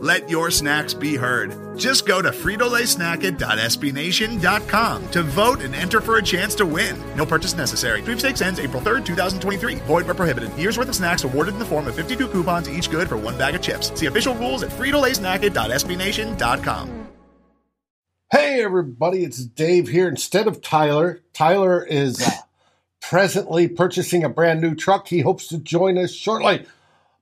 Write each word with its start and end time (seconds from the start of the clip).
Let 0.00 0.30
your 0.30 0.52
snacks 0.52 0.94
be 0.94 1.16
heard. 1.16 1.76
Just 1.76 2.06
go 2.06 2.22
to 2.22 2.30
fritolaysnacket.sbnation.com 2.30 5.10
to 5.10 5.22
vote 5.22 5.60
and 5.60 5.74
enter 5.74 6.00
for 6.00 6.18
a 6.18 6.22
chance 6.22 6.54
to 6.56 6.66
win. 6.66 6.96
No 7.16 7.26
purchase 7.26 7.56
necessary. 7.56 8.02
Sweepstakes 8.02 8.40
ends 8.40 8.60
April 8.60 8.80
3rd, 8.80 9.04
2023. 9.04 9.74
Void 9.76 10.06
where 10.06 10.14
prohibited. 10.14 10.56
Year's 10.56 10.78
worth 10.78 10.88
of 10.88 10.94
snacks 10.94 11.24
awarded 11.24 11.54
in 11.54 11.58
the 11.58 11.64
form 11.64 11.88
of 11.88 11.96
52 11.96 12.28
coupons, 12.28 12.70
each 12.70 12.88
good 12.90 13.08
for 13.08 13.16
one 13.16 13.36
bag 13.36 13.56
of 13.56 13.62
chips. 13.62 13.90
See 13.98 14.06
official 14.06 14.36
rules 14.36 14.62
at 14.62 14.70
fritolaysnacket.sbnation.com. 14.70 17.08
Hey, 18.30 18.62
everybody, 18.62 19.24
it's 19.24 19.42
Dave 19.42 19.88
here 19.88 20.06
instead 20.06 20.46
of 20.46 20.60
Tyler. 20.60 21.22
Tyler 21.32 21.82
is 21.82 22.20
uh, 22.20 22.28
presently 23.00 23.68
purchasing 23.68 24.22
a 24.22 24.28
brand 24.28 24.60
new 24.60 24.74
truck. 24.74 25.08
He 25.08 25.20
hopes 25.20 25.48
to 25.48 25.56
join 25.56 25.96
us 25.96 26.12
shortly. 26.12 26.66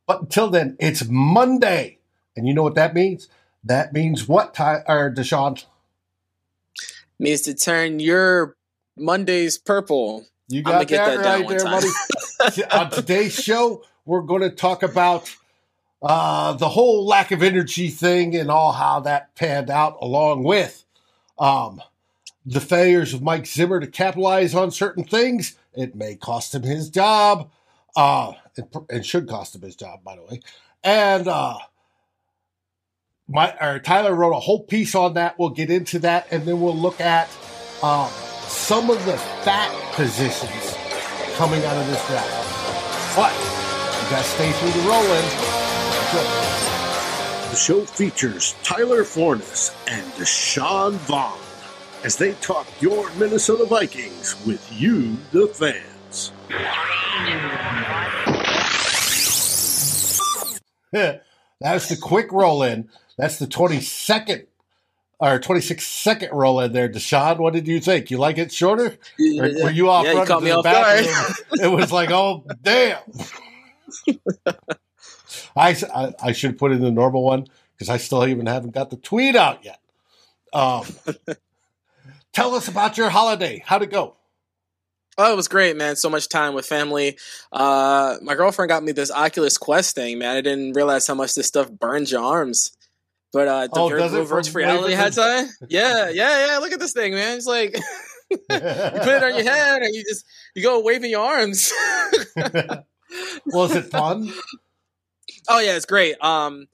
But 0.07 0.23
until 0.23 0.51
then, 0.51 0.77
it's 0.81 1.05
Monday. 1.09 1.96
And 2.37 2.47
you 2.47 2.55
know 2.55 2.63
what 2.63 2.75
that 2.75 2.95
means? 2.95 3.29
That 3.65 3.93
means 3.93 4.29
what, 4.29 4.55
Ty 4.55 4.83
or 4.87 5.11
Deshawn? 5.11 5.65
Means 7.19 7.43
to 7.43 7.55
turn 7.55 7.99
your 7.99 8.57
Mondays 8.97 9.59
purple. 9.59 10.27
You 10.49 10.63
got 10.63 10.87
that, 10.87 11.23
that 11.23 11.25
right 11.25 11.49
there, 11.49 11.65
buddy. 11.65 11.89
On 12.73 12.91
today's 12.91 13.35
show, 13.35 13.83
we're 14.05 14.21
going 14.21 14.43
to 14.43 14.51
talk 14.51 14.83
about 14.83 15.35
uh, 16.03 16.53
the 16.53 16.69
whole 16.69 17.07
lack 17.07 17.33
of 17.33 17.43
energy 17.43 17.89
thing 17.89 18.37
and 18.37 18.51
all 18.51 18.73
how 18.73 19.01
that 19.01 19.35
panned 19.35 19.71
out, 19.71 19.97
along 20.01 20.45
with 20.45 20.85
um, 21.39 21.83
the 22.45 22.61
failures 22.61 23.13
of 23.13 23.23
Mike 23.23 23.47
Zimmer 23.47 23.81
to 23.81 23.87
capitalize 23.87 24.55
on 24.55 24.71
certain 24.71 25.05
things. 25.05 25.57
It 25.75 25.97
may 25.97 26.15
cost 26.15 26.55
him 26.55 26.63
his 26.63 26.91
job, 26.91 27.51
uh, 27.97 28.35
and, 28.57 28.69
and 28.89 29.07
should 29.07 29.29
cost 29.29 29.55
him 29.55 29.63
his 29.63 29.75
job, 29.75 30.05
by 30.05 30.17
the 30.17 30.23
way. 30.23 30.41
And 30.85 31.27
uh, 31.27 31.59
my 33.29 33.55
or 33.61 33.79
Tyler 33.79 34.15
wrote 34.15 34.37
a 34.37 34.41
whole 34.41 34.63
piece 34.63 34.95
on 34.95 35.15
that. 35.15 35.39
We'll 35.39 35.51
get 35.51 35.71
into 35.71 35.99
that, 36.01 36.29
and 36.31 36.45
then 36.45 36.61
we'll 36.61 36.77
look 36.77 37.01
at 37.01 37.29
um, 37.83 38.09
some 38.47 38.91
of 38.91 39.05
the 39.05 39.17
fat 39.17 39.73
positions 39.95 40.77
coming 41.37 41.65
out 41.65 41.77
of 41.77 41.87
this 41.89 42.07
draft. 42.07 43.17
But 43.17 43.33
you 44.03 44.11
got 44.11 44.23
to 44.23 44.29
stay 44.29 44.53
through 44.53 44.71
the 44.81 44.89
roll-in. 44.89 45.25
The 47.51 47.57
show 47.57 47.85
features 47.85 48.55
Tyler 48.63 49.03
Forness 49.03 49.75
and 49.89 50.05
Deshawn 50.13 50.93
Vaughan 50.93 51.41
as 52.05 52.17
they 52.17 52.35
talk 52.35 52.67
your 52.81 53.11
Minnesota 53.15 53.65
Vikings 53.65 54.37
with 54.47 54.73
you, 54.73 55.17
the 55.33 55.49
fans. 55.49 56.33
That's 61.61 61.89
the 61.89 61.97
quick 61.97 62.31
roll 62.31 62.63
in. 62.63 62.89
That's 63.17 63.39
the 63.39 63.47
22nd 63.47 64.47
or 65.19 65.39
26 65.39 65.87
second 65.87 66.33
roll 66.33 66.61
in 66.61 66.73
there. 66.73 66.89
Deshawn, 66.89 67.39
what 67.39 67.55
did 67.55 67.67
you 67.67 67.81
think? 67.81 68.11
You 68.11 68.19
like 68.19 68.39
it 68.39 68.53
shorter? 68.53 68.99
Or 69.39 69.43
were 69.63 69.71
you 69.71 69.89
off 69.89 70.05
yeah, 70.05 70.13
running 70.13 70.47
you 70.47 70.51
to 70.51 70.57
the 70.57 70.63
bathroom? 70.63 71.35
it 71.63 71.69
was 71.69 71.91
like, 71.91 72.11
oh, 72.11 72.45
damn. 72.63 72.99
I, 75.57 75.71
I, 75.95 76.15
I, 76.23 76.33
should 76.33 76.59
put 76.59 76.73
in 76.73 76.81
the 76.81 76.91
normal 76.91 77.23
one 77.23 77.47
because 77.73 77.89
I 77.89 77.97
still 77.97 78.27
even 78.27 78.47
haven't 78.47 78.75
got 78.75 78.91
the 78.91 78.97
tweet 78.97 79.37
out 79.37 79.65
yet. 79.65 79.81
Um, 80.53 80.85
tell 82.33 82.55
us 82.55 82.69
about 82.69 82.99
your 82.99 83.09
holiday. 83.09 83.63
How'd 83.65 83.83
it 83.83 83.91
go? 83.91 84.17
Oh, 85.19 85.33
it 85.33 85.37
was 85.37 85.49
great, 85.49 85.77
man. 85.77 85.97
So 85.97 86.11
much 86.11 86.29
time 86.29 86.53
with 86.53 86.67
family. 86.67 87.17
Uh, 87.51 88.17
my 88.21 88.35
girlfriend 88.35 88.69
got 88.69 88.85
me 88.85 88.93
this 88.93 89.11
Oculus 89.11 89.57
Quest 89.57 89.95
thing, 89.95 90.19
man. 90.19 90.37
I 90.37 90.43
didn't 90.43 90.75
realize 90.75 91.07
how 91.07 91.15
much 91.15 91.35
this 91.35 91.47
stuff 91.47 91.71
burns 91.71 92.13
your 92.13 92.23
arms. 92.23 92.76
But 93.37 93.49
uh, 93.49 93.67
the 93.67 93.81
oh, 93.81 94.25
virtual 94.25 94.55
reality 94.55 94.95
headset. 94.95 95.51
Yeah, 95.69 96.09
yeah, 96.09 96.47
yeah. 96.47 96.59
Look 96.59 96.73
at 96.73 96.81
this 96.81 96.95
thing, 96.95 97.13
man. 97.13 97.37
It's 97.37 97.47
like 97.47 97.75
you 98.31 98.39
put 98.49 98.63
it 98.63 99.23
on 99.23 99.35
your 99.35 99.45
head 99.45 99.83
and 99.83 99.95
you 99.95 100.05
just 100.05 100.25
you 100.55 100.63
go 100.63 100.81
waving 100.81 101.11
your 101.11 101.23
arms. 101.23 101.71
Was 103.47 103.77
it 103.77 103.91
fun? 103.91 104.33
Oh 105.51 105.61
yeah, 105.61 105.77
it's 105.77 105.85
great. 105.85 106.17
Um, 106.25 106.67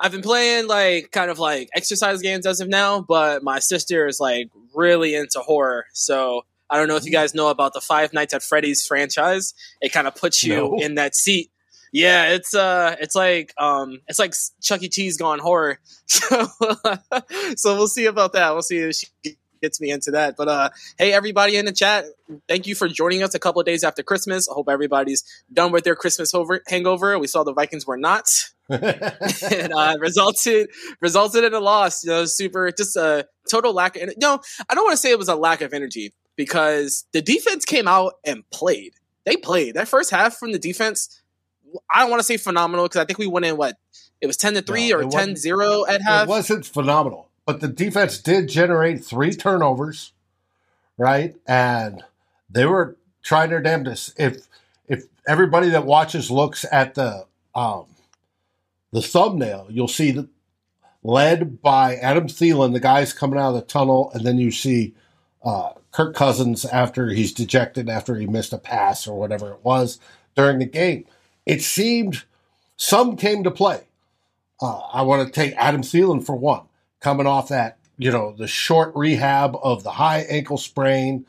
I've 0.00 0.10
been 0.10 0.22
playing 0.22 0.68
like 0.68 1.10
kind 1.10 1.30
of 1.30 1.38
like 1.38 1.68
exercise 1.74 2.22
games 2.22 2.46
as 2.46 2.62
of 2.62 2.68
now, 2.68 3.02
but 3.02 3.42
my 3.42 3.58
sister 3.58 4.06
is 4.06 4.18
like 4.18 4.48
really 4.74 5.14
into 5.14 5.40
horror, 5.40 5.84
so 5.92 6.46
I 6.70 6.78
don't 6.78 6.88
know 6.88 6.96
if 6.96 7.04
you 7.04 7.12
guys 7.12 7.34
know 7.34 7.50
about 7.50 7.74
the 7.74 7.82
Five 7.82 8.14
Nights 8.14 8.32
at 8.32 8.42
Freddy's 8.42 8.86
franchise. 8.86 9.52
It 9.82 9.90
kind 9.92 10.06
of 10.06 10.14
puts 10.14 10.42
you 10.42 10.56
no. 10.56 10.78
in 10.78 10.94
that 10.94 11.14
seat 11.14 11.50
yeah, 11.92 12.34
it's 12.34 12.54
uh, 12.54 12.96
it's 13.00 13.14
like 13.14 13.52
um, 13.58 14.00
it's 14.08 14.18
like 14.18 14.34
Chuck 14.62 14.82
E. 14.82 14.88
Cheese 14.88 15.16
gone 15.16 15.38
horror. 15.38 15.78
So, 16.10 16.46
so 17.56 17.76
we'll 17.76 17.88
see 17.88 18.06
about 18.06 18.32
that. 18.32 18.52
We'll 18.52 18.62
see 18.62 18.78
if 18.78 18.96
she 18.96 19.36
gets 19.60 19.80
me 19.80 19.90
into 19.90 20.10
that. 20.12 20.36
But 20.36 20.48
uh, 20.48 20.70
hey, 20.98 21.12
everybody 21.12 21.56
in 21.56 21.64
the 21.64 21.72
chat, 21.72 22.04
thank 22.48 22.66
you 22.66 22.74
for 22.74 22.88
joining 22.88 23.22
us 23.22 23.34
a 23.34 23.38
couple 23.38 23.62
days 23.62 23.84
after 23.84 24.02
Christmas. 24.02 24.48
I 24.48 24.54
hope 24.54 24.68
everybody's 24.68 25.24
done 25.52 25.72
with 25.72 25.84
their 25.84 25.94
Christmas 25.94 26.34
over- 26.34 26.62
hangover. 26.68 27.18
We 27.18 27.26
saw 27.26 27.44
the 27.44 27.52
Vikings 27.52 27.86
were 27.86 27.96
not. 27.96 28.28
and 28.68 29.72
uh, 29.72 29.96
resulted 29.98 30.68
resulted 31.00 31.44
in 31.44 31.54
a 31.54 31.60
loss. 31.60 32.04
You 32.04 32.10
know, 32.10 32.24
super 32.24 32.70
just 32.70 32.96
a 32.96 33.26
total 33.48 33.72
lack 33.72 33.96
of. 33.96 34.12
No, 34.16 34.40
I 34.68 34.74
don't 34.74 34.84
want 34.84 34.92
to 34.92 34.96
say 34.96 35.10
it 35.10 35.18
was 35.18 35.28
a 35.28 35.34
lack 35.34 35.60
of 35.60 35.72
energy 35.72 36.12
because 36.36 37.04
the 37.12 37.20
defense 37.20 37.64
came 37.64 37.88
out 37.88 38.14
and 38.24 38.48
played. 38.50 38.92
They 39.26 39.36
played 39.36 39.74
that 39.74 39.88
first 39.88 40.10
half 40.10 40.36
from 40.36 40.52
the 40.52 40.58
defense 40.58 41.20
I 41.90 42.00
don't 42.00 42.10
want 42.10 42.20
to 42.20 42.24
say 42.24 42.36
phenomenal 42.36 42.86
because 42.86 43.00
I 43.00 43.04
think 43.04 43.18
we 43.18 43.26
went 43.26 43.46
in 43.46 43.56
what 43.56 43.76
it 44.20 44.26
was 44.26 44.36
10 44.36 44.54
to 44.54 44.62
3 44.62 44.90
no, 44.90 44.98
or 44.98 45.10
10 45.10 45.36
0 45.36 45.86
at 45.86 46.02
half. 46.02 46.24
It 46.24 46.28
wasn't 46.28 46.66
phenomenal, 46.66 47.28
but 47.46 47.60
the 47.60 47.68
defense 47.68 48.18
did 48.18 48.48
generate 48.48 49.04
three 49.04 49.32
turnovers, 49.32 50.12
right? 50.98 51.34
And 51.46 52.02
they 52.50 52.66
were 52.66 52.96
trying 53.22 53.50
their 53.50 53.62
damnedest. 53.62 54.18
If 54.18 54.46
if 54.88 55.04
everybody 55.26 55.70
that 55.70 55.86
watches 55.86 56.30
looks 56.30 56.64
at 56.70 56.94
the 56.94 57.26
um, 57.54 57.86
the 58.92 59.02
thumbnail, 59.02 59.66
you'll 59.70 59.88
see 59.88 60.10
that 60.12 60.28
led 61.02 61.62
by 61.62 61.96
Adam 61.96 62.28
Thielen, 62.28 62.72
the 62.72 62.80
guys 62.80 63.12
coming 63.12 63.38
out 63.38 63.50
of 63.50 63.54
the 63.54 63.62
tunnel, 63.62 64.10
and 64.14 64.24
then 64.24 64.38
you 64.38 64.50
see 64.50 64.94
uh, 65.42 65.70
Kirk 65.92 66.14
Cousins 66.14 66.64
after 66.66 67.08
he's 67.08 67.32
dejected 67.32 67.88
after 67.88 68.16
he 68.16 68.26
missed 68.26 68.52
a 68.52 68.58
pass 68.58 69.06
or 69.06 69.18
whatever 69.18 69.52
it 69.52 69.60
was 69.64 69.98
during 70.34 70.58
the 70.58 70.66
game 70.66 71.06
it 71.46 71.62
seemed 71.62 72.24
some 72.76 73.16
came 73.16 73.44
to 73.44 73.50
play. 73.50 73.82
Uh, 74.60 74.78
I 74.92 75.02
want 75.02 75.26
to 75.26 75.32
take 75.32 75.54
Adam 75.56 75.82
Thielen 75.82 76.24
for 76.24 76.34
one, 76.36 76.62
coming 77.00 77.26
off 77.26 77.48
that, 77.48 77.78
you 77.96 78.10
know, 78.10 78.34
the 78.36 78.46
short 78.46 78.92
rehab 78.94 79.56
of 79.62 79.82
the 79.82 79.92
high 79.92 80.20
ankle 80.20 80.58
sprain. 80.58 81.26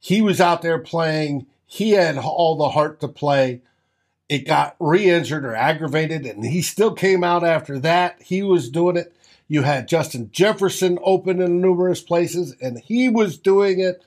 He 0.00 0.20
was 0.20 0.40
out 0.40 0.62
there 0.62 0.78
playing. 0.78 1.46
He 1.66 1.92
had 1.92 2.18
all 2.18 2.56
the 2.56 2.70
heart 2.70 3.00
to 3.00 3.08
play. 3.08 3.62
It 4.28 4.46
got 4.46 4.76
re 4.80 5.08
injured 5.08 5.44
or 5.44 5.54
aggravated, 5.54 6.26
and 6.26 6.44
he 6.44 6.62
still 6.62 6.92
came 6.92 7.22
out 7.22 7.44
after 7.44 7.78
that. 7.80 8.20
He 8.22 8.42
was 8.42 8.68
doing 8.68 8.96
it. 8.96 9.12
You 9.48 9.62
had 9.62 9.88
Justin 9.88 10.30
Jefferson 10.32 10.98
open 11.02 11.40
in 11.40 11.60
numerous 11.60 12.00
places, 12.00 12.56
and 12.60 12.78
he 12.80 13.08
was 13.08 13.38
doing 13.38 13.78
it. 13.78 14.04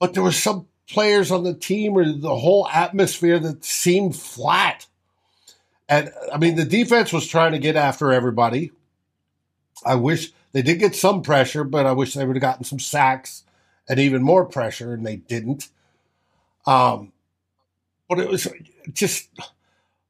But 0.00 0.14
there 0.14 0.22
was 0.22 0.36
some 0.36 0.66
players 0.88 1.30
on 1.30 1.44
the 1.44 1.54
team 1.54 1.96
or 1.96 2.04
the 2.04 2.36
whole 2.36 2.68
atmosphere 2.68 3.38
that 3.38 3.64
seemed 3.64 4.16
flat. 4.16 4.86
And 5.88 6.10
I 6.32 6.38
mean, 6.38 6.56
the 6.56 6.64
defense 6.64 7.12
was 7.12 7.26
trying 7.26 7.52
to 7.52 7.58
get 7.58 7.76
after 7.76 8.12
everybody. 8.12 8.72
I 9.84 9.94
wish 9.96 10.32
they 10.52 10.62
did 10.62 10.78
get 10.78 10.94
some 10.96 11.22
pressure, 11.22 11.64
but 11.64 11.86
I 11.86 11.92
wish 11.92 12.14
they 12.14 12.24
would 12.24 12.36
have 12.36 12.40
gotten 12.40 12.64
some 12.64 12.78
sacks 12.78 13.44
and 13.88 14.00
even 14.00 14.22
more 14.22 14.44
pressure, 14.44 14.94
and 14.94 15.06
they 15.06 15.16
didn't. 15.16 15.68
Um, 16.66 17.12
but 18.08 18.18
it 18.18 18.28
was 18.28 18.48
just 18.92 19.28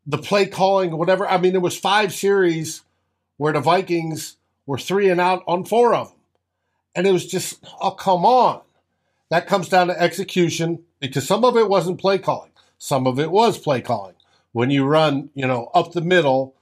the 0.06 0.18
play 0.18 0.46
calling, 0.46 0.96
whatever. 0.96 1.28
I 1.28 1.38
mean, 1.38 1.52
there 1.52 1.60
was 1.60 1.76
five 1.76 2.14
series 2.14 2.82
where 3.36 3.52
the 3.52 3.60
Vikings 3.60 4.36
were 4.64 4.78
three 4.78 5.10
and 5.10 5.20
out 5.20 5.42
on 5.46 5.64
four 5.64 5.94
of 5.94 6.08
them, 6.08 6.18
and 6.94 7.06
it 7.06 7.12
was 7.12 7.26
just, 7.26 7.62
oh 7.80 7.90
come 7.90 8.24
on. 8.24 8.62
That 9.30 9.46
comes 9.46 9.68
down 9.68 9.88
to 9.88 10.00
execution 10.00 10.84
because 11.00 11.26
some 11.26 11.44
of 11.44 11.56
it 11.56 11.68
wasn't 11.68 12.00
play 12.00 12.18
calling. 12.18 12.52
Some 12.78 13.06
of 13.06 13.18
it 13.18 13.30
was 13.30 13.58
play 13.58 13.80
calling. 13.80 14.14
When 14.52 14.70
you 14.70 14.84
run, 14.84 15.30
you 15.34 15.46
know, 15.46 15.70
up 15.74 15.92
the 15.92 16.00
middle 16.00 16.54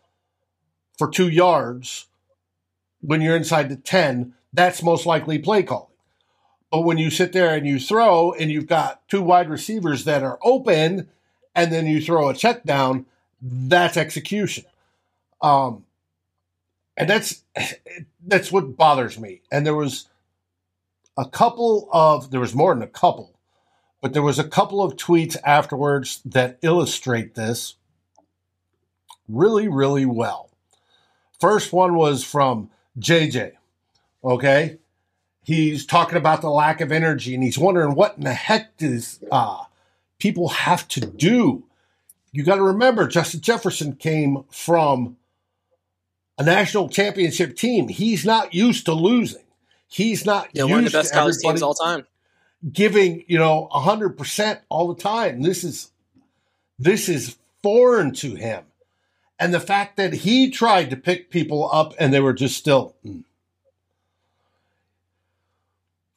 for 0.99 1.11
two 1.11 1.29
yards 1.29 2.07
when 3.01 3.21
you're 3.21 3.37
inside 3.37 3.69
the 3.69 3.77
10, 3.77 4.35
that's 4.53 4.83
most 4.83 5.05
likely 5.05 5.39
play 5.39 5.63
calling. 5.63 5.89
But 6.71 6.83
when 6.83 6.99
you 6.99 7.11
sit 7.11 7.33
there 7.33 7.55
and 7.55 7.67
you 7.67 7.79
throw 7.79 8.33
and 8.33 8.51
you've 8.51 8.67
got 8.67 9.07
two 9.09 9.23
wide 9.23 9.49
receivers 9.49 10.05
that 10.05 10.23
are 10.23 10.39
open 10.43 11.09
and 11.55 11.73
then 11.73 11.87
you 11.87 12.01
throw 12.01 12.29
a 12.29 12.35
check 12.35 12.65
down, 12.65 13.07
that's 13.41 13.97
execution. 13.97 14.65
Um, 15.41 15.85
and 16.97 17.09
that's 17.09 17.45
that's 18.27 18.51
what 18.51 18.77
bothers 18.77 19.19
me. 19.19 19.43
And 19.53 19.67
there 19.67 19.75
was 19.75 20.09
a 21.17 21.29
couple 21.29 21.89
of 21.93 22.31
there 22.31 22.41
was 22.41 22.55
more 22.55 22.75
than 22.75 22.83
a 22.83 22.89
couple, 22.89 23.39
but 24.01 24.13
there 24.13 24.23
was 24.23 24.39
a 24.39 24.49
couple 24.49 24.83
of 24.83 24.97
tweets 24.97 25.37
afterwards 25.45 26.21
that 26.25 26.59
illustrate 26.63 27.35
this 27.35 27.77
really, 29.29 29.69
really 29.69 30.07
well. 30.07 30.51
First 31.41 31.73
one 31.73 31.95
was 31.95 32.25
from 32.25 32.71
JJ. 32.99 33.53
Okay. 34.23 34.79
He's 35.43 35.85
talking 35.85 36.17
about 36.17 36.41
the 36.41 36.51
lack 36.51 36.81
of 36.81 36.91
energy 36.91 37.35
and 37.35 37.43
he's 37.43 37.59
wondering 37.59 37.95
what 37.95 38.17
in 38.17 38.25
the 38.25 38.33
heck 38.33 38.77
does 38.79 39.21
uh, 39.31 39.65
people 40.19 40.49
have 40.49 40.89
to 40.89 41.01
do. 41.01 41.65
You 42.33 42.43
got 42.43 42.57
to 42.57 42.63
remember, 42.63 43.07
Justin 43.07 43.43
Jefferson 43.43 43.95
came 43.97 44.45
from 44.51 45.17
a 46.39 46.43
national 46.43 46.89
championship 46.89 47.57
team. 47.57 47.89
He's 47.89 48.25
not 48.25 48.55
used 48.55 48.87
to 48.87 48.95
losing. 48.95 49.44
He's 49.95 50.27
not 50.27 50.49
Yeah, 50.53 50.65
one 50.65 50.81
of 50.81 50.91
the 50.91 50.99
best 50.99 51.13
college 51.15 51.37
teams 51.41 51.63
all 51.63 51.75
time. 51.75 52.05
giving 52.73 53.25
you 53.29 53.39
know 53.39 53.69
hundred 53.71 54.19
percent 54.19 54.59
all 54.69 54.93
the 54.93 55.01
time. 55.01 55.43
This 55.43 55.63
is 55.63 55.93
this 56.79 57.09
is 57.09 57.37
foreign 57.63 58.13
to 58.15 58.35
him, 58.35 58.65
and 59.39 59.55
the 59.55 59.61
fact 59.61 59.97
that 59.97 60.13
he 60.13 60.51
tried 60.51 60.91
to 60.91 60.97
pick 60.97 61.31
people 61.31 61.71
up 61.73 61.95
and 62.01 62.13
they 62.13 62.19
were 62.19 62.33
just 62.33 62.57
still. 62.57 62.97
mm. 63.07 63.23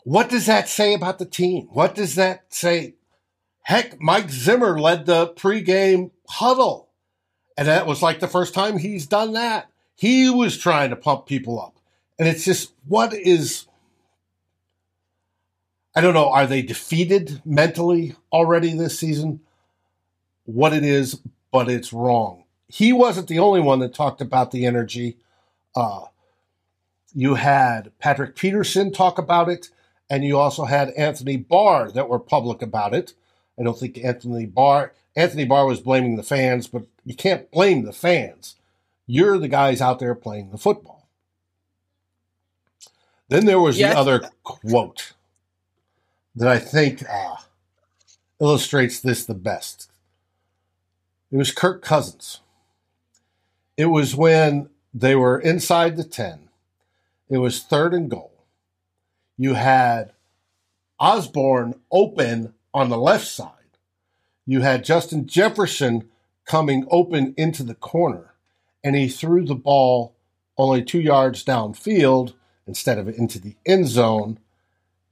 What 0.03 0.29
does 0.29 0.47
that 0.47 0.67
say 0.69 0.95
about 0.95 1.19
the 1.19 1.25
team? 1.25 1.67
What 1.71 1.93
does 1.93 2.15
that 2.15 2.45
say? 2.51 2.95
Heck, 3.61 3.99
Mike 4.01 4.29
Zimmer 4.31 4.79
led 4.79 5.05
the 5.05 5.27
pregame 5.27 6.11
huddle, 6.29 6.89
and 7.57 7.67
that 7.67 7.85
was 7.85 8.01
like 8.01 8.21
the 8.21 8.27
first 8.27 8.53
time 8.55 8.77
he's 8.79 9.05
done 9.05 9.33
that. 9.33 9.69
He 9.95 10.29
was 10.29 10.57
trying 10.57 10.89
to 10.91 10.95
pump 10.95 11.25
people 11.27 11.61
up, 11.61 11.76
and 12.19 12.27
it's 12.27 12.45
just 12.45 12.73
what 12.87 13.13
is. 13.13 13.65
I 15.95 16.01
don't 16.01 16.13
know. 16.13 16.29
Are 16.29 16.45
they 16.45 16.61
defeated 16.61 17.41
mentally 17.43 18.15
already 18.31 18.73
this 18.73 18.99
season? 18.99 19.39
What 20.45 20.73
it 20.73 20.83
is, 20.83 21.19
but 21.51 21.69
it's 21.69 21.91
wrong. 21.91 22.43
He 22.67 22.93
wasn't 22.93 23.27
the 23.27 23.39
only 23.39 23.59
one 23.59 23.79
that 23.79 23.93
talked 23.93 24.21
about 24.21 24.51
the 24.51 24.65
energy. 24.65 25.17
Uh, 25.75 26.05
you 27.13 27.35
had 27.35 27.91
Patrick 27.99 28.35
Peterson 28.35 28.91
talk 28.91 29.17
about 29.17 29.49
it, 29.49 29.69
and 30.09 30.23
you 30.23 30.37
also 30.37 30.65
had 30.65 30.91
Anthony 30.91 31.37
Barr 31.37 31.91
that 31.91 32.09
were 32.09 32.19
public 32.19 32.61
about 32.61 32.93
it. 32.93 33.13
I 33.59 33.63
don't 33.63 33.77
think 33.77 33.97
Anthony 34.03 34.45
Barr 34.45 34.93
Anthony 35.17 35.45
Barr 35.45 35.65
was 35.65 35.79
blaming 35.79 36.15
the 36.15 36.21
fans, 36.21 36.67
but 36.67 36.83
you 37.03 37.15
can't 37.15 37.49
blame 37.49 37.83
the 37.83 37.91
fans. 37.91 38.55
You're 39.07 39.39
the 39.39 39.47
guys 39.47 39.81
out 39.81 39.97
there 39.97 40.13
playing 40.13 40.51
the 40.51 40.59
football. 40.59 40.96
Then 43.29 43.45
there 43.45 43.59
was 43.59 43.81
I 43.81 43.89
the 43.89 43.97
other 43.97 44.29
quote 44.43 45.13
that 46.35 46.47
I 46.47 46.59
think 46.59 47.03
uh, 47.09 47.35
illustrates 48.39 48.99
this 48.99 49.25
the 49.25 49.33
best. 49.33 49.91
It 51.31 51.37
was 51.37 51.51
Kirk 51.51 51.81
Cousins. 51.81 52.39
It 53.75 53.87
was 53.87 54.15
when 54.15 54.69
they 54.93 55.15
were 55.15 55.39
inside 55.39 55.97
the 55.97 56.03
10. 56.03 56.49
It 57.29 57.37
was 57.39 57.61
third 57.63 57.93
and 57.93 58.09
goal. 58.09 58.31
You 59.37 59.55
had 59.55 60.13
Osborne 60.99 61.75
open 61.91 62.53
on 62.73 62.89
the 62.89 62.97
left 62.97 63.27
side. 63.27 63.51
You 64.45 64.61
had 64.61 64.85
Justin 64.85 65.27
Jefferson 65.27 66.09
coming 66.45 66.87
open 66.89 67.33
into 67.37 67.63
the 67.63 67.75
corner, 67.75 68.33
and 68.83 68.95
he 68.95 69.09
threw 69.09 69.45
the 69.45 69.55
ball 69.55 70.15
only 70.57 70.83
two 70.83 71.01
yards 71.01 71.43
downfield 71.43 72.33
instead 72.67 72.97
of 72.97 73.07
into 73.07 73.39
the 73.39 73.55
end 73.65 73.87
zone. 73.87 74.39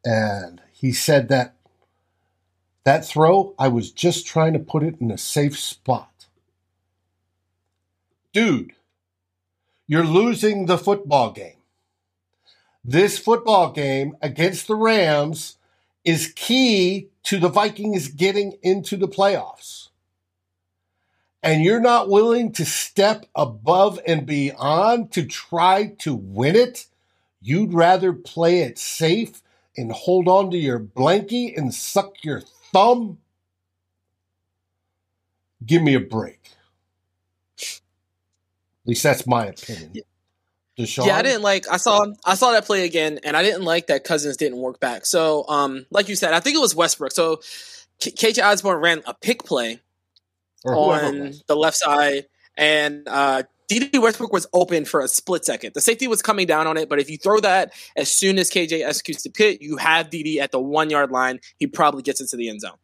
And 0.03 0.61
he 0.71 0.91
said 0.91 1.29
that 1.29 1.55
that 2.83 3.05
throw, 3.05 3.55
I 3.57 3.67
was 3.67 3.91
just 3.91 4.27
trying 4.27 4.53
to 4.53 4.59
put 4.59 4.83
it 4.83 5.01
in 5.01 5.09
a 5.09 5.17
safe 5.17 5.57
spot. 5.57 6.27
Dude, 8.31 8.73
you're 9.87 10.05
losing 10.05 10.65
the 10.65 10.77
football 10.77 11.31
game. 11.31 11.57
This 12.83 13.17
football 13.17 13.71
game 13.71 14.15
against 14.21 14.67
the 14.67 14.75
Rams 14.75 15.57
is 16.03 16.31
key 16.35 17.09
to 17.23 17.39
the 17.39 17.49
Vikings 17.49 18.07
getting 18.07 18.57
into 18.61 18.95
the 18.95 19.07
playoffs. 19.07 19.89
And 21.41 21.63
you're 21.63 21.79
not 21.79 22.09
willing 22.09 22.51
to 22.53 22.65
step 22.65 23.25
above 23.35 23.99
and 24.05 24.25
beyond 24.25 25.11
to 25.13 25.25
try 25.25 25.95
to 25.99 26.13
win 26.13 26.55
it. 26.55 26.85
You'd 27.45 27.75
rather 27.75 28.11
play 28.11 28.61
it 28.61 28.79
safe 28.79 29.43
and 29.77 29.91
hold 29.91 30.27
on 30.27 30.49
to 30.49 30.57
your 30.57 30.79
blankie 30.79 31.55
and 31.55 31.71
suck 31.71 32.23
your 32.23 32.41
thumb. 32.73 33.19
Give 35.63 35.83
me 35.83 35.93
a 35.93 35.99
break. 35.99 36.39
At 37.59 38.87
least 38.87 39.03
that's 39.03 39.27
my 39.27 39.45
opinion. 39.45 39.93
Deshawn? 40.75 41.05
Yeah, 41.05 41.17
I 41.17 41.21
didn't 41.21 41.43
like. 41.43 41.71
I 41.71 41.77
saw 41.77 42.07
I 42.25 42.33
saw 42.33 42.51
that 42.51 42.65
play 42.65 42.83
again, 42.83 43.19
and 43.23 43.37
I 43.37 43.43
didn't 43.43 43.63
like 43.63 43.87
that 43.87 44.03
Cousins 44.05 44.37
didn't 44.37 44.57
work 44.57 44.79
back. 44.79 45.05
So, 45.05 45.47
um, 45.47 45.85
like 45.91 46.09
you 46.09 46.15
said, 46.15 46.33
I 46.33 46.39
think 46.39 46.55
it 46.55 46.61
was 46.61 46.73
Westbrook. 46.75 47.11
So, 47.11 47.41
K- 47.99 48.09
KJ 48.09 48.43
Osborne 48.43 48.81
ran 48.81 49.03
a 49.05 49.13
pick 49.13 49.43
play 49.43 49.81
on 50.65 51.35
the 51.45 51.55
left 51.55 51.77
side, 51.77 52.25
and 52.57 53.07
uh, 53.07 53.43
Dede 53.67 53.97
Westbrook 53.97 54.31
was 54.31 54.45
open 54.53 54.85
for 54.85 55.01
a 55.01 55.07
split 55.07 55.43
second. 55.45 55.73
The 55.73 55.81
safety 55.81 56.07
was 56.07 56.21
coming 56.21 56.45
down 56.45 56.67
on 56.67 56.77
it, 56.77 56.87
but 56.87 56.99
if 56.99 57.09
you 57.09 57.17
throw 57.17 57.39
that 57.39 57.73
as 57.95 58.11
soon 58.11 58.37
as 58.37 58.49
KJ 58.51 58.85
executes 58.85 59.23
the 59.23 59.29
pit, 59.31 59.61
you 59.61 59.77
have 59.77 60.09
Dede 60.09 60.39
at 60.39 60.51
the 60.51 60.59
one 60.59 60.89
yard 60.89 61.11
line. 61.11 61.39
He 61.57 61.67
probably 61.67 62.03
gets 62.03 62.21
into 62.21 62.37
the 62.37 62.49
end 62.49 62.61
zone. 62.61 62.77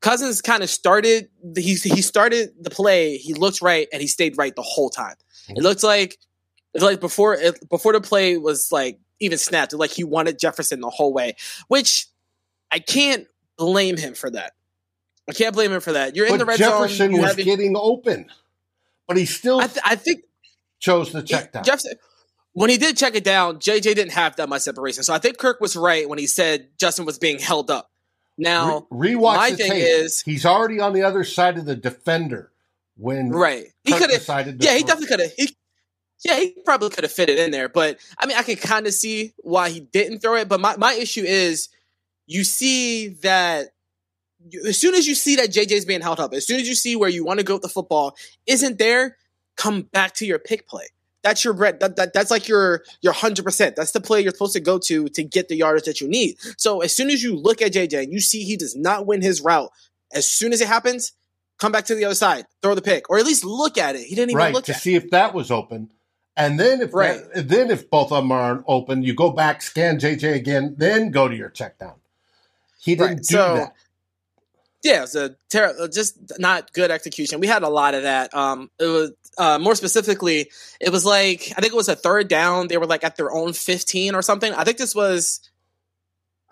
Cousins 0.00 0.40
kind 0.40 0.62
of 0.62 0.70
started. 0.70 1.28
He 1.56 1.74
he 1.74 2.02
started 2.02 2.50
the 2.60 2.70
play. 2.70 3.16
He 3.16 3.34
looked 3.34 3.60
right, 3.60 3.88
and 3.92 4.00
he 4.00 4.08
stayed 4.08 4.36
right 4.38 4.54
the 4.54 4.62
whole 4.62 4.90
time. 4.90 5.16
It 5.48 5.62
looked 5.62 5.82
like, 5.82 6.18
it 6.74 6.82
like 6.82 7.00
before 7.00 7.34
it, 7.34 7.68
before 7.68 7.92
the 7.92 8.00
play 8.00 8.36
was 8.36 8.70
like 8.70 8.98
even 9.20 9.38
snapped, 9.38 9.72
like 9.72 9.90
he 9.90 10.04
wanted 10.04 10.38
Jefferson 10.38 10.80
the 10.80 10.90
whole 10.90 11.12
way, 11.12 11.34
which 11.68 12.06
I 12.70 12.78
can't 12.78 13.26
blame 13.56 13.96
him 13.96 14.14
for 14.14 14.30
that. 14.30 14.52
I 15.28 15.32
can't 15.32 15.54
blame 15.54 15.72
him 15.72 15.80
for 15.80 15.92
that. 15.92 16.14
You're 16.14 16.26
in 16.26 16.38
the 16.38 16.44
red 16.44 16.58
Jefferson 16.58 16.96
zone. 16.96 17.10
You 17.12 17.20
was 17.20 17.30
have 17.30 17.38
it- 17.38 17.44
getting 17.44 17.74
open, 17.76 18.26
but 19.08 19.16
he 19.16 19.26
still 19.26 19.60
I, 19.60 19.66
th- 19.66 19.80
I 19.84 19.96
think 19.96 20.24
chose 20.80 21.10
to 21.12 21.22
check 21.22 21.52
down. 21.52 21.64
Jefferson, 21.64 21.94
when 22.52 22.70
he 22.70 22.76
did 22.78 22.96
check 22.96 23.14
it 23.14 23.24
down, 23.24 23.56
JJ 23.58 23.82
didn't 23.82 24.12
have 24.12 24.36
that 24.36 24.48
much 24.48 24.62
separation. 24.62 25.02
So 25.02 25.12
I 25.14 25.18
think 25.18 25.38
Kirk 25.38 25.60
was 25.60 25.76
right 25.76 26.08
when 26.08 26.18
he 26.18 26.26
said 26.26 26.68
Justin 26.78 27.04
was 27.04 27.18
being 27.18 27.38
held 27.38 27.70
up. 27.70 27.90
Now, 28.38 28.86
Re- 28.90 29.14
rewatch 29.14 29.36
my 29.36 29.50
thing 29.52 29.70
tape. 29.70 29.84
is- 29.86 30.22
he's 30.24 30.44
already 30.44 30.78
on 30.80 30.92
the 30.92 31.02
other 31.02 31.24
side 31.24 31.56
of 31.58 31.64
the 31.64 31.74
defender 31.76 32.52
when 32.96 33.30
right? 33.30 33.66
He 33.84 33.92
could 33.92 34.10
have. 34.10 34.20
decided. 34.20 34.60
To 34.60 34.66
Yeah, 34.66 34.74
he 34.74 34.80
throw. 34.80 34.88
definitely 34.88 35.06
could 35.08 35.20
have. 35.20 35.32
He, 35.36 35.56
yeah, 36.24 36.36
he 36.40 36.56
probably 36.64 36.90
could 36.90 37.04
have 37.04 37.12
fit 37.12 37.28
it 37.28 37.38
in 37.38 37.50
there. 37.50 37.68
But 37.68 37.98
I 38.18 38.26
mean, 38.26 38.36
I 38.36 38.42
can 38.42 38.56
kind 38.56 38.86
of 38.86 38.94
see 38.94 39.32
why 39.38 39.68
he 39.70 39.80
didn't 39.80 40.20
throw 40.20 40.34
it. 40.36 40.48
But 40.48 40.60
my, 40.60 40.76
my 40.76 40.92
issue 40.94 41.22
is 41.24 41.68
you 42.26 42.42
see 42.44 43.08
that 43.22 43.68
as 44.66 44.78
soon 44.78 44.94
as 44.94 45.06
you 45.06 45.14
see 45.14 45.36
that 45.36 45.50
JJ's 45.50 45.84
being 45.84 46.00
held 46.00 46.20
up, 46.20 46.32
as 46.34 46.46
soon 46.46 46.60
as 46.60 46.68
you 46.68 46.74
see 46.74 46.96
where 46.96 47.08
you 47.08 47.24
want 47.24 47.40
to 47.40 47.44
go 47.44 47.54
with 47.54 47.62
the 47.62 47.68
football 47.68 48.16
isn't 48.46 48.78
there, 48.78 49.16
come 49.56 49.82
back 49.82 50.14
to 50.14 50.26
your 50.26 50.38
pick 50.38 50.66
play. 50.68 50.84
That's 51.22 51.44
your 51.44 51.54
bread. 51.54 51.80
That, 51.80 51.96
that, 51.96 52.12
that's 52.12 52.30
like 52.30 52.46
your 52.46 52.84
your 53.00 53.12
hundred 53.12 53.44
percent. 53.44 53.74
That's 53.74 53.90
the 53.90 54.00
play 54.00 54.20
you're 54.20 54.32
supposed 54.32 54.52
to 54.52 54.60
go 54.60 54.78
to 54.80 55.08
to 55.08 55.24
get 55.24 55.48
the 55.48 55.56
yardage 55.56 55.84
that 55.84 56.00
you 56.00 56.06
need. 56.08 56.36
So 56.56 56.82
as 56.82 56.94
soon 56.94 57.10
as 57.10 57.22
you 57.22 57.34
look 57.34 57.60
at 57.60 57.72
JJ 57.72 58.04
and 58.04 58.12
you 58.12 58.20
see 58.20 58.44
he 58.44 58.56
does 58.56 58.76
not 58.76 59.06
win 59.06 59.22
his 59.22 59.40
route, 59.40 59.70
as 60.12 60.28
soon 60.28 60.52
as 60.52 60.60
it 60.60 60.68
happens, 60.68 61.12
come 61.58 61.72
back 61.72 61.86
to 61.86 61.96
the 61.96 62.04
other 62.04 62.14
side, 62.14 62.44
throw 62.62 62.76
the 62.76 62.82
pick, 62.82 63.10
or 63.10 63.18
at 63.18 63.26
least 63.26 63.44
look 63.44 63.76
at 63.76 63.96
it. 63.96 64.02
He 64.02 64.14
didn't 64.14 64.30
even 64.30 64.38
right 64.38 64.54
look 64.54 64.66
to 64.66 64.72
at. 64.72 64.78
it. 64.78 64.80
see 64.82 64.94
if 64.94 65.10
that 65.10 65.34
was 65.34 65.50
open, 65.50 65.90
and 66.36 66.60
then 66.60 66.80
if 66.80 66.94
Right. 66.94 67.20
that, 67.34 67.48
then 67.48 67.72
if 67.72 67.90
both 67.90 68.12
of 68.12 68.22
them 68.22 68.30
aren't 68.30 68.62
open, 68.68 69.02
you 69.02 69.12
go 69.12 69.30
back, 69.30 69.62
scan 69.62 69.98
JJ 69.98 70.32
again, 70.34 70.76
then 70.78 71.10
go 71.10 71.26
to 71.26 71.34
your 71.34 71.48
check 71.50 71.76
down. 71.78 71.94
He 72.78 72.94
didn't 72.94 73.08
Right, 73.08 73.16
do 73.16 73.24
so- 73.24 73.54
that. 73.56 73.72
Yeah, 74.86 75.02
it's 75.02 75.16
a 75.16 75.34
ter- 75.50 75.74
uh, 75.80 75.88
just 75.88 76.38
not 76.38 76.72
good 76.72 76.92
execution. 76.92 77.40
We 77.40 77.48
had 77.48 77.64
a 77.64 77.68
lot 77.68 77.94
of 77.94 78.04
that. 78.04 78.32
Um, 78.32 78.70
it 78.78 78.86
was 78.86 79.12
uh, 79.36 79.58
more 79.58 79.74
specifically, 79.74 80.48
it 80.80 80.90
was 80.90 81.04
like 81.04 81.52
I 81.56 81.60
think 81.60 81.72
it 81.72 81.76
was 81.76 81.88
a 81.88 81.96
third 81.96 82.28
down. 82.28 82.68
They 82.68 82.76
were 82.76 82.86
like 82.86 83.02
at 83.02 83.16
their 83.16 83.32
own 83.32 83.52
fifteen 83.52 84.14
or 84.14 84.22
something. 84.22 84.52
I 84.54 84.62
think 84.62 84.78
this 84.78 84.94
was. 84.94 85.40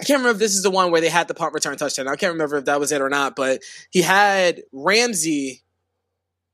I 0.01 0.03
can't 0.03 0.19
remember 0.19 0.35
if 0.35 0.41
this 0.41 0.57
is 0.57 0.65
the 0.65 0.73
one 0.73 0.91
where 0.91 1.01
they 1.01 1.09
had 1.09 1.29
the 1.29 1.35
punt 1.35 1.55
return 1.55 1.77
touchdown. 1.77 2.09
I 2.09 2.17
can't 2.17 2.33
remember 2.33 2.57
if 2.57 2.65
that 2.65 2.81
was 2.81 2.91
it 2.91 3.01
or 3.01 3.09
not, 3.09 3.37
but 3.37 3.63
he 3.91 4.03
had 4.03 4.63
Ramsey 4.73 5.63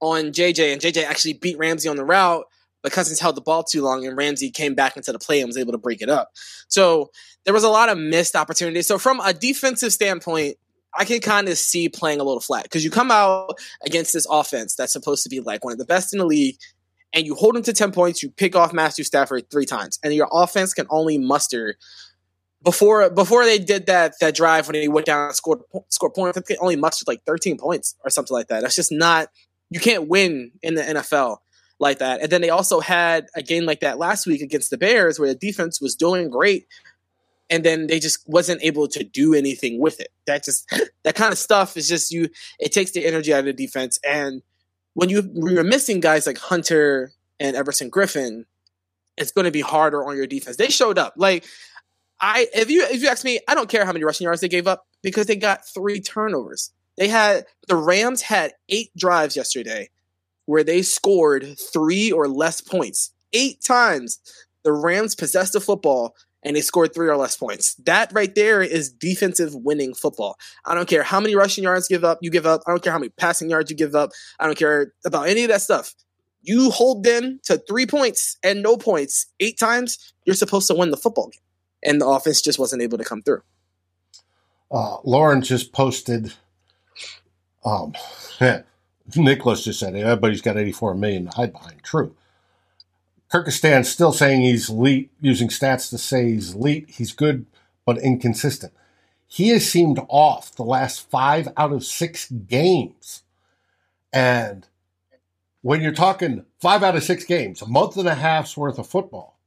on 0.03 0.33
JJ, 0.33 0.75
and 0.75 0.83
JJ 0.83 1.05
actually 1.05 1.33
beat 1.33 1.57
Ramsey 1.57 1.89
on 1.89 1.97
the 1.97 2.05
route. 2.05 2.45
but 2.83 2.93
Cousins 2.93 3.21
held 3.21 3.37
the 3.37 3.41
ball 3.41 3.65
too 3.65 3.81
long, 3.83 4.07
and 4.07 4.19
Ramsey 4.19 4.51
came 4.51 4.75
back 4.75 4.99
into 4.99 5.13
the 5.13 5.19
play 5.19 5.41
and 5.41 5.49
was 5.49 5.57
able 5.57 5.73
to 5.73 5.79
break 5.79 6.03
it 6.03 6.11
up. 6.11 6.33
So 6.69 7.11
there 7.47 7.55
was 7.55 7.65
a 7.65 7.71
lot 7.71 7.89
of 7.89 7.97
missed 7.97 8.37
opportunities. 8.37 8.87
So 8.87 8.99
from 8.99 9.19
a 9.21 9.33
defensive 9.33 9.95
standpoint, 9.95 10.59
I 10.97 11.05
can 11.05 11.21
kind 11.21 11.49
of 11.49 11.57
see 11.57 11.89
playing 11.89 12.21
a 12.21 12.25
little 12.25 12.41
flat 12.41 12.65
because 12.65 12.85
you 12.85 12.91
come 12.91 13.11
out 13.11 13.59
against 13.85 14.13
this 14.13 14.27
offense 14.31 14.75
that's 14.75 14.93
supposed 14.93 15.23
to 15.23 15.29
be 15.29 15.41
like 15.41 15.65
one 15.65 15.73
of 15.73 15.79
the 15.79 15.85
best 15.85 16.13
in 16.13 16.19
the 16.19 16.27
league, 16.27 16.57
and 17.13 17.27
you 17.27 17.35
hold 17.35 17.55
them 17.55 17.63
to 17.63 17.73
10 17.73 17.93
points, 17.93 18.23
you 18.23 18.31
pick 18.31 18.57
off 18.57 18.73
Matthew 18.73 19.05
Stafford 19.05 19.51
three 19.51 19.67
times, 19.67 19.99
and 20.03 20.15
your 20.15 20.29
offense 20.33 20.75
can 20.75 20.87
only 20.91 21.19
muster 21.19 21.77
before 22.63 23.09
before 23.11 23.45
they 23.45 23.59
did 23.59 23.87
that 23.87 24.15
that 24.21 24.35
drive 24.35 24.67
when 24.67 24.75
he 24.75 24.89
went 24.89 25.07
down 25.07 25.27
and 25.27 25.35
scored 25.35 25.61
scored 25.89 26.15
points, 26.15 26.41
they 26.47 26.57
only 26.59 26.77
mustered 26.77 27.09
like 27.09 27.23
13 27.25 27.57
points 27.57 27.95
or 28.05 28.11
something 28.11 28.35
like 28.35 28.49
that. 28.49 28.63
That's 28.63 28.77
just 28.77 28.93
not 28.93 29.29
you 29.71 29.81
can't 29.81 30.09
win 30.09 30.53
in 30.63 30.75
the 30.75 30.83
NFL 30.83 31.39
like 31.79 31.99
that. 31.99 32.21
And 32.21 32.31
then 32.31 32.43
they 32.43 32.51
also 32.51 32.81
had 32.81 33.29
a 33.35 33.43
game 33.43 33.65
like 33.65 33.81
that 33.81 33.99
last 33.99 34.27
week 34.27 34.43
against 34.43 34.71
the 34.71 34.77
Bears 34.77 35.19
where 35.19 35.29
the 35.29 35.35
defense 35.35 35.81
was 35.81 35.95
doing 35.95 36.29
great 36.29 36.67
and 37.51 37.65
then 37.65 37.89
they 37.89 37.99
just 37.99 38.27
wasn't 38.29 38.63
able 38.63 38.89
to 38.89 39.05
do 39.05 39.35
anything 39.35 39.81
with 39.81 40.01
it. 40.01 40.09
That 40.27 40.45
just 40.45 40.73
that 41.03 41.15
kind 41.15 41.33
of 41.33 41.39
stuff 41.39 41.77
is 41.77 41.89
just 41.89 42.11
you 42.11 42.29
it 42.59 42.73
takes 42.73 42.93
the 42.93 43.05
energy 43.05 43.35
out 43.35 43.41
of 43.41 43.45
the 43.47 43.53
defense 43.53 43.99
and 44.09 44.43
when 44.95 45.09
you 45.09 45.31
you're 45.35 45.65
missing 45.65 46.01
guys 46.01 46.27
like 46.27 46.39
Hunter 46.39 47.13
and 47.39 47.57
Everson 47.57 47.91
Griffen, 47.91 48.45
it's 49.17 49.33
going 49.33 49.45
to 49.45 49.51
be 49.51 49.61
harder 49.61 50.05
on 50.05 50.17
your 50.17 50.27
defense. 50.27 50.57
They 50.57 50.69
showed 50.69 50.99
up. 50.99 51.15
Like 51.17 51.45
I 52.21 52.49
if 52.55 52.71
you 52.71 52.85
if 52.85 53.03
you 53.03 53.09
ask 53.09 53.25
me, 53.25 53.41
I 53.49 53.55
don't 53.55 53.69
care 53.69 53.85
how 53.85 53.93
many 53.93 54.05
rushing 54.05 54.25
yards 54.25 54.41
they 54.41 54.49
gave 54.49 54.67
up 54.67 54.87
because 55.03 55.27
they 55.27 55.37
got 55.37 55.67
three 55.67 56.01
turnovers. 56.01 56.73
They 56.97 57.09
had 57.09 57.47
the 57.69 57.77
Rams 57.77 58.23
had 58.23 58.53
eight 58.69 58.91
drives 58.97 59.37
yesterday 59.37 59.91
where 60.47 60.65
they 60.65 60.83
scored 60.83 61.57
three 61.73 62.11
or 62.11 62.29
less 62.29 62.61
points. 62.61 63.13
Eight 63.33 63.63
times 63.63 64.21
the 64.65 64.73
Rams 64.73 65.15
possessed 65.15 65.53
the 65.53 65.61
football 65.61 66.15
and 66.43 66.57
they 66.57 66.61
scored 66.61 66.95
three 66.95 67.09
or 67.09 67.17
less 67.17 67.37
points. 67.37 67.75
That 67.75 68.13
right 68.13 68.35
there 68.35 68.63
is 68.63 68.91
defensive 68.91 69.55
winning 69.55 69.95
football. 69.95 70.39
I 70.65 70.75
don't 70.75 70.89
care 70.89 71.03
how 71.03 71.21
many 71.21 71.35
rushing 71.35 71.65
yards 71.65 71.89
give 71.89 72.05
up, 72.05 72.19
you 72.23 72.31
give 72.31 72.47
up. 72.47 72.63
I 72.67 72.71
don't 72.71 72.83
care 72.83 72.93
how 72.93 72.99
many 72.99 73.11
passing 73.11 73.51
yards 73.51 73.71
you 73.71 73.77
give 73.77 73.95
up. 73.95 74.11
I 74.39 74.47
don't 74.47 74.59
care 74.59 74.93
about 75.05 75.29
any 75.29 75.43
of 75.45 75.49
that 75.51 75.63
stuff. 75.63 75.95
You 76.43 76.71
hold 76.71 77.05
them 77.05 77.41
to 77.45 77.59
three 77.59 77.87
points 77.87 78.39
and 78.43 78.63
no 78.63 78.77
points 78.77 79.27
eight 79.41 79.59
times, 79.59 79.99
you're 80.25 80.35
supposed 80.35 80.67
to 80.69 80.75
win 80.75 80.91
the 80.91 80.97
football 80.97 81.29
game. 81.29 81.43
And 81.83 82.01
the 82.01 82.07
offense 82.07 82.41
just 82.43 82.59
wasn't 82.59 82.83
able 82.83 82.99
to 82.99 83.05
come 83.05 83.23
through. 83.23 83.43
Uh, 84.71 84.99
Lauren 85.05 85.43
just 85.43 85.73
posted. 85.73 86.33
Um, 87.65 87.95
Nicholas 89.17 89.65
just 89.65 89.81
said 89.81 89.95
everybody's 89.95 90.41
got 90.41 90.57
84 90.57 90.95
million 90.95 91.27
to 91.27 91.31
hide 91.33 91.53
behind. 91.53 91.83
True. 91.83 92.15
Kyrgyzstan 93.33 93.87
still 93.87 94.13
saying 94.13 94.41
he's 94.41 94.69
elite, 94.69 95.13
using 95.21 95.49
stats 95.49 95.89
to 95.91 95.99
say 95.99 96.33
he's 96.33 96.55
elite. 96.55 96.91
He's 96.91 97.13
good, 97.13 97.47
but 97.85 97.99
inconsistent. 97.99 98.73
He 99.27 99.51
has 99.51 99.71
seemed 99.71 100.01
off 100.09 100.55
the 100.55 100.65
last 100.65 101.09
five 101.09 101.49
out 101.57 101.73
of 101.73 101.85
six 101.85 102.29
games. 102.29 103.23
And 104.13 104.67
when 105.63 105.81
you're 105.81 105.93
talking 105.93 106.45
five 106.61 106.83
out 106.83 106.97
of 106.97 107.05
six 107.05 107.25
games, 107.25 107.63
a 107.63 107.67
month 107.67 107.97
and 107.97 108.09
a 108.09 108.17
half's 108.17 108.57
worth 108.57 108.79
of 108.79 108.89
football, 108.89 109.39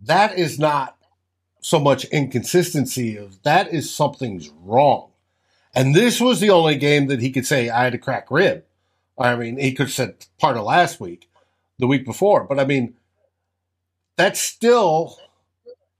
that 0.00 0.38
is 0.38 0.60
not 0.60 0.96
so 1.60 1.80
much 1.80 2.04
inconsistency 2.06 3.16
of 3.16 3.42
that 3.42 3.72
is 3.74 3.92
something's 3.92 4.50
wrong. 4.62 5.10
And 5.74 5.94
this 5.94 6.20
was 6.20 6.38
the 6.38 6.50
only 6.50 6.76
game 6.76 7.08
that 7.08 7.20
he 7.20 7.30
could 7.32 7.46
say 7.46 7.68
I 7.68 7.84
had 7.84 7.94
a 7.94 7.98
crack 7.98 8.30
rib. 8.30 8.64
I 9.18 9.34
mean, 9.34 9.58
he 9.58 9.72
could 9.72 9.86
have 9.86 9.92
said 9.92 10.26
part 10.38 10.56
of 10.56 10.64
last 10.64 11.00
week, 11.00 11.28
the 11.78 11.86
week 11.86 12.04
before, 12.04 12.44
but 12.44 12.58
I 12.58 12.64
mean, 12.64 12.94
that's 14.16 14.40
still 14.40 15.18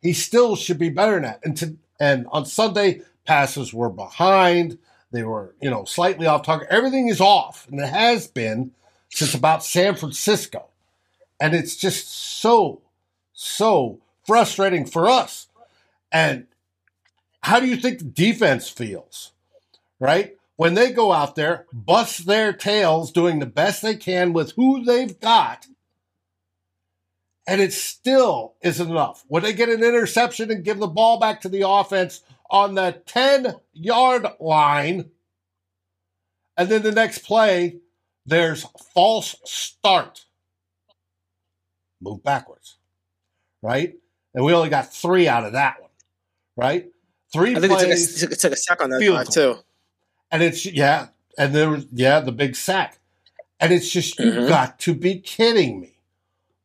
he 0.01 0.13
still 0.13 0.57
should 0.57 0.79
be 0.79 0.91
better 0.91 1.15
than 1.15 1.23
that. 1.23 1.41
And 1.45 1.57
to, 1.57 1.77
and 2.01 2.27
on 2.31 2.47
Sunday, 2.47 3.03
passes 3.25 3.75
were 3.75 3.91
behind. 3.91 4.79
They 5.11 5.23
were, 5.23 5.55
you 5.61 5.71
know, 5.71 5.85
slightly 5.85 6.27
off 6.27 6.45
target. 6.45 6.69
Everything 6.71 7.09
is 7.09 7.21
off, 7.21 7.67
and 7.69 7.81
it 7.81 7.89
has 7.89 8.27
been 8.27 8.73
since 9.11 9.35
about 9.35 9.65
San 9.65 9.97
Francisco. 9.97 10.67
And 11.41 11.55
it's 11.55 11.77
just 11.77 12.09
so, 12.09 12.83
so 13.33 14.01
frustrating 14.27 14.85
for 14.85 15.09
us 15.09 15.49
and 16.11 16.47
how 17.43 17.61
do 17.61 17.67
you 17.67 17.77
think 17.77 17.99
the 17.99 18.05
defense 18.05 18.69
feels? 18.69 19.33
Right? 20.01 20.38
When 20.59 20.75
they 20.75 20.91
go 20.91 21.13
out 21.13 21.37
there, 21.37 21.65
bust 21.73 22.27
their 22.27 22.53
tails, 22.53 23.13
doing 23.13 23.39
the 23.39 23.47
best 23.47 23.81
they 23.81 23.97
can 23.97 24.35
with 24.35 24.53
who 24.57 24.85
they've 24.85 25.19
got, 25.19 25.67
and 27.47 27.61
it 27.61 27.73
still 27.73 28.57
isn't 28.61 28.91
enough. 28.91 29.25
When 29.29 29.43
they 29.43 29.55
get 29.55 29.71
an 29.71 29.83
interception 29.83 30.51
and 30.51 30.65
give 30.65 30.79
the 30.79 30.87
ball 30.87 31.19
back 31.19 31.41
to 31.43 31.49
the 31.49 31.67
offense 31.67 32.23
on 32.51 32.75
the 32.75 33.01
10 33.07 33.55
yard 33.73 34.27
line, 34.41 35.11
and 36.57 36.69
then 36.69 36.83
the 36.83 36.93
next 36.93 37.21
play, 37.21 37.79
there's 38.27 38.67
false 38.93 39.37
start. 39.45 40.27
Move 42.03 42.23
backwards, 42.23 42.77
right? 43.63 43.95
And 44.35 44.45
we 44.45 44.53
only 44.53 44.69
got 44.69 44.93
three 44.93 45.27
out 45.29 45.47
of 45.47 45.53
that 45.53 45.81
one 45.81 45.89
right? 46.59 46.87
Three 47.33 47.57
I 47.57 47.61
think 47.61 47.73
plays. 47.73 48.17
It 48.17 48.21
took, 48.21 48.31
a, 48.31 48.33
it 48.35 48.41
took 48.41 48.53
a 48.53 48.57
sack 48.57 48.83
on 48.83 48.91
that 48.91 49.01
drive 49.01 49.29
too. 49.31 49.57
And 50.31 50.43
it's 50.43 50.67
yeah, 50.67 51.09
and 51.39 51.55
there 51.55 51.71
was 51.71 51.87
yeah 51.93 52.21
the 52.21 52.33
big 52.33 52.57
sack, 52.57 52.99
and 53.59 53.73
it's 53.73 53.91
just 53.91 54.19
mm-hmm. 54.19 54.41
you 54.41 54.49
got 54.49 54.79
to 54.81 54.95
be 54.95 55.19
kidding 55.19 55.81
me. 55.81 55.95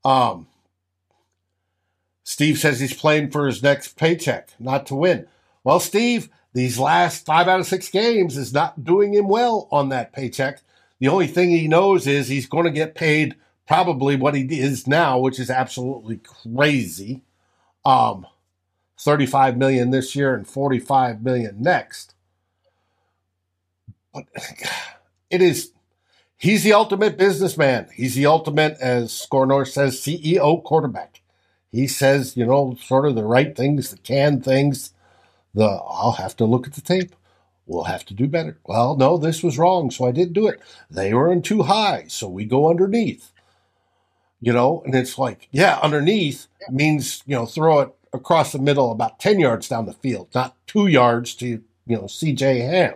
Um, 0.04 0.48
Steve 2.24 2.58
says 2.58 2.80
he's 2.80 2.94
playing 2.94 3.32
for 3.32 3.48
his 3.48 3.64
next 3.64 3.98
paycheck, 3.98 4.50
not 4.60 4.86
to 4.88 4.96
win. 4.96 5.28
Well, 5.64 5.80
Steve, 5.80 6.30
these 6.54 6.80
last 6.80 7.26
five 7.26 7.48
out 7.48 7.60
of 7.60 7.66
six 7.66 7.90
games 7.90 8.38
is 8.38 8.54
not 8.54 8.84
doing 8.84 9.14
him 9.14 9.28
well 9.28 9.68
on 9.72 9.90
that 9.90 10.14
paycheck. 10.14 10.62
The 11.00 11.08
only 11.08 11.28
thing 11.28 11.50
he 11.50 11.68
knows 11.68 12.08
is 12.08 12.28
he's 12.28 12.48
going 12.48 12.66
to 12.66 12.72
get 12.72 12.96
paid 12.96 13.36
probably 13.68 14.16
what 14.16 14.36
he 14.36 14.44
is 14.60 14.88
now, 14.88 15.20
which 15.20 15.40
is 15.40 15.50
absolutely 15.50 16.18
crazy. 16.18 17.22
Um, 17.86 18.26
35 19.00 19.58
million 19.58 19.92
this 19.92 20.16
year 20.16 20.34
and 20.34 20.48
45 20.48 21.22
million 21.22 21.62
next. 21.62 22.13
But 24.14 24.26
it 25.30 25.42
is 25.42 25.72
he's 26.38 26.64
the 26.64 26.74
ultimate 26.74 27.18
businessman. 27.18 27.88
He's 27.94 28.16
the 28.16 28.26
ultimate, 28.26 28.78
as 28.80 29.14
Score 29.14 29.46
North 29.46 29.70
says, 29.70 30.00
CEO 30.00 30.64
quarterback. 30.64 31.22
He 31.72 31.88
says, 31.88 32.38
you 32.38 32.46
know, 32.46 32.78
sort 32.80 33.08
of 33.08 33.16
the 33.16 33.24
right 33.24 33.56
things, 33.56 33.90
the 33.90 33.98
canned 33.98 34.46
things. 34.46 34.92
The 35.56 35.66
I'll 35.66 36.14
have 36.14 36.36
to 36.38 36.46
look 36.46 36.68
at 36.68 36.74
the 36.74 36.82
tape. 36.82 37.16
We'll 37.66 37.86
have 37.86 38.06
to 38.06 38.14
do 38.14 38.28
better. 38.28 38.60
Well, 38.66 38.98
no, 38.98 39.18
this 39.18 39.42
was 39.42 39.58
wrong, 39.58 39.90
so 39.90 40.06
I 40.06 40.12
didn't 40.12 40.34
do 40.34 40.48
it. 40.48 40.60
They 40.92 41.14
were 41.14 41.32
in 41.32 41.42
too 41.42 41.64
high, 41.64 42.06
so 42.08 42.28
we 42.28 42.46
go 42.46 42.70
underneath. 42.70 43.32
You 44.42 44.52
know, 44.52 44.84
and 44.86 44.94
it's 44.94 45.18
like, 45.18 45.48
yeah, 45.52 45.80
underneath 45.82 46.48
means, 46.70 47.24
you 47.26 47.36
know, 47.36 47.46
throw 47.46 47.80
it 47.80 47.96
across 48.12 48.52
the 48.52 48.60
middle 48.60 48.92
about 48.92 49.20
10 49.20 49.40
yards 49.40 49.70
down 49.70 49.86
the 49.86 49.94
field, 49.94 50.28
not 50.36 50.58
two 50.68 50.88
yards 50.88 51.34
to, 51.36 51.48
you 51.48 51.64
know, 51.88 52.04
CJ 52.04 52.60
Ham. 52.70 52.96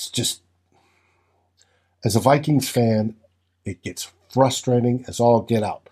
It's 0.00 0.08
just, 0.08 0.40
as 2.02 2.16
a 2.16 2.20
Vikings 2.20 2.70
fan, 2.70 3.16
it 3.66 3.82
gets 3.82 4.10
frustrating 4.32 5.04
as 5.06 5.20
all 5.20 5.42
get 5.42 5.62
out. 5.62 5.90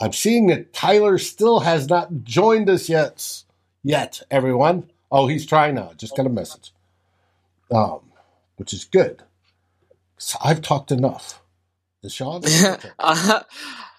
I'm 0.00 0.14
seeing 0.14 0.46
that 0.46 0.72
Tyler 0.72 1.18
still 1.18 1.60
has 1.60 1.86
not 1.86 2.24
joined 2.24 2.70
us 2.70 2.88
yet. 2.88 3.42
Yet, 3.82 4.22
everyone. 4.30 4.90
Oh, 5.10 5.26
he's 5.26 5.44
trying 5.44 5.74
now. 5.74 5.92
Just 5.98 6.16
got 6.16 6.24
a 6.24 6.30
message, 6.30 6.72
um, 7.70 8.00
which 8.56 8.72
is 8.72 8.86
good. 8.86 9.22
So 10.16 10.38
I've 10.42 10.62
talked 10.62 10.90
enough. 10.90 11.42
Deshawn? 12.02 12.46
uh, 12.98 13.42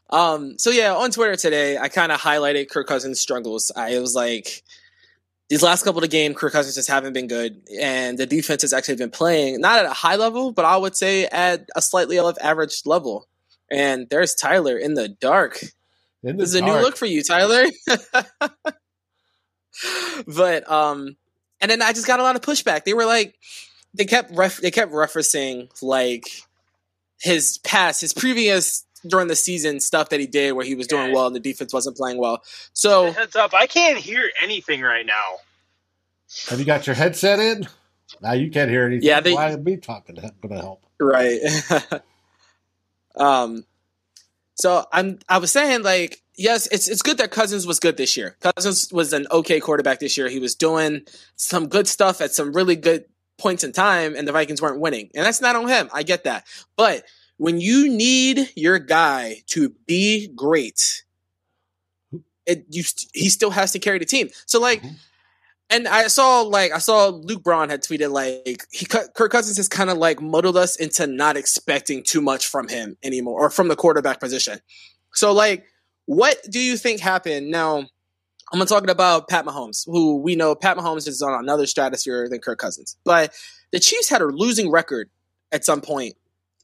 um, 0.09 0.57
so 0.57 0.71
yeah, 0.71 0.95
on 0.95 1.11
Twitter 1.11 1.35
today, 1.35 1.77
I 1.77 1.89
kind 1.89 2.11
of 2.11 2.19
highlighted 2.19 2.71
Kirk 2.71 2.87
Cousins' 2.87 3.19
struggles. 3.19 3.71
I 3.75 3.99
was 3.99 4.15
like, 4.15 4.63
these 5.49 5.61
last 5.61 5.83
couple 5.83 6.03
of 6.03 6.09
games, 6.09 6.35
Kirk 6.37 6.53
Cousins 6.53 6.75
just 6.75 6.87
haven't 6.87 7.13
been 7.13 7.27
good, 7.27 7.61
and 7.79 8.17
the 8.17 8.25
defense 8.25 8.61
has 8.61 8.73
actually 8.73 8.95
been 8.95 9.11
playing 9.11 9.59
not 9.61 9.79
at 9.79 9.85
a 9.85 9.93
high 9.93 10.15
level, 10.15 10.51
but 10.51 10.65
I 10.65 10.77
would 10.77 10.95
say 10.95 11.25
at 11.25 11.69
a 11.75 11.81
slightly 11.81 12.17
above 12.17 12.37
average 12.41 12.81
level. 12.85 13.27
And 13.69 14.07
there's 14.09 14.35
Tyler 14.35 14.77
in 14.77 14.93
the 14.93 15.09
dark. 15.09 15.61
In 16.23 16.37
the 16.37 16.43
this 16.43 16.49
is 16.49 16.55
a 16.55 16.61
new 16.61 16.73
look 16.73 16.95
for 16.95 17.05
you, 17.05 17.23
Tyler. 17.23 17.65
but 20.27 20.69
um, 20.69 21.17
and 21.59 21.71
then 21.71 21.81
I 21.81 21.93
just 21.93 22.07
got 22.07 22.19
a 22.19 22.23
lot 22.23 22.35
of 22.35 22.41
pushback. 22.41 22.83
They 22.83 22.93
were 22.93 23.05
like, 23.05 23.35
they 23.93 24.05
kept 24.05 24.31
ref- 24.35 24.61
they 24.61 24.71
kept 24.71 24.91
referencing 24.91 25.69
like 25.81 26.25
his 27.21 27.57
past, 27.59 28.01
his 28.01 28.13
previous 28.13 28.85
during 29.07 29.27
the 29.27 29.35
season 29.35 29.79
stuff 29.79 30.09
that 30.09 30.19
he 30.19 30.27
did 30.27 30.53
where 30.53 30.65
he 30.65 30.75
was 30.75 30.87
doing 30.87 31.07
yeah. 31.07 31.13
well 31.13 31.27
and 31.27 31.35
the 31.35 31.39
defense 31.39 31.73
wasn't 31.73 31.97
playing 31.97 32.17
well. 32.17 32.43
So 32.73 33.11
heads 33.11 33.35
up, 33.35 33.53
I 33.53 33.67
can't 33.67 33.97
hear 33.97 34.29
anything 34.41 34.81
right 34.81 35.05
now. 35.05 35.37
Have 36.49 36.59
you 36.59 36.65
got 36.65 36.87
your 36.87 36.95
headset 36.95 37.39
in? 37.39 37.67
Now 38.21 38.33
you 38.33 38.49
can't 38.49 38.69
hear 38.69 38.85
anything. 38.85 39.07
Yeah, 39.07 39.19
they, 39.19 39.33
why 39.33 39.55
me 39.55 39.77
talking? 39.77 40.15
That's 40.15 40.35
gonna 40.41 40.61
help. 40.61 40.85
Right. 40.99 41.39
um. 43.15 43.65
So 44.55 44.85
I'm 44.91 45.19
I 45.27 45.39
was 45.39 45.51
saying 45.51 45.83
like 45.83 46.21
yes, 46.35 46.67
it's 46.71 46.87
it's 46.87 47.01
good 47.01 47.17
that 47.17 47.31
Cousins 47.31 47.65
was 47.65 47.79
good 47.79 47.97
this 47.97 48.15
year. 48.15 48.37
Cousins 48.39 48.91
was 48.91 49.13
an 49.13 49.27
okay 49.31 49.59
quarterback 49.59 49.99
this 49.99 50.17
year. 50.17 50.29
He 50.29 50.39
was 50.39 50.55
doing 50.55 51.01
some 51.35 51.67
good 51.67 51.87
stuff 51.87 52.21
at 52.21 52.33
some 52.33 52.53
really 52.53 52.75
good 52.75 53.05
points 53.37 53.63
in 53.63 53.71
time, 53.71 54.15
and 54.15 54.27
the 54.27 54.31
Vikings 54.31 54.61
weren't 54.61 54.79
winning. 54.79 55.09
And 55.15 55.25
that's 55.25 55.41
not 55.41 55.55
on 55.55 55.67
him. 55.67 55.89
I 55.93 56.03
get 56.03 56.25
that. 56.25 56.45
But 56.77 57.03
when 57.37 57.59
you 57.59 57.89
need 57.89 58.51
your 58.55 58.79
guy 58.79 59.43
to 59.47 59.69
be 59.87 60.27
great, 60.35 61.03
it 62.45 62.65
you 62.69 62.83
he 63.13 63.29
still 63.29 63.51
has 63.51 63.71
to 63.71 63.79
carry 63.79 63.99
the 63.99 64.05
team. 64.05 64.29
So 64.45 64.59
like. 64.59 64.81
Mhm. 64.81 64.95
And 65.69 65.87
I 65.87 66.07
saw 66.07 66.41
like 66.41 66.71
I 66.71 66.77
saw 66.77 67.07
Luke 67.07 67.41
Braun 67.41 67.69
had 67.69 67.81
tweeted 67.81 68.11
like 68.11 68.67
he 68.69 68.85
Kirk 68.85 69.31
Cousins 69.31 69.57
has 69.57 69.67
kind 69.67 69.89
of 69.89 69.97
like 69.97 70.21
muddled 70.21 70.55
us 70.55 70.75
into 70.75 71.07
not 71.07 71.35
expecting 71.35 72.03
too 72.03 72.21
much 72.21 72.45
from 72.45 72.67
him 72.67 72.95
anymore 73.01 73.39
or 73.39 73.49
from 73.49 73.69
the 73.69 73.75
quarterback 73.75 74.19
position. 74.19 74.59
So 75.13 75.31
like 75.31 75.65
what 76.05 76.37
do 76.49 76.59
you 76.59 76.77
think 76.77 76.99
happened? 76.99 77.49
Now 77.49 77.85
I'm 78.51 78.65
talking 78.67 78.89
about 78.89 79.29
Pat 79.29 79.45
Mahomes, 79.45 79.83
who 79.87 80.17
we 80.17 80.35
know 80.35 80.53
Pat 80.53 80.77
Mahomes 80.77 81.07
is 81.07 81.23
on 81.23 81.33
another 81.39 81.65
stratosphere 81.65 82.29
than 82.29 82.39
Kirk 82.39 82.59
Cousins. 82.59 82.97
But 83.03 83.33
the 83.71 83.79
Chiefs 83.79 84.09
had 84.09 84.21
a 84.21 84.25
losing 84.25 84.69
record 84.69 85.09
at 85.51 85.65
some 85.65 85.81
point 85.81 86.15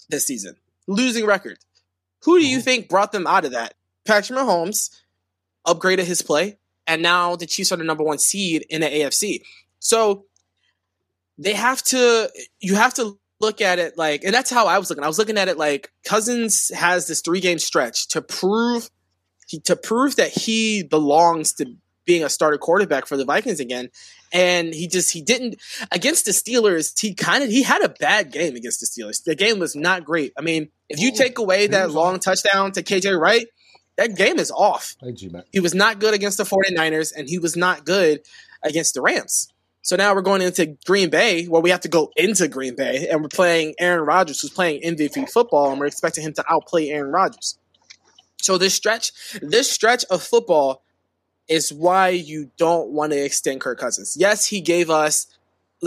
this 0.10 0.25
season. 0.28 0.56
Losing 0.88 1.25
record. 1.25 1.60
Who 2.24 2.39
do 2.39 2.48
you 2.48 2.60
Mhm. 2.60 2.63
think 2.63 2.89
brought 2.89 3.12
them 3.12 3.28
out 3.28 3.46
of 3.46 3.51
that? 3.51 3.75
Patrick 4.06 4.38
Mahomes 4.38 4.89
upgraded 5.66 6.06
his 6.06 6.22
play, 6.22 6.58
and 6.88 7.01
now 7.01 7.36
the 7.36 7.46
Chiefs 7.46 7.72
are 7.72 7.78
the 7.78 7.84
number 7.84 8.04
one 8.04 8.18
seed 8.18 8.66
in 8.70 8.82
the 8.82 8.88
AFC. 8.88 9.44
So 9.80 10.25
they 11.38 11.54
have 11.54 11.82
to, 11.84 12.30
you 12.60 12.75
have 12.75 12.94
to 12.96 13.18
look 13.39 13.62
at 13.62 13.80
it 13.80 13.98
like, 13.98 14.24
and 14.24 14.34
that's 14.34 14.50
how 14.50 14.68
I 14.68 14.78
was 14.78 14.89
looking. 14.89 15.04
I 15.04 15.08
was 15.08 15.18
looking 15.18 15.38
at 15.38 15.48
it 15.48 15.58
like 15.58 15.92
Cousins 16.04 16.70
has 16.75 17.08
this 17.08 17.22
three 17.22 17.39
game 17.39 17.60
stretch 17.60 18.08
to 18.10 18.22
prove 18.22 18.89
to 19.63 19.75
prove 19.75 20.16
that 20.18 20.30
he 20.32 20.84
belongs 20.84 21.54
to 21.54 21.66
being 22.06 22.24
a 22.24 22.30
starter 22.30 22.58
quarterback 22.60 23.08
for 23.08 23.18
the 23.18 23.25
Vikings 23.25 23.60
again. 23.60 23.89
And 24.32 24.74
he 24.74 24.88
just 24.88 25.12
he 25.12 25.22
didn't 25.22 25.60
against 25.92 26.26
the 26.26 26.32
Steelers. 26.32 27.00
He 27.00 27.14
kind 27.14 27.44
of 27.44 27.50
he 27.50 27.64
had 27.64 27.82
a 27.84 27.90
bad 27.90 28.32
game 28.32 28.56
against 28.56 28.80
the 28.80 28.86
Steelers. 28.86 29.24
The 29.24 29.36
game 29.36 29.60
was 29.60 29.76
not 29.76 30.06
great. 30.06 30.34
I 30.38 30.42
mean, 30.42 30.70
if 30.88 31.00
you 31.00 31.12
take 31.12 31.38
away 31.40 31.68
that 31.68 31.92
long 31.92 32.20
touchdown 32.20 32.72
to 32.74 32.84
KJ 32.84 33.20
Wright, 33.20 33.48
that 33.98 34.16
game 34.16 34.40
is 34.40 34.52
off. 34.52 34.96
He 35.52 35.60
was 35.60 35.74
not 35.74 36.00
good 36.00 36.14
against 36.14 36.38
the 36.38 36.44
49ers, 36.44 37.12
and 37.16 37.28
he 37.28 37.40
was 37.40 37.58
not 37.58 37.86
good 37.86 38.22
against 38.64 38.94
the 38.94 39.02
Rams. 39.02 39.52
So 39.82 39.96
now 39.96 40.14
we're 40.14 40.22
going 40.22 40.42
into 40.42 40.78
Green 40.86 41.10
Bay, 41.10 41.46
where 41.46 41.62
we 41.62 41.70
have 41.70 41.82
to 41.82 41.88
go 41.88 42.12
into 42.16 42.48
Green 42.48 42.76
Bay, 42.76 43.08
and 43.10 43.22
we're 43.22 43.30
playing 43.30 43.76
Aaron 43.80 44.06
Rodgers, 44.06 44.42
who's 44.42 44.52
playing 44.52 44.84
MVP 44.84 45.30
football, 45.30 45.72
and 45.72 45.80
we're 45.80 45.88
expecting 45.88 46.24
him 46.24 46.34
to 46.34 46.46
outplay 46.50 46.90
Aaron 46.90 47.12
Rodgers. 47.12 47.58
So 48.42 48.58
this 48.58 48.74
stretch, 48.74 49.12
this 49.42 49.70
stretch 49.70 50.06
of 50.10 50.22
football 50.24 50.84
is 51.50 51.74
why 51.74 52.10
you 52.10 52.51
don't 52.58 52.89
want 52.89 53.12
to 53.12 53.18
extend 53.20 53.60
Kirk 53.60 53.79
Cousins. 53.79 54.15
Yes, 54.18 54.46
he 54.46 54.62
gave 54.62 54.89
us, 54.89 55.27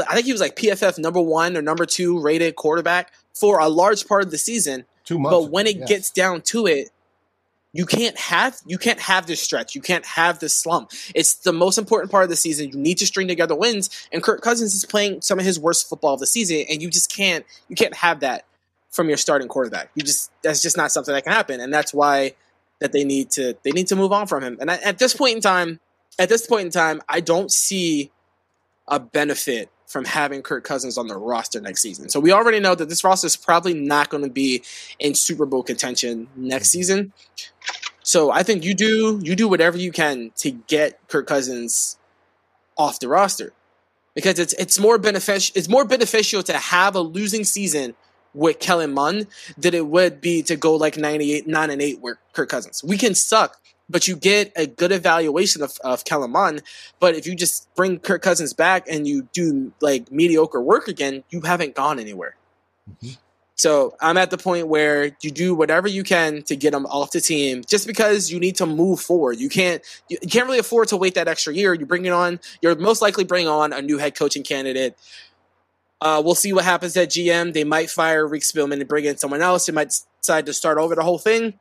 I 0.08 0.14
think 0.14 0.26
he 0.26 0.32
was 0.32 0.40
like 0.40 0.56
PFF 0.56 0.98
number 0.98 1.20
one 1.20 1.56
or 1.56 1.62
number 1.62 1.86
two 1.86 2.20
rated 2.20 2.56
quarterback 2.56 3.12
for 3.32 3.60
a 3.60 3.68
large 3.68 4.06
part 4.06 4.24
of 4.24 4.30
the 4.30 4.38
season. 4.38 4.84
Two 5.04 5.18
months. 5.18 5.38
But 5.38 5.50
when 5.50 5.66
it 5.66 5.76
yes. 5.76 5.88
gets 5.88 6.10
down 6.10 6.42
to 6.42 6.66
it, 6.66 6.90
you 7.72 7.86
can't 7.86 8.18
have 8.18 8.58
you 8.66 8.76
can't 8.76 9.00
have 9.00 9.26
this 9.26 9.40
stretch. 9.40 9.74
You 9.74 9.80
can't 9.80 10.04
have 10.04 10.38
this 10.38 10.54
slump. 10.54 10.90
It's 11.14 11.34
the 11.36 11.52
most 11.52 11.78
important 11.78 12.10
part 12.10 12.24
of 12.24 12.28
the 12.28 12.36
season. 12.36 12.68
You 12.68 12.76
need 12.76 12.98
to 12.98 13.06
string 13.06 13.28
together 13.28 13.54
wins. 13.54 13.88
And 14.12 14.22
Kirk 14.22 14.42
Cousins 14.42 14.74
is 14.74 14.84
playing 14.84 15.22
some 15.22 15.38
of 15.38 15.44
his 15.44 15.58
worst 15.58 15.88
football 15.88 16.14
of 16.14 16.20
the 16.20 16.26
season, 16.26 16.66
and 16.68 16.82
you 16.82 16.90
just 16.90 17.10
can't 17.10 17.46
you 17.68 17.76
can't 17.76 17.94
have 17.94 18.20
that 18.20 18.44
from 18.90 19.08
your 19.08 19.16
starting 19.16 19.48
quarterback. 19.48 19.90
You 19.94 20.02
just 20.02 20.30
that's 20.42 20.60
just 20.60 20.76
not 20.76 20.92
something 20.92 21.14
that 21.14 21.24
can 21.24 21.32
happen, 21.32 21.60
and 21.60 21.72
that's 21.72 21.94
why 21.94 22.34
that 22.82 22.90
they 22.90 23.04
need 23.04 23.30
to 23.30 23.56
they 23.62 23.70
need 23.70 23.86
to 23.86 23.96
move 23.96 24.12
on 24.12 24.26
from 24.26 24.42
him. 24.42 24.58
And 24.60 24.70
I, 24.70 24.74
at 24.78 24.98
this 24.98 25.14
point 25.14 25.36
in 25.36 25.40
time, 25.40 25.78
at 26.18 26.28
this 26.28 26.46
point 26.46 26.66
in 26.66 26.72
time, 26.72 27.00
I 27.08 27.20
don't 27.20 27.50
see 27.50 28.10
a 28.88 28.98
benefit 28.98 29.70
from 29.86 30.04
having 30.04 30.42
Kirk 30.42 30.64
Cousins 30.64 30.98
on 30.98 31.06
the 31.06 31.16
roster 31.16 31.60
next 31.60 31.80
season. 31.80 32.08
So 32.08 32.18
we 32.18 32.32
already 32.32 32.58
know 32.58 32.74
that 32.74 32.88
this 32.88 33.04
roster 33.04 33.26
is 33.26 33.36
probably 33.36 33.74
not 33.74 34.08
going 34.08 34.24
to 34.24 34.30
be 34.30 34.62
in 34.98 35.14
Super 35.14 35.46
Bowl 35.46 35.62
contention 35.62 36.26
next 36.34 36.70
season. 36.70 37.12
So 38.02 38.32
I 38.32 38.42
think 38.42 38.64
you 38.64 38.74
do 38.74 39.20
you 39.22 39.36
do 39.36 39.46
whatever 39.46 39.78
you 39.78 39.92
can 39.92 40.32
to 40.38 40.50
get 40.50 40.98
Kirk 41.06 41.28
Cousins 41.28 41.98
off 42.76 42.98
the 42.98 43.06
roster 43.06 43.52
because 44.14 44.40
it's 44.40 44.54
it's 44.54 44.76
more 44.76 44.98
beneficial 44.98 45.52
it's 45.56 45.68
more 45.68 45.84
beneficial 45.84 46.42
to 46.42 46.54
have 46.54 46.96
a 46.96 47.00
losing 47.00 47.44
season 47.44 47.94
with 48.34 48.58
Kellen 48.58 48.92
Mond 48.92 49.26
than 49.56 49.74
it 49.74 49.86
would 49.86 50.20
be 50.20 50.42
to 50.44 50.56
go 50.56 50.74
like 50.76 50.96
98 50.96 51.46
9 51.46 51.70
and 51.70 51.82
8 51.82 52.00
with 52.00 52.16
Kirk 52.32 52.48
Cousins. 52.48 52.82
We 52.82 52.96
can 52.96 53.14
suck, 53.14 53.58
but 53.88 54.08
you 54.08 54.16
get 54.16 54.52
a 54.56 54.66
good 54.66 54.92
evaluation 54.92 55.62
of, 55.62 55.72
of 55.84 56.04
Kellen 56.04 56.30
Mond. 56.30 56.62
But 57.00 57.14
if 57.14 57.26
you 57.26 57.34
just 57.34 57.72
bring 57.74 57.98
Kirk 57.98 58.22
Cousins 58.22 58.52
back 58.52 58.86
and 58.88 59.06
you 59.06 59.28
do 59.32 59.72
like 59.80 60.10
mediocre 60.10 60.60
work 60.60 60.88
again, 60.88 61.24
you 61.30 61.42
haven't 61.42 61.74
gone 61.74 61.98
anywhere. 61.98 62.36
Mhm. 63.02 63.18
So 63.54 63.94
I'm 64.00 64.16
at 64.16 64.30
the 64.30 64.38
point 64.38 64.66
where 64.66 65.16
you 65.22 65.30
do 65.30 65.54
whatever 65.54 65.86
you 65.86 66.02
can 66.02 66.42
to 66.44 66.56
get 66.56 66.74
him 66.74 66.84
off 66.86 67.12
the 67.12 67.20
team, 67.20 67.62
just 67.68 67.86
because 67.86 68.32
you 68.32 68.40
need 68.40 68.56
to 68.56 68.66
move 68.66 68.98
forward. 68.98 69.38
You 69.38 69.48
can't 69.48 69.82
you 70.08 70.18
can't 70.18 70.46
really 70.46 70.58
afford 70.58 70.88
to 70.88 70.96
wait 70.96 71.14
that 71.14 71.28
extra 71.28 71.54
year. 71.54 71.72
You 71.72 71.86
bring 71.86 72.04
it 72.04 72.12
on. 72.12 72.40
You're 72.60 72.74
most 72.74 73.02
likely 73.02 73.22
bring 73.22 73.46
on 73.46 73.72
a 73.72 73.80
new 73.80 73.98
head 73.98 74.16
coaching 74.16 74.42
candidate. 74.42 74.96
Uh, 76.02 76.20
we'll 76.20 76.34
see 76.34 76.52
what 76.52 76.64
happens 76.64 76.96
at 76.96 77.10
GM. 77.10 77.52
They 77.52 77.62
might 77.62 77.88
fire 77.88 78.26
Rick 78.26 78.42
Spielman 78.42 78.80
and 78.80 78.88
bring 78.88 79.04
in 79.04 79.18
someone 79.18 79.40
else. 79.40 79.66
They 79.66 79.72
might 79.72 79.94
decide 80.20 80.46
to 80.46 80.52
start 80.52 80.78
over 80.78 80.96
the 80.96 81.04
whole 81.04 81.18
thing. 81.18 81.60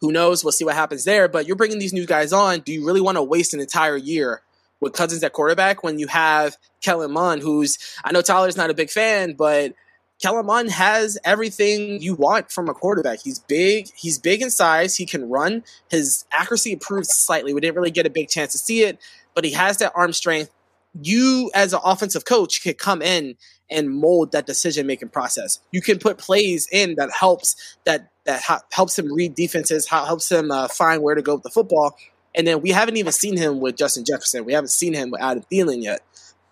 Who 0.00 0.10
knows? 0.10 0.42
We'll 0.42 0.52
see 0.52 0.64
what 0.64 0.74
happens 0.74 1.04
there. 1.04 1.28
But 1.28 1.46
you're 1.46 1.54
bringing 1.54 1.78
these 1.78 1.92
new 1.92 2.06
guys 2.06 2.32
on. 2.32 2.60
Do 2.60 2.72
you 2.72 2.86
really 2.86 3.02
want 3.02 3.16
to 3.18 3.22
waste 3.22 3.52
an 3.52 3.60
entire 3.60 3.98
year 3.98 4.40
with 4.80 4.94
Cousins 4.94 5.22
at 5.22 5.34
quarterback 5.34 5.82
when 5.82 5.98
you 5.98 6.06
have 6.06 6.56
Kellen 6.80 7.12
Mond, 7.12 7.42
who's 7.42 7.76
I 8.02 8.10
know 8.10 8.22
Tyler's 8.22 8.56
not 8.56 8.70
a 8.70 8.74
big 8.74 8.88
fan, 8.88 9.34
but 9.34 9.74
Kellen 10.18 10.46
Mond 10.46 10.70
has 10.70 11.18
everything 11.22 12.00
you 12.00 12.14
want 12.14 12.50
from 12.50 12.70
a 12.70 12.74
quarterback. 12.74 13.18
He's 13.22 13.38
big. 13.38 13.88
He's 13.94 14.18
big 14.18 14.40
in 14.40 14.50
size. 14.50 14.96
He 14.96 15.04
can 15.04 15.28
run. 15.28 15.62
His 15.90 16.24
accuracy 16.32 16.72
improved 16.72 17.08
slightly. 17.08 17.52
We 17.52 17.60
didn't 17.60 17.76
really 17.76 17.90
get 17.90 18.06
a 18.06 18.10
big 18.10 18.30
chance 18.30 18.52
to 18.52 18.58
see 18.58 18.84
it, 18.84 18.98
but 19.34 19.44
he 19.44 19.52
has 19.52 19.76
that 19.78 19.92
arm 19.94 20.14
strength. 20.14 20.54
You, 21.02 21.50
as 21.54 21.74
an 21.74 21.80
offensive 21.84 22.24
coach, 22.24 22.62
could 22.62 22.78
come 22.78 23.02
in 23.02 23.36
and 23.70 23.90
mold 23.90 24.32
that 24.32 24.46
decision 24.46 24.86
making 24.86 25.08
process. 25.08 25.60
You 25.72 25.80
can 25.80 25.98
put 25.98 26.18
plays 26.18 26.68
in 26.70 26.94
that 26.96 27.10
helps 27.10 27.76
that 27.84 28.10
that 28.24 28.42
ha- 28.42 28.62
helps 28.70 28.98
him 28.98 29.12
read 29.12 29.34
defenses, 29.34 29.86
how 29.86 30.04
helps 30.04 30.30
him 30.30 30.50
uh, 30.50 30.68
find 30.68 31.02
where 31.02 31.14
to 31.14 31.22
go 31.22 31.34
with 31.34 31.42
the 31.42 31.50
football. 31.50 31.96
And 32.34 32.46
then 32.46 32.60
we 32.60 32.70
haven't 32.70 32.96
even 32.96 33.12
seen 33.12 33.36
him 33.36 33.60
with 33.60 33.76
Justin 33.76 34.04
Jefferson. 34.04 34.44
We 34.44 34.52
haven't 34.52 34.68
seen 34.68 34.92
him 34.92 35.10
with 35.10 35.20
Adam 35.20 35.44
Thielen 35.50 35.82
yet. 35.82 36.00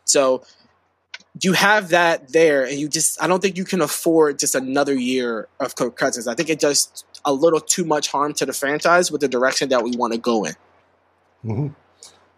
So 0.05 0.43
you 1.43 1.53
have 1.53 1.91
that 1.91 2.33
there, 2.33 2.65
and 2.65 2.79
you 2.79 2.89
just 2.89 3.23
I 3.23 3.27
don't 3.27 3.41
think 3.41 3.57
you 3.57 3.65
can 3.65 3.81
afford 3.83 4.39
just 4.39 4.55
another 4.55 4.95
year 4.95 5.49
of 5.61 5.77
Kirk 5.77 5.97
Cousins. 5.97 6.27
I 6.27 6.35
think 6.35 6.49
it 6.49 6.61
does 6.61 7.05
a 7.25 7.33
little 7.33 7.61
too 7.61 7.85
much 7.85 8.09
harm 8.09 8.33
to 8.35 8.47
the 8.47 8.53
franchise 8.53 9.11
with 9.11 9.21
the 9.21 9.29
direction 9.29 9.69
that 9.69 9.83
we 9.83 9.97
want 9.97 10.13
to 10.13 10.19
go 10.19 10.45
in. 10.45 10.55
Mm-hmm. 11.45 11.69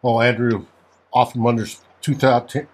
Well, 0.03 0.21
Andrew 0.21 0.67
often 1.13 1.43
wonders 1.43 1.81
2000 2.03 2.67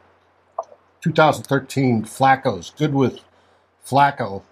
2013 1.04 2.04
Flacco's 2.04 2.70
good 2.70 2.94
with 2.94 3.20
Flacco, 3.86 4.42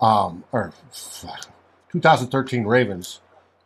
um, 0.00 0.42
or 0.50 0.72
2013 1.92 2.64
Ravens 2.64 3.20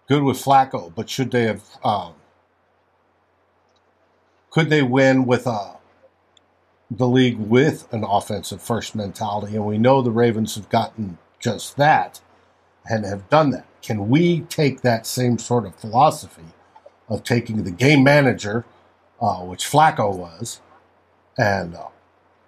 good 0.07 0.23
with 0.23 0.37
Flacco, 0.37 0.93
but 0.95 1.09
should 1.09 1.31
they 1.31 1.45
have? 1.45 1.65
Um, 1.83 2.13
could 4.51 4.69
they 4.69 4.83
win 4.83 5.25
with 5.25 5.47
uh, 5.47 5.77
the 6.91 7.09
league 7.09 7.39
with 7.39 7.91
an 7.95 8.05
offensive 8.05 8.61
first 8.61 8.95
mentality? 8.95 9.57
And 9.57 9.65
we 9.65 9.79
know 9.79 10.03
the 10.03 10.11
Ravens 10.11 10.55
have 10.57 10.69
gotten 10.69 11.17
just 11.41 11.79
that 11.79 12.21
and 12.85 13.07
have 13.07 13.31
done 13.31 13.51
that. 13.51 13.65
Can 13.81 14.11
we 14.11 14.41
take 14.43 14.83
that 14.83 15.07
same 15.07 15.39
sort 15.39 15.65
of 15.65 15.75
philosophy 15.77 16.53
of 17.09 17.25
taking 17.25 17.65
the 17.65 17.71
game 17.71 18.05
manager, 18.05 18.67
uh, 19.19 19.39
which 19.39 19.65
Flacco 19.65 20.15
was, 20.15 20.61
and 21.39 21.75
uh, 21.75 21.87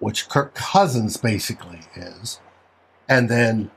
which 0.01 0.29
Kirk 0.29 0.55
Cousins 0.55 1.17
basically 1.17 1.81
is, 1.95 2.41
and 3.09 3.29
then 3.29 3.71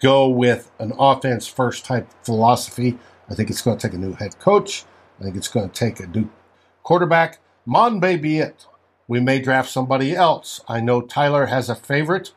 go 0.00 0.28
with 0.28 0.70
an 0.78 0.92
offense 0.98 1.46
first 1.46 1.84
type 1.84 2.08
philosophy? 2.24 2.98
I 3.28 3.34
think 3.34 3.50
it's 3.50 3.62
going 3.62 3.76
to 3.76 3.88
take 3.88 3.94
a 3.94 4.00
new 4.00 4.14
head 4.14 4.38
coach. 4.38 4.84
I 5.20 5.24
think 5.24 5.36
it's 5.36 5.48
going 5.48 5.68
to 5.68 5.74
take 5.74 6.00
a 6.00 6.06
new 6.06 6.30
quarterback. 6.82 7.38
Mond 7.66 8.00
may 8.00 8.16
be 8.16 8.38
it. 8.38 8.66
We 9.06 9.20
may 9.20 9.40
draft 9.40 9.70
somebody 9.70 10.14
else. 10.14 10.60
I 10.68 10.80
know 10.80 11.00
Tyler 11.00 11.46
has 11.46 11.68
a 11.68 11.74
favorite. 11.74 12.32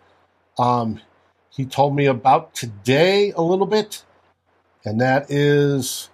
Um, 0.58 1.02
he 1.50 1.66
told 1.66 1.96
me 1.96 2.06
about 2.06 2.54
today 2.54 3.32
a 3.32 3.42
little 3.42 3.66
bit, 3.66 4.04
and 4.84 5.00
that 5.00 5.32
is 5.32 6.10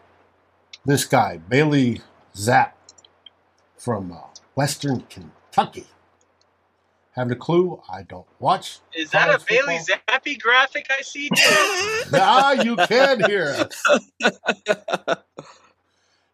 this 0.86 1.06
guy, 1.06 1.38
Bailey 1.38 2.02
Zappe 2.36 2.74
from 3.78 4.12
uh, 4.12 4.18
Western 4.56 5.02
Kentucky. 5.10 5.88
Having 7.14 7.34
a 7.34 7.36
clue? 7.36 7.82
I 7.92 8.04
don't 8.04 8.26
watch. 8.40 8.80
Is 8.96 9.12
that 9.12 9.24
a 9.28 9.38
college 9.38 9.46
Bailey 9.46 9.78
football. 9.80 9.98
Zappe 10.10 10.42
graphic 10.42 10.88
I 10.98 11.02
see? 11.02 11.30
Ah, 12.14 12.52
you 12.54 12.76
can 12.78 13.20
hear 13.20 13.48
us. 13.50 15.18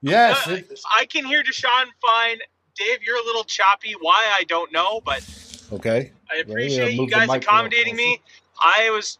Yes, 0.02 0.48
Uh, 0.48 0.58
I 0.96 1.06
can 1.06 1.26
hear 1.26 1.44
Deshawn 1.44 1.86
fine. 2.02 2.38
Dave, 2.76 3.02
you're 3.02 3.18
a 3.18 3.26
little 3.26 3.44
choppy. 3.44 3.96
Why 4.00 4.28
I 4.40 4.44
don't 4.44 4.72
know, 4.72 5.02
but 5.04 5.26
okay. 5.74 6.12
I 6.32 6.38
appreciate 6.38 6.94
you 6.94 7.10
guys 7.10 7.30
accommodating 7.30 7.96
me. 7.96 8.22
I 8.60 8.90
was 8.92 9.18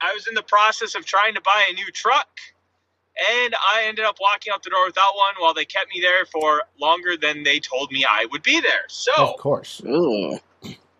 I 0.00 0.12
was 0.14 0.26
in 0.26 0.34
the 0.34 0.42
process 0.42 0.94
of 0.94 1.04
trying 1.04 1.34
to 1.34 1.40
buy 1.42 1.66
a 1.70 1.74
new 1.74 1.90
truck, 1.92 2.28
and 3.18 3.54
I 3.54 3.84
ended 3.84 4.04
up 4.04 4.16
walking 4.20 4.52
out 4.52 4.62
the 4.62 4.70
door 4.70 4.86
without 4.86 5.14
one 5.16 5.34
while 5.38 5.54
they 5.54 5.64
kept 5.64 5.88
me 5.94 6.00
there 6.00 6.26
for 6.26 6.62
longer 6.80 7.16
than 7.16 7.42
they 7.42 7.60
told 7.60 7.90
me 7.92 8.04
I 8.08 8.26
would 8.30 8.42
be 8.42 8.60
there. 8.60 8.84
So 8.88 9.12
Of 9.16 9.36
course. 9.38 9.82
Ooh. 9.86 10.38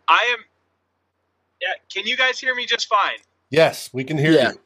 I 0.09 0.35
am. 0.37 0.45
Yeah, 1.61 1.69
can 1.93 2.07
you 2.07 2.17
guys 2.17 2.39
hear 2.39 2.55
me 2.55 2.67
just 2.67 2.87
fine? 2.87 3.19
Yes, 3.51 3.91
we 3.93 4.05
can 4.05 4.19
hear 4.19 4.33
Yeah. 4.33 4.53
you. 4.53 4.61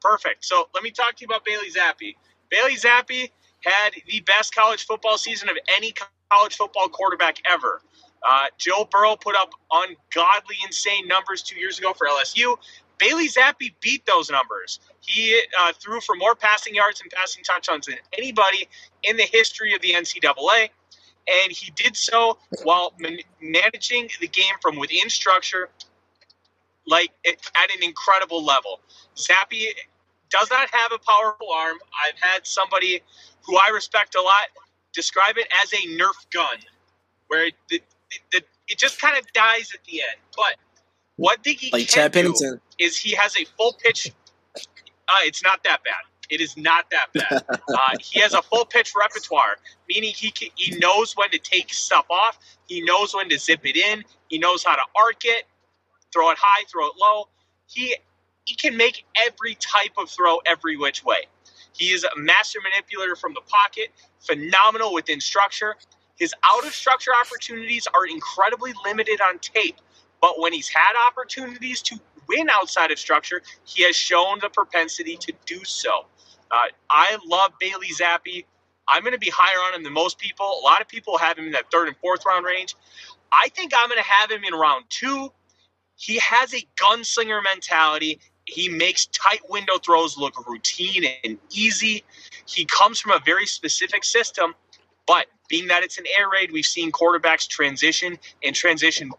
Perfect. 0.00 0.44
So 0.44 0.68
let 0.74 0.82
me 0.82 0.90
talk 0.90 1.16
to 1.16 1.22
you 1.22 1.26
about 1.26 1.44
Bailey 1.44 1.70
Zappe. 1.70 2.16
Bailey 2.50 2.76
Zappe 2.76 3.30
had 3.64 3.90
the 4.06 4.20
best 4.20 4.54
college 4.54 4.86
football 4.86 5.18
season 5.18 5.48
of 5.48 5.56
any 5.76 5.92
college 6.30 6.56
football 6.56 6.88
quarterback 6.88 7.38
ever. 7.50 7.82
Uh, 8.22 8.46
Joe 8.58 8.88
Burrow 8.90 9.16
put 9.16 9.36
up 9.36 9.50
ungodly, 9.72 10.56
insane 10.64 11.06
numbers 11.08 11.42
two 11.42 11.58
years 11.58 11.78
ago 11.78 11.92
for 11.92 12.06
LSU. 12.06 12.56
Bailey 12.98 13.28
Zappe 13.28 13.74
beat 13.80 14.06
those 14.06 14.30
numbers. 14.30 14.80
He 15.00 15.40
uh, 15.60 15.72
threw 15.74 16.00
for 16.00 16.16
more 16.16 16.34
passing 16.34 16.74
yards 16.74 17.00
and 17.00 17.10
passing 17.10 17.44
touchdowns 17.44 17.86
than 17.86 17.96
anybody 18.16 18.68
in 19.04 19.16
the 19.16 19.24
history 19.24 19.74
of 19.74 19.80
the 19.82 19.92
NCAA. 19.92 20.70
And 21.28 21.52
he 21.52 21.72
did 21.72 21.96
so 21.96 22.38
while 22.64 22.94
man- 22.98 23.20
managing 23.42 24.08
the 24.20 24.28
game 24.28 24.54
from 24.62 24.76
within 24.78 25.10
structure, 25.10 25.68
like 26.86 27.12
at 27.26 27.70
an 27.76 27.82
incredible 27.82 28.44
level. 28.44 28.80
Zappe 29.16 29.66
does 30.30 30.50
not 30.50 30.68
have 30.72 30.92
a 30.92 30.98
powerful 30.98 31.50
arm. 31.52 31.78
I've 32.06 32.18
had 32.20 32.46
somebody 32.46 33.02
who 33.42 33.56
I 33.56 33.68
respect 33.74 34.14
a 34.14 34.22
lot 34.22 34.48
describe 34.92 35.38
it 35.38 35.48
as 35.62 35.72
a 35.72 35.76
Nerf 35.98 36.28
gun, 36.32 36.58
where 37.28 37.46
it, 37.46 37.54
it, 37.70 37.82
it, 38.32 38.46
it 38.68 38.78
just 38.78 39.00
kind 39.00 39.18
of 39.18 39.30
dies 39.32 39.70
at 39.74 39.84
the 39.84 40.02
end. 40.02 40.20
But 40.36 40.56
what 41.18 41.44
Diggy 41.44 41.72
Like 41.72 41.88
can 41.88 41.88
Chad 41.88 42.12
do 42.12 42.20
Pennington. 42.20 42.60
is 42.78 42.98
he 42.98 43.14
has 43.16 43.36
a 43.36 43.44
full 43.58 43.74
pitch. 43.74 44.12
Uh, 44.56 45.12
it's 45.24 45.42
not 45.44 45.62
that 45.64 45.84
bad. 45.84 45.96
It 46.30 46.40
is 46.40 46.56
not 46.56 46.86
that 46.90 47.08
bad. 47.14 47.44
Uh, 47.68 47.96
he 48.00 48.20
has 48.20 48.34
a 48.34 48.42
full 48.42 48.64
pitch 48.66 48.92
repertoire, 48.98 49.56
meaning 49.88 50.12
he 50.16 50.30
can, 50.30 50.48
he 50.56 50.76
knows 50.78 51.14
when 51.16 51.30
to 51.30 51.38
take 51.38 51.72
stuff 51.72 52.06
off. 52.10 52.38
He 52.66 52.82
knows 52.82 53.14
when 53.14 53.28
to 53.30 53.38
zip 53.38 53.60
it 53.64 53.76
in. 53.76 54.04
He 54.28 54.38
knows 54.38 54.64
how 54.64 54.74
to 54.76 54.82
arc 54.96 55.24
it, 55.24 55.44
throw 56.12 56.30
it 56.30 56.38
high, 56.40 56.64
throw 56.72 56.86
it 56.86 56.94
low. 57.00 57.28
He 57.66 57.96
he 58.46 58.54
can 58.56 58.76
make 58.76 59.04
every 59.26 59.56
type 59.56 59.92
of 59.98 60.10
throw 60.10 60.38
every 60.46 60.76
which 60.78 61.04
way. 61.04 61.28
He 61.74 61.92
is 61.92 62.04
a 62.04 62.10
master 62.16 62.60
manipulator 62.62 63.16
from 63.16 63.34
the 63.34 63.42
pocket, 63.42 63.90
phenomenal 64.20 64.94
within 64.94 65.20
structure. 65.20 65.76
His 66.18 66.34
out 66.44 66.66
of 66.66 66.74
structure 66.74 67.12
opportunities 67.24 67.86
are 67.94 68.06
incredibly 68.06 68.72
limited 68.84 69.20
on 69.20 69.38
tape, 69.40 69.76
but 70.20 70.38
when 70.38 70.52
he's 70.52 70.68
had 70.68 70.94
opportunities 71.06 71.82
to 71.82 71.98
win 72.28 72.48
outside 72.50 72.90
of 72.90 72.98
structure, 72.98 73.42
he 73.64 73.82
has 73.84 73.96
shown 73.96 74.38
the 74.40 74.48
propensity 74.48 75.16
to 75.16 75.32
do 75.46 75.64
so. 75.64 76.06
Uh, 76.50 76.56
I 76.90 77.18
love 77.26 77.52
Bailey 77.60 77.88
Zappe. 77.88 78.44
I'm 78.88 79.02
going 79.02 79.12
to 79.12 79.18
be 79.18 79.30
higher 79.32 79.58
on 79.68 79.74
him 79.74 79.82
than 79.84 79.92
most 79.92 80.18
people. 80.18 80.46
A 80.46 80.64
lot 80.64 80.80
of 80.80 80.88
people 80.88 81.18
have 81.18 81.38
him 81.38 81.46
in 81.46 81.52
that 81.52 81.70
third 81.70 81.88
and 81.88 81.96
fourth 81.98 82.24
round 82.26 82.44
range. 82.44 82.74
I 83.32 83.48
think 83.50 83.72
I'm 83.76 83.88
going 83.88 84.02
to 84.02 84.08
have 84.08 84.30
him 84.30 84.42
in 84.44 84.54
round 84.54 84.86
two. 84.88 85.30
He 85.96 86.18
has 86.18 86.54
a 86.54 86.66
gunslinger 86.80 87.42
mentality. 87.42 88.20
He 88.46 88.68
makes 88.68 89.06
tight 89.06 89.40
window 89.50 89.78
throws 89.78 90.16
look 90.16 90.48
routine 90.48 91.04
and 91.24 91.36
easy. 91.50 92.04
He 92.46 92.64
comes 92.64 92.98
from 92.98 93.12
a 93.12 93.20
very 93.26 93.44
specific 93.44 94.04
system, 94.04 94.54
but 95.06 95.26
being 95.48 95.66
that 95.68 95.82
it's 95.82 95.98
an 95.98 96.04
air 96.18 96.30
raid, 96.30 96.50
we've 96.52 96.64
seen 96.64 96.90
quarterbacks 96.92 97.46
transition 97.46 98.18
and 98.42 98.54
transition 98.54 99.10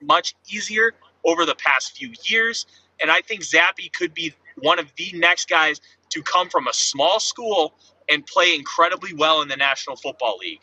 much 0.00 0.34
easier 0.48 0.92
over 1.24 1.44
the 1.44 1.54
past 1.54 1.96
few 1.96 2.12
years. 2.24 2.66
And 3.00 3.10
I 3.10 3.20
think 3.20 3.42
Zappe 3.42 3.92
could 3.92 4.14
be 4.14 4.34
one 4.58 4.78
of 4.78 4.92
the 4.96 5.10
next 5.14 5.48
guys 5.48 5.80
to 6.10 6.22
come 6.22 6.48
from 6.48 6.66
a 6.66 6.72
small 6.72 7.20
school 7.20 7.74
and 8.08 8.24
play 8.24 8.54
incredibly 8.54 9.12
well 9.12 9.42
in 9.42 9.48
the 9.48 9.56
National 9.56 9.96
Football 9.96 10.38
League. 10.38 10.60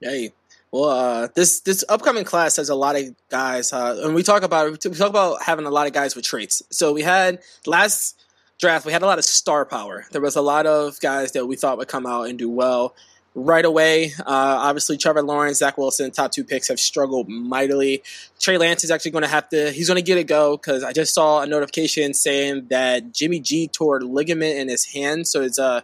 Hey, 0.00 0.32
well, 0.70 0.84
uh, 0.90 1.28
this 1.34 1.60
this 1.60 1.84
upcoming 1.88 2.24
class 2.24 2.56
has 2.56 2.68
a 2.68 2.74
lot 2.74 2.96
of 2.96 3.14
guys, 3.30 3.72
uh, 3.72 4.00
and 4.04 4.14
we 4.14 4.22
talk 4.22 4.42
about 4.42 4.70
we 4.70 4.76
talk 4.76 5.08
about 5.08 5.42
having 5.42 5.64
a 5.64 5.70
lot 5.70 5.86
of 5.86 5.92
guys 5.92 6.14
with 6.14 6.24
traits. 6.24 6.62
So 6.70 6.92
we 6.92 7.02
had 7.02 7.40
last 7.66 8.22
draft, 8.58 8.84
we 8.84 8.92
had 8.92 9.02
a 9.02 9.06
lot 9.06 9.18
of 9.18 9.24
star 9.24 9.64
power. 9.64 10.06
There 10.12 10.20
was 10.20 10.36
a 10.36 10.42
lot 10.42 10.66
of 10.66 11.00
guys 11.00 11.32
that 11.32 11.46
we 11.46 11.56
thought 11.56 11.78
would 11.78 11.88
come 11.88 12.06
out 12.06 12.28
and 12.28 12.38
do 12.38 12.50
well 12.50 12.94
right 13.36 13.64
away. 13.64 14.12
Uh, 14.18 14.24
obviously, 14.26 14.96
Trevor 14.96 15.22
Lawrence, 15.22 15.58
Zach 15.58 15.78
Wilson, 15.78 16.10
top 16.10 16.32
two 16.32 16.42
picks 16.42 16.68
have 16.68 16.80
struggled 16.80 17.28
mightily. 17.28 18.02
Trey 18.40 18.58
Lance 18.58 18.82
is 18.82 18.90
actually 18.90 19.12
going 19.12 19.22
to 19.22 19.28
have 19.28 19.48
to. 19.50 19.70
He's 19.70 19.86
going 19.86 19.96
to 19.96 20.02
get 20.02 20.18
a 20.18 20.24
go 20.24 20.56
because 20.56 20.82
I 20.82 20.92
just 20.92 21.14
saw 21.14 21.42
a 21.42 21.46
notification 21.46 22.14
saying 22.14 22.68
that 22.70 23.12
Jimmy 23.12 23.38
G 23.38 23.68
tore 23.68 24.00
ligament 24.00 24.58
in 24.58 24.68
his 24.68 24.86
hand, 24.86 25.28
so 25.28 25.42
it's 25.42 25.58
a. 25.58 25.64
Uh, 25.64 25.80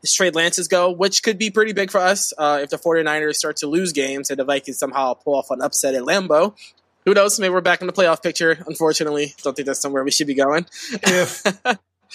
his 0.00 0.12
Trey 0.12 0.28
Lance's 0.28 0.68
go, 0.68 0.90
which 0.90 1.22
could 1.22 1.38
be 1.38 1.50
pretty 1.50 1.72
big 1.72 1.90
for 1.90 1.98
us 1.98 2.34
uh, 2.36 2.60
if 2.62 2.68
the 2.68 2.76
49ers 2.76 3.36
start 3.36 3.56
to 3.56 3.66
lose 3.66 3.94
games 3.94 4.28
and 4.28 4.38
the 4.38 4.44
Vikings 4.44 4.78
somehow 4.78 5.14
pull 5.14 5.34
off 5.34 5.50
an 5.50 5.62
upset 5.62 5.94
at 5.94 6.02
Lambeau. 6.02 6.54
Who 7.06 7.14
knows? 7.14 7.40
Maybe 7.40 7.54
we're 7.54 7.62
back 7.62 7.80
in 7.80 7.86
the 7.86 7.92
playoff 7.94 8.22
picture. 8.22 8.62
Unfortunately, 8.66 9.34
don't 9.42 9.56
think 9.56 9.64
that's 9.64 9.80
somewhere 9.80 10.04
we 10.04 10.10
should 10.10 10.26
be 10.26 10.34
going. 10.34 10.66
If 10.92 11.42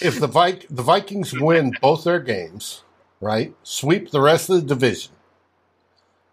if 0.01 0.19
the 0.19 0.27
Vi- 0.27 0.67
the 0.69 0.83
Vikings 0.83 1.33
win 1.33 1.73
both 1.81 2.03
their 2.03 2.19
games, 2.19 2.83
right, 3.21 3.53
sweep 3.63 4.11
the 4.11 4.21
rest 4.21 4.49
of 4.49 4.55
the 4.55 4.75
division, 4.75 5.11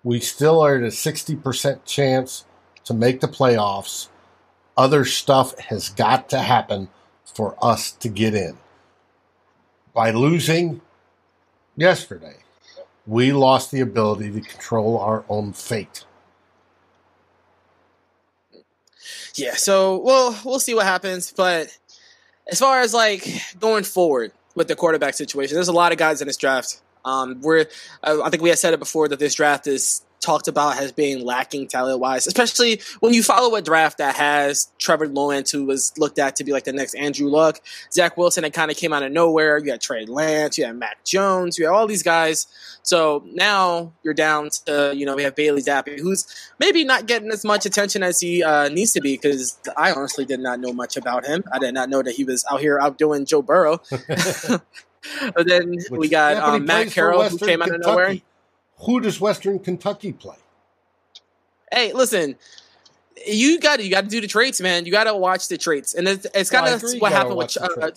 we 0.02 0.20
still 0.20 0.60
are 0.60 0.76
at 0.76 0.82
a 0.82 0.90
sixty 0.90 1.34
percent 1.34 1.84
chance 1.84 2.44
to 2.84 2.94
make 2.94 3.20
the 3.20 3.28
playoffs. 3.28 4.08
Other 4.76 5.04
stuff 5.04 5.58
has 5.58 5.88
got 5.88 6.28
to 6.30 6.38
happen 6.38 6.88
for 7.24 7.56
us 7.62 7.90
to 7.92 8.08
get 8.08 8.34
in. 8.34 8.58
By 9.94 10.10
losing 10.10 10.82
yesterday, 11.76 12.36
we 13.06 13.32
lost 13.32 13.70
the 13.70 13.80
ability 13.80 14.30
to 14.32 14.40
control 14.40 14.98
our 14.98 15.24
own 15.28 15.52
fate. 15.52 16.04
Yeah, 19.34 19.54
so 19.54 19.98
well, 19.98 20.38
we'll 20.44 20.60
see 20.60 20.74
what 20.74 20.86
happens. 20.86 21.32
But 21.32 21.76
as 22.46 22.58
far 22.58 22.80
as 22.80 22.94
like 22.94 23.26
going 23.58 23.84
forward 23.84 24.32
with 24.56 24.66
the 24.66 24.74
quarterback 24.74 25.14
situation, 25.14 25.54
there's 25.54 25.68
a 25.68 25.72
lot 25.72 25.92
of 25.92 25.98
guys 25.98 26.20
in 26.20 26.26
this 26.26 26.36
draft. 26.36 26.80
Um, 27.04 27.40
we're 27.40 27.66
I 28.02 28.28
think 28.30 28.42
we 28.42 28.48
had 28.48 28.58
said 28.58 28.74
it 28.74 28.80
before 28.80 29.06
that 29.06 29.20
this 29.20 29.34
draft 29.34 29.68
is 29.68 30.02
talked 30.20 30.48
about 30.48 30.78
as 30.78 30.92
being 30.92 31.24
lacking 31.24 31.68
talent 31.68 32.00
wise, 32.00 32.26
especially 32.26 32.80
when 33.00 33.14
you 33.14 33.22
follow 33.22 33.54
a 33.54 33.62
draft 33.62 33.98
that 33.98 34.16
has 34.16 34.70
Trevor 34.78 35.08
Lawrence, 35.08 35.50
who 35.50 35.64
was 35.64 35.92
looked 35.98 36.18
at 36.18 36.36
to 36.36 36.44
be 36.44 36.52
like 36.52 36.64
the 36.64 36.72
next 36.72 36.94
Andrew 36.94 37.28
Luck, 37.28 37.60
Zach 37.92 38.16
Wilson, 38.16 38.42
that 38.42 38.52
kind 38.52 38.70
of 38.70 38.76
came 38.76 38.92
out 38.92 39.02
of 39.02 39.12
nowhere. 39.12 39.58
You 39.58 39.70
had 39.72 39.80
Trey 39.80 40.06
Lance, 40.06 40.58
you 40.58 40.64
had 40.64 40.76
Mac 40.76 41.04
Jones, 41.04 41.58
you 41.58 41.66
had 41.66 41.72
all 41.72 41.86
these 41.86 42.02
guys. 42.02 42.46
So 42.82 43.24
now 43.32 43.92
you're 44.02 44.14
down 44.14 44.50
to, 44.66 44.92
you 44.94 45.06
know, 45.06 45.16
we 45.16 45.24
have 45.24 45.34
Bailey 45.34 45.62
Zappe, 45.62 45.98
who's 45.98 46.26
maybe 46.58 46.84
not 46.84 47.06
getting 47.06 47.30
as 47.30 47.44
much 47.44 47.66
attention 47.66 48.02
as 48.02 48.20
he 48.20 48.42
uh, 48.42 48.68
needs 48.68 48.92
to 48.92 49.00
be 49.00 49.16
because 49.16 49.58
I 49.76 49.92
honestly 49.92 50.24
did 50.24 50.40
not 50.40 50.60
know 50.60 50.72
much 50.72 50.96
about 50.96 51.26
him. 51.26 51.42
I 51.52 51.58
did 51.58 51.74
not 51.74 51.88
know 51.88 52.02
that 52.02 52.14
he 52.14 52.24
was 52.24 52.44
out 52.50 52.60
here 52.60 52.78
outdoing 52.78 53.26
Joe 53.26 53.42
Burrow. 53.42 53.80
but 55.34 55.46
then 55.46 55.76
we 55.90 56.08
got 56.08 56.36
yeah, 56.36 56.44
um, 56.44 56.64
Matt 56.64 56.92
Corral, 56.92 57.28
who 57.28 57.38
came 57.38 57.62
out 57.62 57.68
of 57.68 57.74
Kentucky. 57.74 57.90
nowhere. 57.90 58.16
Who 58.80 59.00
does 59.00 59.20
Western 59.20 59.58
Kentucky 59.58 60.12
play? 60.12 60.36
Hey, 61.72 61.92
listen, 61.92 62.36
you 63.26 63.58
got 63.58 63.76
to 63.76 63.84
you 63.84 63.90
got 63.90 64.04
to 64.04 64.10
do 64.10 64.20
the 64.20 64.26
traits, 64.26 64.60
man. 64.60 64.84
You 64.86 64.92
got 64.92 65.04
to 65.04 65.14
watch 65.16 65.48
the 65.48 65.58
traits, 65.58 65.94
and 65.94 66.06
it's, 66.06 66.26
it's 66.34 66.52
Well, 66.52 66.62
kind 66.62 66.72
I 66.72 66.76
of 66.76 66.82
agree, 66.82 66.94
you 66.94 67.00
what 67.00 67.12
happened 67.12 67.36
with 67.36 67.56
uh, 67.60 67.90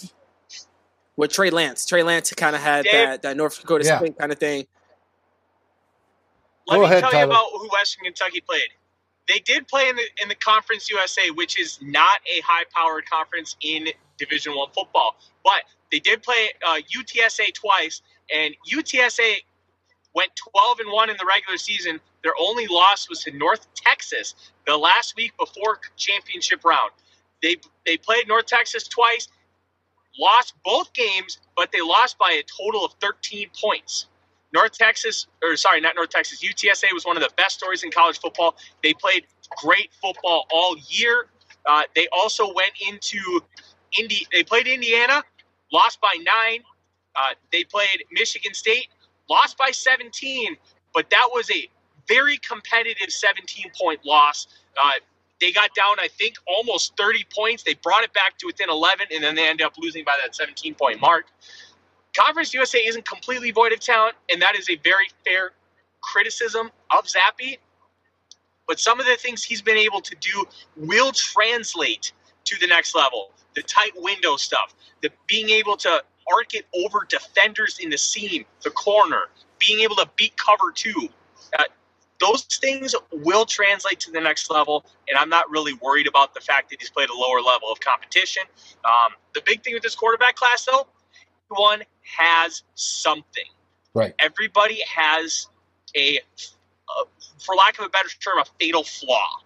with 1.18 1.32
Trey 1.32 1.50
Lance. 1.50 1.86
Trey 1.86 2.02
Lance 2.04 2.34
kind 2.34 2.56
of 2.56 2.62
had 2.62 2.86
Dave? 2.86 2.94
that 2.94 3.22
that 3.24 3.38
North 3.38 3.60
Dakota 3.60 3.86
Yeah. 3.86 4.00
State 4.00 4.18
kind 4.18 4.32
of 4.32 4.40
thing. 4.40 4.66
Let 6.68 6.76
Go 6.78 6.82
me 6.82 6.86
ahead, 6.86 7.02
tell 7.02 7.12
Tyler. 7.12 7.26
you 7.26 7.32
about 7.32 7.46
who 7.52 7.70
Western 7.74 8.06
Kentucky 8.06 8.42
played. 8.42 8.70
They 9.28 9.40
did 9.40 9.68
play 9.68 9.90
in 9.90 9.96
the 9.96 10.04
in 10.22 10.30
the 10.30 10.36
Conference 10.36 10.90
USA, 10.90 11.30
which 11.32 11.60
is 11.60 11.78
not 11.82 12.20
a 12.26 12.42
high-powered 12.42 13.08
conference 13.10 13.56
in 13.62 13.88
Division 14.18 14.56
One 14.56 14.70
football, 14.74 15.18
but 15.44 15.64
they 15.92 16.00
did 16.00 16.24
play 16.24 16.50
uh, 16.66 16.78
UTSA 16.96 17.54
twice, 17.54 18.02
and 18.34 18.56
UTSA 18.72 19.36
went 20.16 20.32
12 20.36 20.80
and 20.82 20.92
one 20.92 21.10
in 21.10 21.18
the 21.18 21.26
regular 21.26 21.58
season. 21.58 22.00
Their 22.24 22.34
only 22.40 22.68
loss 22.68 23.10
was 23.10 23.24
to 23.24 23.32
North 23.32 23.68
Texas 23.76 24.36
the 24.66 24.78
last 24.78 25.16
week 25.16 25.34
before 25.38 25.80
championship 25.98 26.66
round. 26.66 26.92
They 27.42 27.58
they 27.86 27.98
played 27.98 28.28
North 28.28 28.46
Texas 28.46 28.88
twice, 28.88 29.28
lost 30.20 30.54
both 30.66 30.94
games, 30.94 31.40
but 31.56 31.72
they 31.72 31.82
lost 31.82 32.18
by 32.18 32.32
a 32.32 32.44
total 32.44 32.86
of 32.86 32.94
13 33.02 33.50
points. 33.60 34.08
North 34.54 34.72
Texas, 34.72 35.28
or 35.44 35.56
sorry, 35.56 35.80
not 35.80 35.96
North 35.96 36.10
Texas, 36.10 36.44
UTSA 36.44 36.92
was 36.94 37.06
one 37.06 37.16
of 37.16 37.24
the 37.24 37.30
best 37.38 37.58
stories 37.58 37.84
in 37.84 37.92
college 37.92 38.20
football. 38.20 38.56
They 38.84 38.94
played 38.94 39.26
great 39.58 39.90
football 40.02 40.48
all 40.52 40.76
year. 40.90 41.28
Uh, 41.66 41.84
they 41.96 42.08
also 42.12 42.52
went 42.54 42.72
into 42.88 43.42
Indy. 43.98 44.26
They 44.32 44.44
played 44.44 44.68
Indiana, 44.68 45.24
lost 45.72 46.02
by 46.02 46.16
nine. 46.24 46.62
Uh, 47.16 47.36
they 47.52 47.64
played 47.64 48.06
Michigan 48.12 48.54
State, 48.54 48.88
lost 49.30 49.58
by 49.58 49.72
17, 49.72 50.58
but 50.94 51.10
that 51.12 51.30
was 51.34 51.50
a 51.52 51.70
very 52.08 52.38
competitive 52.38 53.12
17 53.12 53.72
point 53.80 54.06
loss. 54.06 54.48
Uh, 54.82 54.92
they 55.40 55.52
got 55.52 55.74
down, 55.76 55.96
I 56.00 56.08
think, 56.10 56.36
almost 56.48 56.98
30 56.98 57.26
points. 57.34 57.64
They 57.64 57.76
brought 57.76 58.04
it 58.04 58.14
back 58.14 58.38
to 58.40 58.48
within 58.48 58.70
11, 58.70 59.08
and 59.14 59.24
then 59.24 59.36
they 59.36 59.48
ended 59.48 59.66
up 59.66 59.74
losing 59.78 60.04
by 60.04 60.18
that 60.22 60.36
17 60.36 60.76
point 60.76 61.00
mark. 61.00 61.26
Conference 62.18 62.54
USA 62.54 62.80
isn't 62.80 63.08
completely 63.08 63.52
void 63.52 63.72
of 63.72 63.80
talent, 63.80 64.16
and 64.32 64.42
that 64.42 64.58
is 64.58 64.70
a 64.70 64.76
very 64.78 65.10
fair 65.26 65.52
criticism 66.02 66.72
of 66.92 67.06
Zappe. 67.06 67.58
But 68.68 68.80
some 68.80 69.00
of 69.00 69.06
the 69.06 69.16
things 69.16 69.44
he's 69.44 69.62
been 69.62 69.78
able 69.78 70.02
to 70.02 70.16
do 70.20 70.46
will 70.76 71.12
translate 71.12 72.12
to 72.46 72.60
the 72.60 72.68
next 72.68 72.96
level. 72.96 73.32
The 73.56 73.64
tight 73.64 73.92
window 73.96 74.36
stuff, 74.38 74.74
the 75.02 75.10
being 75.28 75.50
able 75.50 75.78
to 75.78 76.04
arc 76.34 76.54
it 76.54 76.66
over 76.74 77.06
defenders 77.08 77.80
in 77.80 77.90
the 77.90 77.98
seam, 77.98 78.46
the 78.64 78.70
corner, 78.70 79.24
being 79.58 79.80
able 79.82 79.96
to 79.96 80.10
beat 80.16 80.36
cover 80.38 80.72
two. 80.74 81.10
Uh, 81.58 81.64
those 82.20 82.44
things 82.44 82.94
will 83.12 83.46
translate 83.46 84.00
to 84.02 84.12
the 84.12 84.20
next 84.20 84.52
level, 84.52 84.86
and 85.08 85.18
I'm 85.18 85.30
not 85.30 85.50
really 85.50 85.74
worried 85.74 86.08
about 86.08 86.34
the 86.34 86.42
fact 86.42 86.70
that 86.70 86.82
he's 86.82 86.90
played 86.90 87.10
a 87.10 87.16
lower 87.16 87.42
level 87.42 87.72
of 87.72 87.80
competition. 87.80 88.44
Um, 88.84 89.14
the 89.34 89.42
big 89.46 89.64
thing 89.64 89.74
with 89.74 89.84
this 89.84 89.96
quarterback 89.96 90.36
class, 90.36 90.66
though, 90.66 90.88
one 91.48 91.82
has 92.18 92.64
something. 92.76 93.46
Right. 93.94 94.14
Everybody 94.20 94.82
has 94.94 95.48
a, 95.96 96.20
for 97.40 97.56
lack 97.56 97.80
of 97.80 97.86
a 97.86 97.90
better 97.90 98.10
term, 98.20 98.40
a 98.40 98.46
fatal 98.60 98.84
flaw. 98.84 99.42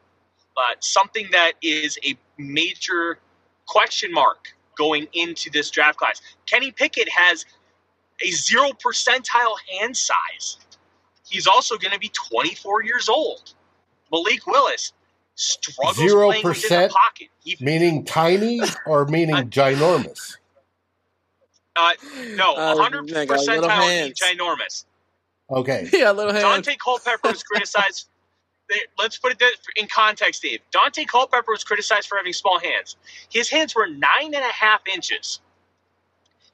Uh, 0.56 0.76
something 0.80 1.28
that 1.32 1.54
is 1.62 1.98
a 2.06 2.16
major 2.38 3.20
question 3.66 4.12
mark 4.12 4.54
going 4.78 5.08
into 5.14 5.50
this 5.50 5.70
draft 5.70 5.98
class. 5.98 6.22
Kenny 6.46 6.72
Pickett 6.72 7.10
has 7.10 7.46
a 8.24 8.32
zero 8.32 8.70
percentile 8.84 9.56
hand 9.72 9.96
size. 9.98 10.58
He's 11.28 11.48
also 11.48 11.78
going 11.78 11.94
to 11.94 12.00
be 12.00 12.10
24 12.10 12.84
years 12.84 13.10
old. 13.10 13.54
Malik 14.12 14.46
Willis 14.46 14.94
struggles 15.36 15.98
Zero 15.98 16.28
playing 16.28 16.44
within 16.44 16.62
the 16.62 16.68
percent? 16.68 16.92
pocket. 16.92 17.28
He, 17.44 17.58
Meaning 17.60 18.06
tiny 18.06 18.62
or 18.86 19.06
meaning 19.06 19.36
ginormous? 19.50 20.38
uh, 21.76 21.92
no, 22.36 22.56
Uh, 22.56 22.76
100 22.76 23.10
man, 23.12 23.28
percentile 23.28 23.70
hands. 23.70 24.20
ginormous. 24.20 24.86
Okay. 25.50 25.90
yeah, 25.94 26.12
little 26.12 26.32
hands. 26.34 26.44
Dante 26.44 26.76
Culpepper 26.84 27.30
was 27.30 27.42
criticized. 27.44 28.10
They- 28.70 28.82
Let's 28.98 29.18
put 29.18 29.34
it 29.40 29.44
in 29.76 29.88
context, 29.88 30.42
Dave. 30.42 30.62
Dante 30.72 31.06
Culpepper 31.06 31.52
was 31.52 31.64
criticized 31.64 32.08
for 32.08 32.18
having 32.18 32.34
small 32.34 32.60
hands. 32.60 32.96
His 33.30 33.50
hands 33.50 33.76
were 33.76 33.88
nine 33.88 34.34
and 34.34 34.36
a 34.36 34.52
half 34.52 34.82
inches. 34.88 35.40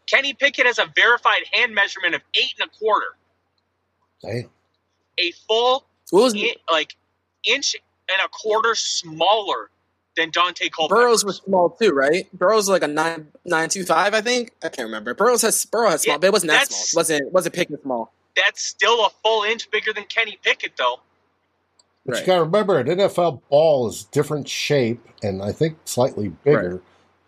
Kenny 0.07 0.33
Pickett 0.33 0.65
has 0.65 0.79
a 0.79 0.91
verified 0.95 1.43
hand 1.53 1.73
measurement 1.75 2.15
of 2.15 2.21
eight 2.33 2.53
and 2.59 2.67
a 2.69 2.77
quarter, 2.79 3.15
Damn. 4.23 4.49
a 5.19 5.31
full 5.47 5.85
What 6.09 6.23
was 6.23 6.33
in, 6.33 6.49
like 6.71 6.95
inch 7.43 7.75
and 8.09 8.19
a 8.23 8.27
quarter 8.29 8.73
smaller 8.73 9.69
than 10.15 10.31
Dante 10.31 10.67
Culpepper. 10.69 10.99
Burrows 11.01 11.23
was 11.23 11.37
small 11.45 11.69
too, 11.69 11.91
right? 11.91 12.27
Burrows 12.33 12.67
was 12.67 12.69
like 12.69 12.81
a 12.83 12.87
nine 12.87 13.31
nine 13.45 13.69
two 13.69 13.85
five, 13.85 14.15
I 14.15 14.21
think. 14.21 14.51
I 14.63 14.69
can't 14.69 14.87
remember. 14.87 15.13
Burrows 15.13 15.43
has 15.43 15.63
Burrow 15.65 15.91
has 15.91 16.01
small, 16.01 16.15
Yeah, 16.15 16.17
but 16.17 16.27
it 16.27 16.33
wasn't 16.33 16.51
that 16.53 16.71
small. 16.71 16.81
It 16.81 16.95
wasn't 16.95 17.31
wasn't 17.31 17.55
Pickett 17.55 17.83
small. 17.83 18.11
That's 18.35 18.63
still 18.63 19.05
a 19.05 19.09
full 19.23 19.43
inch 19.43 19.69
bigger 19.69 19.93
than 19.93 20.05
Kenny 20.05 20.39
Pickett, 20.43 20.73
though. 20.75 21.01
But 22.09 22.15
Right. 22.15 22.21
you 22.21 22.25
got 22.27 22.35
to 22.37 22.43
remember, 22.43 22.79
an 22.79 22.87
NFL 22.87 23.41
ball 23.49 23.87
is 23.87 24.05
different 24.05 24.49
shape 24.49 24.99
and 25.21 25.43
I 25.43 25.51
think 25.51 25.77
slightly 25.85 26.29
bigger 26.29 26.81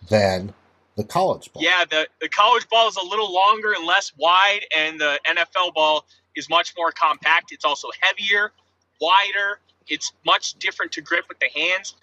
than 0.10 0.54
the 0.96 1.04
college 1.04 1.54
ball. 1.54 1.62
Yeah, 1.62 1.86
the, 1.88 2.08
the 2.20 2.30
college 2.30 2.68
ball 2.68 2.88
is 2.88 2.96
a 2.96 3.06
little 3.06 3.32
longer 3.32 3.74
and 3.74 3.86
less 3.86 4.12
wide, 4.18 4.62
and 4.76 5.00
the 5.00 5.20
NFL 5.28 5.74
ball 5.76 6.06
is 6.36 6.50
much 6.50 6.74
more 6.76 6.92
compact. 6.92 7.52
It's 7.52 7.64
also 7.64 7.90
heavier, 8.00 8.54
wider. 9.00 9.60
It's 9.88 10.14
much 10.26 10.54
different 10.56 10.92
to 10.94 11.02
grip 11.02 11.26
with 11.30 11.40
the 11.40 11.50
hands. 11.54 11.96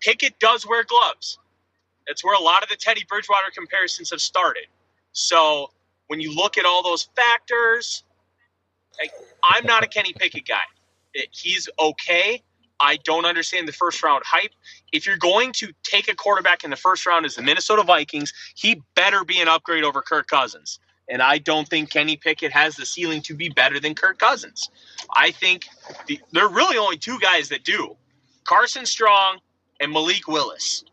Pickett 0.00 0.38
does 0.38 0.66
wear 0.66 0.84
gloves. 0.84 1.38
That's 2.06 2.24
where 2.24 2.34
a 2.34 2.42
lot 2.42 2.62
of 2.62 2.68
the 2.70 2.76
Teddy 2.76 3.04
Bridgewater 3.08 3.50
comparisons 3.54 4.10
have 4.10 4.20
started. 4.20 4.66
So 5.12 5.70
when 6.06 6.20
you 6.20 6.34
look 6.34 6.56
at 6.56 6.64
all 6.64 6.82
those 6.82 7.08
factors, 7.14 8.04
like, 8.98 9.12
I'm 9.42 9.64
not 9.66 9.84
a 9.84 9.86
Kenny 9.86 10.12
Pickett 10.12 10.46
guy. 10.46 10.62
He's 11.30 11.68
okay. 11.78 12.42
I 12.80 12.96
don't 12.96 13.24
understand 13.24 13.68
the 13.68 13.72
first 13.72 14.02
round 14.02 14.24
hype. 14.26 14.52
If 14.92 15.06
you're 15.06 15.16
going 15.16 15.52
to 15.52 15.72
take 15.84 16.08
a 16.08 16.14
quarterback 16.14 16.64
in 16.64 16.70
the 16.70 16.76
first 16.76 17.06
round 17.06 17.24
as 17.24 17.36
the 17.36 17.42
Minnesota 17.42 17.84
Vikings, 17.84 18.32
he 18.54 18.82
better 18.94 19.24
be 19.24 19.40
an 19.40 19.48
upgrade 19.48 19.84
over 19.84 20.02
Kirk 20.02 20.26
Cousins. 20.26 20.80
And 21.08 21.22
I 21.22 21.38
don't 21.38 21.68
think 21.68 21.90
Kenny 21.90 22.16
Pickett 22.16 22.52
has 22.52 22.76
the 22.76 22.86
ceiling 22.86 23.22
to 23.22 23.34
be 23.34 23.48
better 23.48 23.78
than 23.78 23.94
Kirk 23.94 24.18
Cousins. 24.18 24.70
I 25.14 25.30
think 25.30 25.66
the, 26.06 26.20
there 26.32 26.46
are 26.46 26.52
really 26.52 26.76
only 26.76 26.96
two 26.96 27.18
guys 27.20 27.50
that 27.50 27.64
do 27.64 27.96
Carson 28.44 28.86
Strong 28.86 29.38
and 29.80 29.92
Malik 29.92 30.26
Willis. 30.26 30.84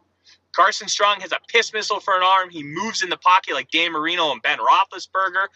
Carson 0.51 0.87
Strong 0.87 1.21
has 1.21 1.31
a 1.31 1.37
piss 1.47 1.73
missile 1.73 1.99
for 1.99 2.15
an 2.15 2.23
arm. 2.23 2.49
He 2.49 2.63
moves 2.63 3.01
in 3.01 3.09
the 3.09 3.17
pocket 3.17 3.53
like 3.53 3.71
Dan 3.71 3.91
Marino 3.93 4.31
and 4.31 4.41
Ben 4.41 4.57
Roethlisberger, 4.59 5.47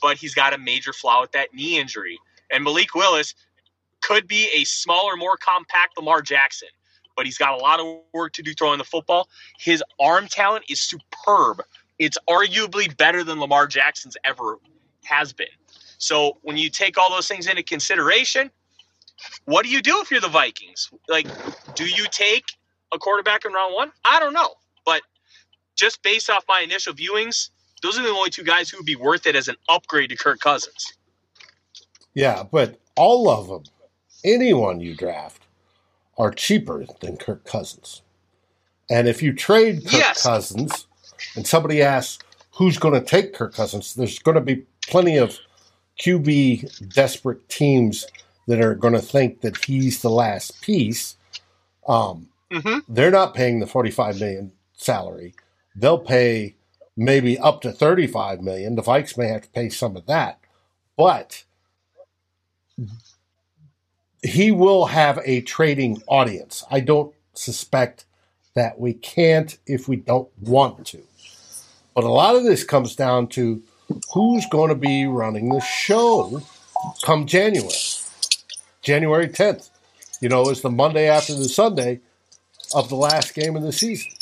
but 0.00 0.16
he's 0.16 0.34
got 0.34 0.54
a 0.54 0.58
major 0.58 0.92
flaw 0.92 1.20
with 1.20 1.32
that 1.32 1.52
knee 1.52 1.78
injury. 1.78 2.18
And 2.50 2.64
Malik 2.64 2.94
Willis 2.94 3.34
could 4.02 4.28
be 4.28 4.48
a 4.54 4.64
smaller, 4.64 5.16
more 5.16 5.36
compact 5.36 5.96
Lamar 5.96 6.22
Jackson, 6.22 6.68
but 7.16 7.26
he's 7.26 7.38
got 7.38 7.52
a 7.52 7.56
lot 7.56 7.80
of 7.80 8.00
work 8.12 8.32
to 8.34 8.42
do 8.42 8.52
throwing 8.54 8.78
the 8.78 8.84
football. 8.84 9.28
His 9.58 9.82
arm 10.00 10.28
talent 10.28 10.64
is 10.68 10.80
superb. 10.80 11.62
It's 11.98 12.18
arguably 12.28 12.94
better 12.96 13.24
than 13.24 13.40
Lamar 13.40 13.66
Jackson's 13.66 14.16
ever 14.24 14.58
has 15.04 15.32
been. 15.32 15.46
So 15.98 16.38
when 16.42 16.56
you 16.56 16.68
take 16.68 16.98
all 16.98 17.10
those 17.10 17.26
things 17.26 17.46
into 17.46 17.62
consideration, 17.62 18.50
what 19.46 19.64
do 19.64 19.70
you 19.70 19.80
do 19.80 20.00
if 20.02 20.10
you're 20.10 20.20
the 20.20 20.28
Vikings? 20.28 20.90
Like, 21.08 21.26
do 21.74 21.86
you 21.86 22.06
take 22.10 22.44
a 22.92 22.98
quarterback 22.98 23.44
in 23.44 23.52
round 23.52 23.74
one? 23.74 23.92
I 24.04 24.20
don't 24.20 24.34
know. 24.34 24.54
But 24.84 25.02
just 25.74 26.02
based 26.02 26.28
off 26.28 26.44
my 26.48 26.60
initial 26.60 26.92
viewings, 26.92 27.50
those 27.82 27.98
are 27.98 28.02
the 28.02 28.08
only 28.08 28.30
two 28.30 28.44
guys 28.44 28.68
who 28.68 28.78
would 28.78 28.86
be 28.86 28.96
worth 28.96 29.26
it 29.26 29.36
as 29.36 29.48
an 29.48 29.56
upgrade 29.68 30.10
to 30.10 30.16
Kirk 30.16 30.40
Cousins. 30.40 30.92
Yeah, 32.14 32.44
but 32.50 32.78
all 32.96 33.28
of 33.28 33.48
them, 33.48 33.64
anyone 34.26 34.80
you 34.80 34.94
draft, 34.96 35.42
are 36.18 36.32
cheaper 36.32 36.86
than 37.00 37.16
Kirk 37.18 37.44
Cousins. 37.44 38.02
And 38.90 39.08
if 39.08 39.22
you 39.22 39.32
trade 39.34 39.86
Kirk 39.86 39.92
Yes. 39.92 40.22
Cousins 40.22 40.86
and 41.36 41.46
somebody 41.46 41.82
asks 41.82 42.24
who's 42.52 42.78
going 42.78 42.94
to 42.94 43.00
take 43.06 43.34
Kirk 43.34 43.54
Cousins, 43.54 43.94
there's 43.94 44.18
going 44.20 44.36
to 44.36 44.40
be 44.42 44.64
plenty 44.88 45.18
of 45.18 45.38
QB 46.00 46.94
desperate 46.94 47.48
teams 47.48 48.06
that 48.48 48.60
are 48.60 48.74
going 48.74 48.94
to 48.94 49.00
think 49.00 49.42
that 49.42 49.64
he's 49.64 50.02
the 50.02 50.10
last 50.10 50.60
piece. 50.62 51.16
Um, 51.88 52.28
Mm-hmm. 52.52 52.78
they're 52.88 53.10
not 53.10 53.34
paying 53.34 53.60
the 53.60 53.66
45 53.66 54.20
million 54.20 54.52
salary. 54.74 55.34
They'll 55.74 55.98
pay 55.98 56.56
maybe 56.96 57.38
up 57.38 57.60
to 57.62 57.72
35 57.72 58.40
million. 58.42 58.76
The 58.76 58.82
Vikes 58.82 59.18
may 59.18 59.28
have 59.28 59.42
to 59.42 59.48
pay 59.50 59.68
some 59.68 59.96
of 59.96 60.06
that. 60.06 60.40
But 60.96 61.44
he 64.26 64.50
will 64.50 64.86
have 64.86 65.20
a 65.24 65.40
trading 65.42 66.02
audience. 66.06 66.64
I 66.70 66.80
don't 66.80 67.14
suspect 67.34 68.04
that 68.54 68.80
we 68.80 68.94
can't 68.94 69.56
if 69.66 69.88
we 69.88 69.96
don't 69.96 70.28
want 70.40 70.86
to. 70.86 71.02
But 71.94 72.04
a 72.04 72.08
lot 72.08 72.36
of 72.36 72.44
this 72.44 72.64
comes 72.64 72.96
down 72.96 73.28
to 73.28 73.62
who's 74.12 74.46
going 74.50 74.70
to 74.70 74.74
be 74.74 75.06
running 75.06 75.48
the 75.48 75.60
show 75.60 76.42
come 77.04 77.26
January. 77.26 77.72
January 78.82 79.28
10th, 79.28 79.70
you 80.20 80.28
know, 80.28 80.48
is 80.48 80.60
the 80.60 80.70
Monday 80.70 81.08
after 81.08 81.34
the 81.34 81.48
Sunday 81.48 82.00
of 82.74 82.88
the 82.88 82.96
last 82.96 83.34
game 83.34 83.56
of 83.56 83.62
the 83.62 83.72
season. 83.72 84.12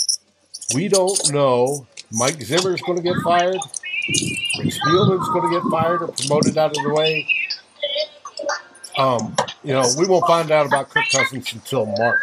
We 0.75 0.89
don't 0.89 1.33
know. 1.33 1.87
Mike 2.11 2.41
Zimmer's 2.43 2.81
going 2.81 2.99
to 2.99 3.05
get 3.05 3.17
fired. 3.23 3.59
Rick 4.59 4.73
Spielman's 4.73 5.29
going 5.29 5.51
to 5.51 5.61
get 5.61 5.71
fired 5.71 6.03
or 6.03 6.09
promoted 6.09 6.57
out 6.57 6.77
of 6.77 6.83
the 6.83 6.95
way. 6.95 7.27
Um, 8.97 9.35
you 9.65 9.73
know, 9.73 9.85
we 9.99 10.07
won't 10.07 10.27
find 10.27 10.51
out 10.51 10.67
about 10.67 10.91
Kirk 10.91 11.05
Cousins 11.11 11.53
until 11.53 11.87
March. 11.87 12.21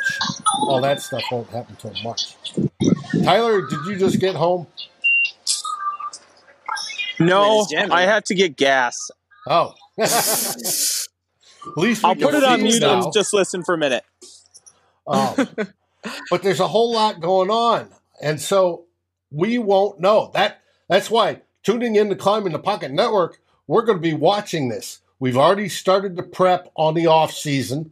All 0.67 0.79
that 0.81 1.01
stuff 1.01 1.23
won't 1.31 1.49
happen 1.49 1.75
until 1.81 2.03
March. 2.03 2.35
Tyler, 3.23 3.67
did 3.67 3.79
you 3.87 3.95
just 3.97 4.19
get 4.19 4.35
home? 4.35 4.67
No. 7.19 7.65
I 7.91 8.03
had 8.03 8.25
to 8.25 8.35
get 8.35 8.55
gas. 8.55 9.09
Oh. 9.47 9.73
At 9.97 11.77
least 11.77 12.03
I'll 12.03 12.15
put 12.15 12.33
it 12.33 12.43
on 12.43 12.63
mute 12.63 12.81
now. 12.81 13.03
and 13.03 13.13
just 13.13 13.33
listen 13.33 13.63
for 13.63 13.75
a 13.75 13.77
minute. 13.77 14.03
Um, 15.07 15.35
but 16.29 16.41
there's 16.43 16.59
a 16.59 16.67
whole 16.67 16.91
lot 16.91 17.21
going 17.21 17.49
on, 17.49 17.89
and 18.21 18.41
so 18.41 18.85
we 19.29 19.59
won't 19.59 19.99
know. 19.99 20.31
That 20.33 20.61
that's 20.87 21.11
why 21.11 21.41
tuning 21.63 21.95
in 21.95 22.09
to 22.09 22.15
Climbing 22.15 22.53
the 22.53 22.59
Pocket 22.59 22.91
Network, 22.91 23.39
we're 23.67 23.83
going 23.83 23.99
to 23.99 24.01
be 24.01 24.13
watching 24.13 24.69
this. 24.69 25.00
We've 25.21 25.37
already 25.37 25.69
started 25.69 26.15
the 26.15 26.23
prep 26.23 26.71
on 26.75 26.95
the 26.95 27.05
off 27.05 27.31
season. 27.31 27.91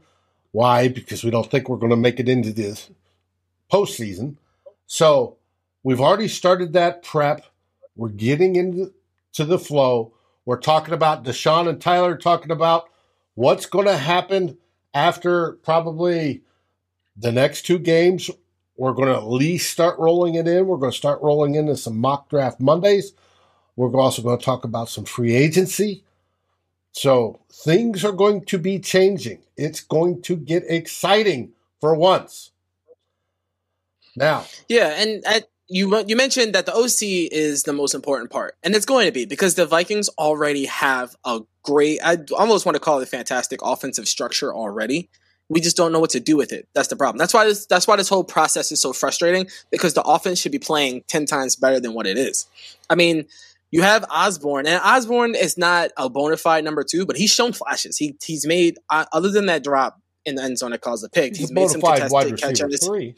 Why? 0.51 0.87
Because 0.87 1.23
we 1.23 1.29
don't 1.29 1.49
think 1.49 1.69
we're 1.69 1.77
going 1.77 1.91
to 1.91 1.95
make 1.95 2.19
it 2.19 2.27
into 2.27 2.51
this 2.51 2.89
postseason. 3.71 4.37
So 4.87 5.37
we've 5.83 6.01
already 6.01 6.27
started 6.27 6.73
that 6.73 7.03
prep. 7.03 7.45
We're 7.95 8.09
getting 8.09 8.55
into 8.55 8.91
the 9.37 9.59
flow. 9.59 10.11
We're 10.45 10.59
talking 10.59 10.95
about 10.95 11.23
Deshawn 11.23 11.69
and 11.69 11.79
Tyler 11.79 12.17
talking 12.17 12.49
about 12.49 12.89
what's 13.35 13.67
going 13.67 13.85
to 13.85 13.97
happen 13.97 14.57
after 14.95 15.51
probably 15.61 16.41
the 17.15 17.31
next 17.31 17.61
two 17.61 17.77
games. 17.77 18.31
We're 18.75 18.93
going 18.93 19.09
to 19.09 19.17
at 19.17 19.27
least 19.27 19.69
start 19.69 19.99
rolling 19.99 20.33
it 20.33 20.47
in. 20.47 20.65
We're 20.65 20.77
going 20.77 20.91
to 20.91 20.97
start 20.97 21.21
rolling 21.21 21.53
into 21.53 21.77
some 21.77 21.99
mock 21.99 22.27
draft 22.27 22.59
Mondays. 22.59 23.13
We're 23.75 23.95
also 24.01 24.23
going 24.23 24.39
to 24.39 24.43
talk 24.43 24.63
about 24.63 24.89
some 24.89 25.05
free 25.05 25.35
agency. 25.35 26.03
So 26.91 27.39
things 27.51 28.03
are 28.03 28.11
going 28.11 28.45
to 28.45 28.57
be 28.57 28.79
changing. 28.79 29.39
It's 29.55 29.81
going 29.81 30.21
to 30.23 30.35
get 30.35 30.63
exciting 30.67 31.51
for 31.79 31.95
once. 31.95 32.51
Now, 34.15 34.45
Yeah, 34.67 34.95
and 34.97 35.23
you 35.69 36.03
you 36.07 36.15
mentioned 36.15 36.53
that 36.55 36.65
the 36.65 36.73
OC 36.73 37.31
is 37.31 37.63
the 37.63 37.73
most 37.73 37.93
important 37.93 38.31
part, 38.31 38.57
and 38.63 38.75
it's 38.75 38.85
going 38.85 39.05
to 39.05 39.11
be 39.11 39.25
because 39.25 39.55
the 39.55 39.65
Vikings 39.65 40.09
already 40.17 40.65
have 40.65 41.15
a 41.23 41.41
great. 41.63 41.99
I 42.03 42.17
almost 42.37 42.65
want 42.65 42.75
to 42.75 42.79
call 42.79 42.99
it 42.99 43.07
fantastic 43.07 43.59
offensive 43.61 44.07
structure 44.07 44.53
already. 44.53 45.09
We 45.47 45.61
just 45.61 45.77
don't 45.77 45.91
know 45.91 45.99
what 45.99 46.11
to 46.11 46.19
do 46.19 46.37
with 46.37 46.51
it. 46.51 46.67
That's 46.73 46.89
the 46.89 46.95
problem. 46.95 47.17
That's 47.17 47.33
why 47.33 47.45
this. 47.45 47.67
That's 47.67 47.87
why 47.87 47.95
this 47.95 48.09
whole 48.09 48.23
process 48.23 48.71
is 48.71 48.81
so 48.81 48.93
frustrating 48.93 49.47
because 49.71 49.93
the 49.93 50.01
offense 50.01 50.39
should 50.39 50.51
be 50.51 50.59
playing 50.59 51.03
ten 51.07 51.25
times 51.25 51.55
better 51.55 51.79
than 51.79 51.93
what 51.93 52.07
it 52.07 52.17
is. 52.17 52.47
I 52.89 52.95
mean, 52.95 53.25
you 53.71 53.81
have 53.81 54.05
Osborn, 54.09 54.67
and 54.67 54.81
Osborn 54.83 55.35
is 55.35 55.57
not 55.57 55.91
a 55.97 56.09
bona 56.09 56.37
fide 56.37 56.63
number 56.63 56.83
two, 56.83 57.05
but 57.05 57.15
he's 57.17 57.31
shown 57.31 57.53
flashes. 57.53 57.97
He 57.97 58.15
he's 58.23 58.45
made 58.45 58.77
uh, 58.89 59.05
other 59.13 59.29
than 59.29 59.45
that 59.47 59.63
drop 59.63 59.99
in 60.25 60.35
the 60.35 60.43
end 60.43 60.57
zone 60.57 60.71
that 60.71 60.81
caused 60.81 61.03
the 61.03 61.09
pick. 61.09 61.31
he's 61.31 61.39
He's, 61.39 61.51
a 61.51 61.53
made 61.53 61.69
some 61.69 61.81
fide 61.81 62.09
wide 62.11 62.27
contested 62.27 62.51
receiver 62.51 62.69
catches. 62.69 62.85
three. 62.87 63.15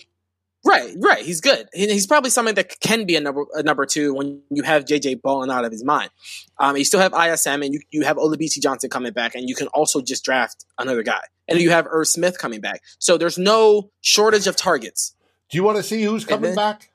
Right, 0.64 0.94
right. 1.00 1.26
He's 1.26 1.42
good. 1.42 1.68
He- 1.74 1.92
He's 1.92 2.06
probably 2.06 2.30
something 2.30 2.54
that 2.54 2.80
can 2.80 3.06
be 3.06 3.16
a 3.16 3.20
number 3.20 3.46
a 3.56 3.64
number 3.64 3.86
two 3.88 4.14
when 4.14 4.44
you 4.52 4.62
have 4.62 4.86
JJ 4.86 5.22
balling 5.24 5.50
out 5.50 5.66
of 5.66 5.72
his 5.72 5.84
mind. 5.84 6.12
Um, 6.60 6.78
you 6.78 6.84
still 6.86 7.00
have 7.00 7.14
ISM 7.14 7.64
and 7.64 7.74
you, 7.74 7.80
you 7.90 8.04
have 8.04 8.18
Olabisi 8.18 8.62
Johnson 8.62 8.90
coming 8.92 9.12
back, 9.12 9.34
and 9.34 9.50
you 9.50 9.56
can 9.56 9.68
also 9.70 10.02
just 10.02 10.24
draft 10.24 10.66
another 10.78 11.02
guy. 11.02 11.22
And 11.48 11.60
you 11.60 11.72
have 11.72 11.88
Irv 11.90 12.08
Smith 12.08 12.38
coming 12.38 12.62
back. 12.62 12.82
So 13.00 13.18
there's 13.18 13.38
no 13.40 13.90
shortage 14.02 14.46
of 14.48 14.56
targets. 14.56 15.16
Do 15.50 15.58
you 15.58 15.64
want 15.64 15.78
to 15.78 15.84
see 15.84 16.04
who's 16.04 16.26
coming 16.26 16.52
then- 16.52 16.56
back? 16.56 16.92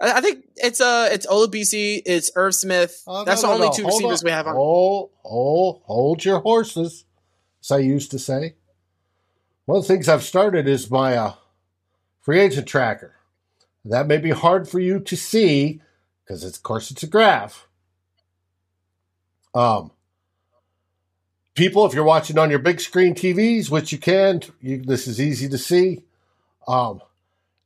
I, 0.00 0.12
I 0.12 0.20
think 0.20 0.44
it's 0.56 0.80
uh 0.80 1.08
it's 1.10 1.26
Olabisi, 1.26 2.02
it's 2.04 2.30
Irv 2.34 2.54
Smith. 2.54 3.02
Oh, 3.06 3.20
no, 3.20 3.24
That's 3.24 3.42
no, 3.42 3.48
the 3.48 3.54
only 3.54 3.66
no. 3.68 3.72
two 3.72 3.82
Hold 3.82 3.94
receivers 4.02 4.22
on. 4.22 4.26
we 4.26 4.30
have 4.30 4.46
on. 4.46 4.54
Hold, 4.54 5.10
hold, 5.22 5.82
hold 5.84 6.24
your 6.24 6.40
horses, 6.40 7.04
as 7.62 7.70
I 7.70 7.78
used 7.78 8.10
to 8.12 8.18
say. 8.18 8.54
One 9.66 9.78
of 9.78 9.84
the 9.84 9.88
things 9.88 10.08
I've 10.08 10.22
started 10.22 10.66
is 10.66 10.90
my 10.90 11.14
uh, 11.16 11.34
free 12.22 12.40
agent 12.40 12.66
tracker. 12.66 13.16
That 13.84 14.06
may 14.06 14.18
be 14.18 14.30
hard 14.30 14.68
for 14.68 14.80
you 14.80 15.00
to 15.00 15.16
see 15.16 15.80
because, 16.24 16.44
of 16.44 16.62
course, 16.62 16.90
it's 16.90 17.02
a 17.02 17.06
graph. 17.06 17.68
Um, 19.54 19.92
people, 21.54 21.86
if 21.86 21.94
you're 21.94 22.04
watching 22.04 22.38
on 22.38 22.50
your 22.50 22.58
big 22.58 22.80
screen 22.80 23.14
TVs, 23.14 23.70
which 23.70 23.92
you 23.92 23.98
can, 23.98 24.42
you, 24.60 24.82
this 24.82 25.06
is 25.06 25.20
easy 25.20 25.48
to 25.48 25.58
see. 25.58 26.02
Um, 26.66 27.00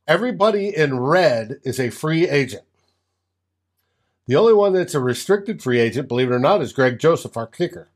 everybody 0.07 0.75
in 0.75 0.99
red 0.99 1.59
is 1.63 1.79
a 1.79 1.89
free 1.89 2.27
agent. 2.27 2.63
The 4.27 4.35
only 4.35 4.53
one 4.53 4.73
that's 4.73 4.95
a 4.95 4.99
restricted 4.99 5.61
free 5.61 5.79
agent, 5.79 6.07
believe 6.07 6.31
it 6.31 6.35
or 6.35 6.39
not, 6.39 6.61
is 6.61 6.73
Greg 6.73 6.97
Joseph, 6.99 7.35
our 7.35 7.47
kicker. 7.47 7.89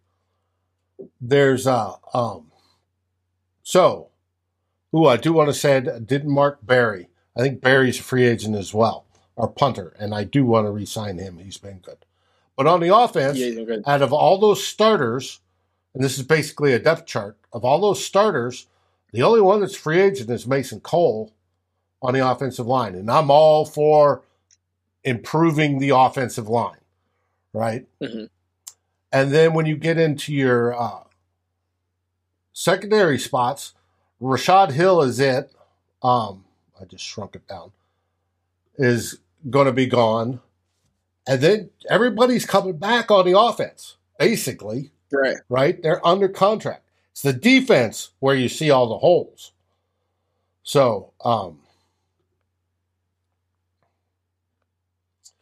There's 1.21 1.67
uh 1.67 1.93
um 2.13 2.51
so 3.63 4.09
who 4.91 5.05
I 5.07 5.17
do 5.17 5.33
want 5.33 5.49
to 5.49 5.53
say 5.53 5.77
I 5.77 5.99
didn't 5.99 6.31
mark 6.31 6.65
Berry. 6.65 7.09
I 7.35 7.41
think 7.41 7.61
Berry's 7.61 7.99
a 7.99 8.03
free 8.03 8.25
agent 8.25 8.55
as 8.55 8.73
well, 8.73 9.05
our 9.37 9.47
punter, 9.47 9.95
and 9.99 10.13
I 10.15 10.23
do 10.23 10.43
want 10.45 10.65
to 10.65 10.71
re-sign 10.71 11.19
him. 11.19 11.37
He's 11.37 11.57
been 11.57 11.79
good. 11.79 11.97
But 12.55 12.65
on 12.65 12.79
the 12.79 12.95
offense, 12.95 13.37
Yeah, 13.37 13.49
out 13.85 14.01
of 14.01 14.11
all 14.11 14.39
those 14.39 14.65
starters, 14.65 15.41
and 15.93 16.03
this 16.03 16.17
is 16.17 16.25
basically 16.25 16.73
a 16.73 16.79
depth 16.79 17.05
chart, 17.05 17.37
of 17.53 17.63
all 17.63 17.79
those 17.79 18.03
starters, 18.03 18.65
the 19.11 19.21
only 19.21 19.41
one 19.41 19.61
that's 19.61 19.75
free 19.75 19.99
agent 20.01 20.31
is 20.31 20.47
Mason 20.47 20.79
Cole 20.79 21.31
on 22.01 22.13
the 22.13 22.27
offensive 22.29 22.67
line. 22.67 22.95
And 22.95 23.09
I'm 23.09 23.31
all 23.31 23.65
for 23.65 24.21
improving 25.03 25.79
the 25.79 25.89
offensive 25.89 26.47
line, 26.49 26.79
right? 27.53 27.87
Mhm. 28.01 28.29
And 29.11 29.31
then 29.33 29.53
when 29.53 29.65
you 29.65 29.77
get 29.77 29.97
into 29.97 30.33
your 30.33 30.73
uh, 30.79 31.03
secondary 32.53 33.17
spots, 33.19 33.73
Rashod 34.19 34.71
Hill 34.71 35.01
is 35.01 35.19
it. 35.19 35.53
Um, 36.03 36.45
I 36.79 36.85
just 36.85 37.03
shrunk 37.03 37.35
it 37.35 37.47
down. 37.47 37.71
Is 38.77 39.19
going 39.49 39.65
to 39.65 39.71
be 39.71 39.87
gone. 39.87 40.41
And 41.27 41.41
then 41.41 41.69
everybody's 41.89 42.45
coming 42.45 42.77
back 42.77 43.11
on 43.11 43.25
the 43.25 43.37
offense, 43.37 43.97
basically, 44.19 44.91
Right. 45.11 45.37
right? 45.49 45.81
They're 45.81 46.05
under 46.05 46.29
contract. 46.29 46.83
It's 47.11 47.21
the 47.21 47.33
defense 47.33 48.11
where 48.19 48.35
you 48.35 48.47
see 48.49 48.69
all 48.69 48.87
the 48.87 48.99
holes. 48.99 49.51
So, 50.63 51.13
um, 51.23 51.61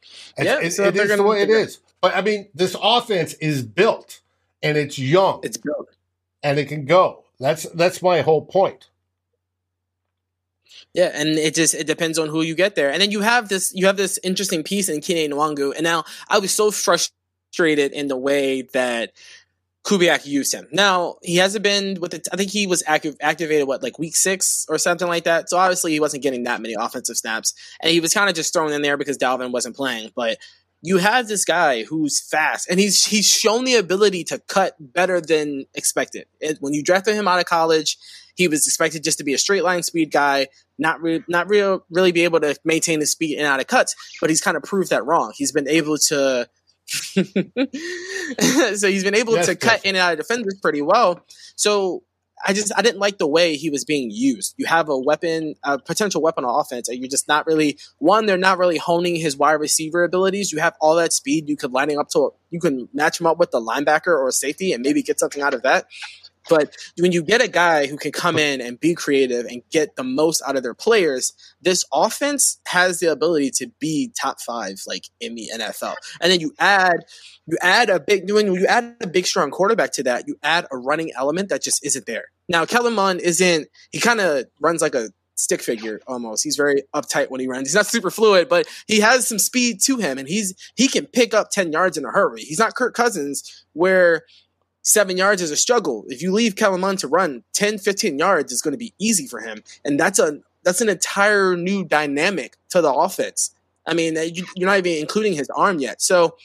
it's- 0.02 0.25
Yeah, 0.38 0.60
it- 0.62 0.72
so 0.72 0.86
it 0.86 0.96
way 1.24 1.42
it. 1.44 1.78
But 2.02 2.16
I 2.16 2.22
mean, 2.22 2.50
this 2.54 2.76
offense 2.82 3.34
is 3.36 3.64
built 3.64 4.22
and 4.62 4.78
it's 4.78 5.00
young 5.00 5.40
It's 5.44 5.58
built. 5.58 5.90
and 6.44 6.60
it 6.60 6.66
can 6.68 6.86
go. 6.86 7.24
That's 7.40 7.64
that's 7.74 8.02
my 8.02 8.22
whole 8.22 8.46
point. 8.46 8.90
Yeah, 10.94 11.12
and 11.14 11.30
it 11.30 11.54
just 11.56 11.74
it 11.74 11.88
depends 11.88 12.18
on 12.18 12.30
who 12.30 12.42
you 12.42 12.56
get 12.56 12.76
there. 12.76 12.92
And 12.92 13.02
then 13.02 13.12
you 13.12 13.22
have 13.22 13.50
this 13.50 13.74
you 13.74 13.86
have 13.88 13.98
this 13.98 14.20
interesting 14.24 14.64
piece 14.64 14.88
in 14.90 15.00
Kene 15.02 15.30
Nwangwu. 15.30 15.74
And 15.76 15.84
now 15.84 16.04
I 16.30 16.40
was 16.40 16.54
so 16.54 16.72
frustrated 16.72 17.92
in 17.92 18.08
the 18.08 18.18
way 18.18 18.62
that 18.74 19.12
Kubiak 19.86 20.26
used 20.26 20.52
him. 20.52 20.68
Now 20.72 21.16
he 21.22 21.36
hasn't 21.36 21.64
been 21.64 22.00
with 22.00 22.16
it. 22.16 22.28
I 22.34 22.38
think 22.38 22.50
he 22.50 22.66
was 22.66 22.84
activated 22.88 23.68
what 23.68 23.84
like 23.84 24.00
week 24.00 24.16
six 24.16 24.66
or 24.68 24.80
something 24.80 25.08
like 25.08 25.26
that. 25.26 25.50
So 25.50 25.58
obviously 25.58 25.92
he 25.92 26.00
wasn't 26.00 26.24
getting 26.24 26.44
that 26.44 26.60
many 26.62 26.76
offensive 26.78 27.18
snaps, 27.18 27.54
and 27.82 27.92
he 27.92 28.00
was 28.00 28.14
kind 28.14 28.28
of 28.28 28.36
just 28.36 28.52
thrown 28.52 28.74
in 28.74 28.82
there 28.82 28.98
because 28.98 29.18
Dalvin 29.18 29.52
wasn't 29.52 29.76
playing. 29.76 30.12
But 30.16 30.40
you 30.82 30.98
have 30.98 31.28
this 31.28 31.46
guy 31.46 31.84
who's 31.84 32.20
fast, 32.20 32.68
and 32.70 32.80
he's 32.80 33.06
he's 33.06 33.30
shown 33.30 33.64
the 33.64 33.76
ability 33.76 34.24
to 34.26 34.40
cut 34.40 34.76
better 34.80 35.22
than 35.22 35.66
expected. 35.76 36.26
It, 36.40 36.58
when 36.62 36.74
you 36.74 36.84
drafted 36.84 37.14
him 37.14 37.28
out 37.28 37.40
of 37.40 37.46
college, 37.46 37.98
he 38.36 38.48
was 38.48 38.66
expected 38.66 39.04
just 39.04 39.20
to 39.20 39.24
be 39.24 39.36
a 39.36 39.38
straight 39.38 39.64
line 39.64 39.84
speed 39.84 40.12
guy, 40.12 40.48
not 40.80 41.00
re- 41.02 41.24
not 41.28 41.48
real 41.48 41.86
really 41.92 42.12
be 42.12 42.24
able 42.24 42.40
to 42.40 42.56
maintain 42.64 43.00
his 43.02 43.12
speed 43.12 43.38
and 43.38 43.46
out 43.46 43.60
of 43.60 43.68
cuts. 43.68 43.96
But 44.20 44.32
he's 44.32 44.42
kind 44.42 44.58
of 44.58 44.64
proved 44.64 44.90
that 44.90 45.06
wrong. 45.06 45.32
He's 45.36 45.52
been 45.52 45.68
able 45.68 45.98
to. 46.10 46.50
so 48.76 48.88
he's 48.88 49.04
been 49.04 49.16
able 49.16 49.38
to 49.42 49.56
cut 49.56 49.84
in 49.86 49.96
and 49.96 49.98
out 49.98 50.14
of 50.14 50.20
defenders 50.20 50.60
pretty 50.62 50.82
well. 50.82 51.26
So 51.56 52.04
I 52.46 52.54
just 52.54 52.72
I 52.78 52.82
didn't 52.82 53.00
like 53.00 53.18
the 53.18 53.28
way 53.28 53.56
he 53.56 53.70
was 53.70 53.86
being 53.86 54.12
used. 54.12 54.56
You 54.58 54.66
have 54.66 54.90
a 54.90 54.98
weapon, 54.98 55.56
a 55.64 55.80
potential 55.80 56.22
weapon 56.22 56.44
on 56.44 56.60
offense, 56.60 56.90
and 56.90 57.00
you're 57.00 57.10
just 57.10 57.28
not 57.28 57.48
really 57.48 57.80
one. 57.98 58.26
They're 58.26 58.38
not 58.38 58.58
really 58.58 58.78
honing 58.78 59.16
his 59.16 59.38
wide 59.38 59.54
receiver 59.54 60.04
abilities. 60.04 60.52
You 60.52 60.60
have 60.60 60.76
all 60.82 60.96
that 60.96 61.14
speed. 61.14 61.48
You 61.50 61.56
could 61.56 61.72
line 61.72 61.90
him 61.90 62.00
up 62.00 62.10
to 62.10 62.32
you 62.50 62.60
can 62.60 62.90
match 62.94 63.20
him 63.20 63.28
up 63.28 63.38
with 63.38 63.52
the 63.52 63.62
linebacker 63.62 64.08
or 64.08 64.32
safety 64.32 64.74
and 64.74 64.84
maybe 64.84 65.02
get 65.02 65.20
something 65.20 65.42
out 65.42 65.54
of 65.54 65.64
that. 65.64 65.88
But 66.50 66.76
when 67.00 67.12
you 67.12 67.24
get 67.24 67.42
a 67.42 67.48
guy 67.48 67.88
who 67.88 67.98
can 67.98 68.12
come 68.12 68.38
in 68.38 68.62
and 68.62 68.80
be 68.80 68.94
creative 68.94 69.46
and 69.46 69.62
get 69.72 69.96
the 69.96 70.04
most 70.04 70.42
out 70.46 70.56
of 70.56 70.64
their 70.64 70.74
players, 70.74 71.34
this 71.62 71.84
offense 71.94 72.60
has 72.68 73.00
the 73.00 73.12
ability 73.12 73.52
to 73.56 73.68
be 73.80 74.12
top 74.20 74.40
five, 74.42 74.82
like 74.88 75.06
in 75.20 75.36
the 75.36 75.50
NFL. 75.54 75.96
And 76.22 76.32
then 76.32 76.40
you 76.40 76.54
add, 76.60 77.06
you 77.48 77.58
add 77.62 77.90
a 77.90 78.00
big, 78.00 78.32
when 78.32 78.54
you 78.54 78.66
add 78.68 78.96
a 79.02 79.08
big 79.08 79.26
strong 79.26 79.52
quarterback 79.52 79.92
to 79.94 80.04
that, 80.04 80.28
you 80.28 80.36
add 80.44 80.68
a 80.72 80.78
running 80.78 81.12
element 81.16 81.50
that 81.50 81.64
just 81.64 81.86
isn't 81.86 82.06
there. 82.06 82.26
Now, 82.48 82.66
Kellen 82.66 82.94
Mond 82.94 83.22
isn't. 83.22 83.68
He 83.92 84.00
kind 84.00 84.20
of 84.20 84.46
runs 84.60 84.82
like 84.82 84.96
a 84.96 85.10
stick 85.36 85.62
figure 85.62 86.00
almost. 86.08 86.44
He's 86.44 86.56
very 86.56 86.84
uptight 86.94 87.30
when 87.30 87.40
he 87.40 87.48
runs. 87.48 87.68
He's 87.68 87.76
not 87.76 87.86
super 87.86 88.10
fluid, 88.10 88.50
but 88.50 88.68
he 88.88 89.00
has 89.02 89.28
some 89.28 89.40
speed 89.40 89.82
to 89.82 89.98
him, 89.98 90.18
and 90.18 90.28
he's 90.28 90.54
he 90.76 90.88
can 90.88 91.06
pick 91.06 91.34
up 91.34 91.50
ten 91.50 91.72
yards 91.72 91.98
in 91.98 92.06
a 92.06 92.12
hurry. 92.12 92.42
He's 92.42 92.60
not 92.60 92.76
Kirk 92.76 92.94
Cousins 92.94 93.66
where 93.74 94.24
seven 94.86 95.18
yards 95.18 95.42
is 95.42 95.52
a 95.52 95.58
struggle. 95.58 96.06
If 96.08 96.22
you 96.22 96.32
leave 96.32 96.56
Mond 96.62 97.00
to 97.00 97.08
run 97.08 97.44
10, 97.54 97.80
15 97.80 98.18
yards, 98.18 98.54
it's 98.54 98.62
going 98.62 98.72
to 98.72 98.78
be 98.78 98.94
easy 98.98 99.28
for 99.28 99.42
him, 99.42 99.64
and 99.84 100.00
that's 100.00 100.20
a 100.20 100.40
that's 100.64 100.82
an 100.82 100.90
entire 100.90 101.58
new 101.58 101.84
dynamic 101.84 102.56
to 102.70 102.82
the 102.82 102.92
offense. 102.92 103.54
I 103.86 103.94
mean, 103.94 104.16
you're 104.56 104.68
not 104.68 104.78
even 104.78 104.94
including 104.94 105.34
his 105.34 105.50
arm 105.50 105.80
yet, 105.80 106.02
so 106.02 106.38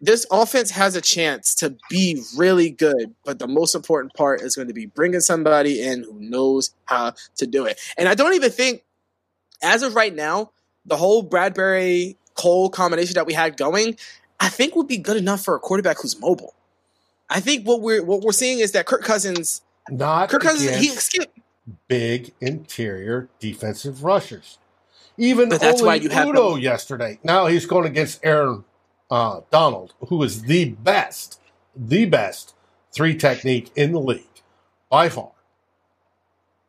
this 0.00 0.26
offense 0.30 0.70
has 0.70 0.96
a 0.96 1.00
chance 1.00 1.54
to 1.56 1.76
be 1.90 2.22
really 2.36 2.70
good, 2.70 3.14
but 3.24 3.38
the 3.38 3.46
most 3.46 3.74
important 3.74 4.14
part 4.14 4.40
is 4.40 4.56
going 4.56 4.68
to 4.68 4.74
be 4.74 4.86
bringing 4.86 5.20
somebody 5.20 5.82
in 5.82 6.04
who 6.04 6.18
knows 6.18 6.74
how 6.86 7.12
to 7.36 7.46
do 7.46 7.66
it. 7.66 7.78
And 7.98 8.08
I 8.08 8.14
don't 8.14 8.34
even 8.34 8.50
think, 8.50 8.82
as 9.62 9.82
of 9.82 9.94
right 9.94 10.14
now, 10.14 10.52
the 10.86 10.96
whole 10.96 11.22
Bradbury 11.22 12.16
Cole 12.34 12.70
combination 12.70 13.14
that 13.14 13.26
we 13.26 13.34
had 13.34 13.58
going, 13.58 13.98
I 14.38 14.48
think 14.48 14.74
would 14.74 14.88
be 14.88 14.96
good 14.96 15.18
enough 15.18 15.44
for 15.44 15.54
a 15.54 15.58
quarterback 15.58 15.98
who's 16.00 16.18
mobile. 16.18 16.54
I 17.30 17.40
think 17.40 17.66
what 17.66 17.80
we're 17.80 18.02
what 18.02 18.22
we're 18.22 18.32
seeing 18.32 18.58
is 18.58 18.72
that 18.72 18.86
Kirk 18.86 19.02
Cousins, 19.02 19.62
Not 19.88 20.28
Kirk 20.28 20.42
Cousins, 20.42 20.76
he 20.76 20.88
against 20.88 21.06
skip. 21.06 21.32
big 21.88 22.32
interior 22.40 23.28
defensive 23.38 24.02
rushers. 24.04 24.58
Even 25.16 25.48
But 25.48 25.60
that's 25.60 25.80
Oli 25.80 25.86
why 25.86 25.94
you 25.96 26.08
have 26.10 26.28
Udoh 26.28 26.54
them. 26.54 26.60
yesterday. 26.62 27.18
Now 27.22 27.46
he's 27.46 27.66
going 27.66 27.86
against 27.86 28.20
Aaron 28.24 28.64
uh, 29.10 29.40
Donald, 29.50 29.94
who 30.08 30.22
is 30.22 30.42
the 30.42 30.70
best, 30.70 31.40
the 31.76 32.04
best 32.06 32.54
three 32.92 33.14
technique 33.16 33.70
in 33.76 33.92
the 33.92 34.00
league 34.00 34.26
by 34.88 35.08
far. 35.08 35.32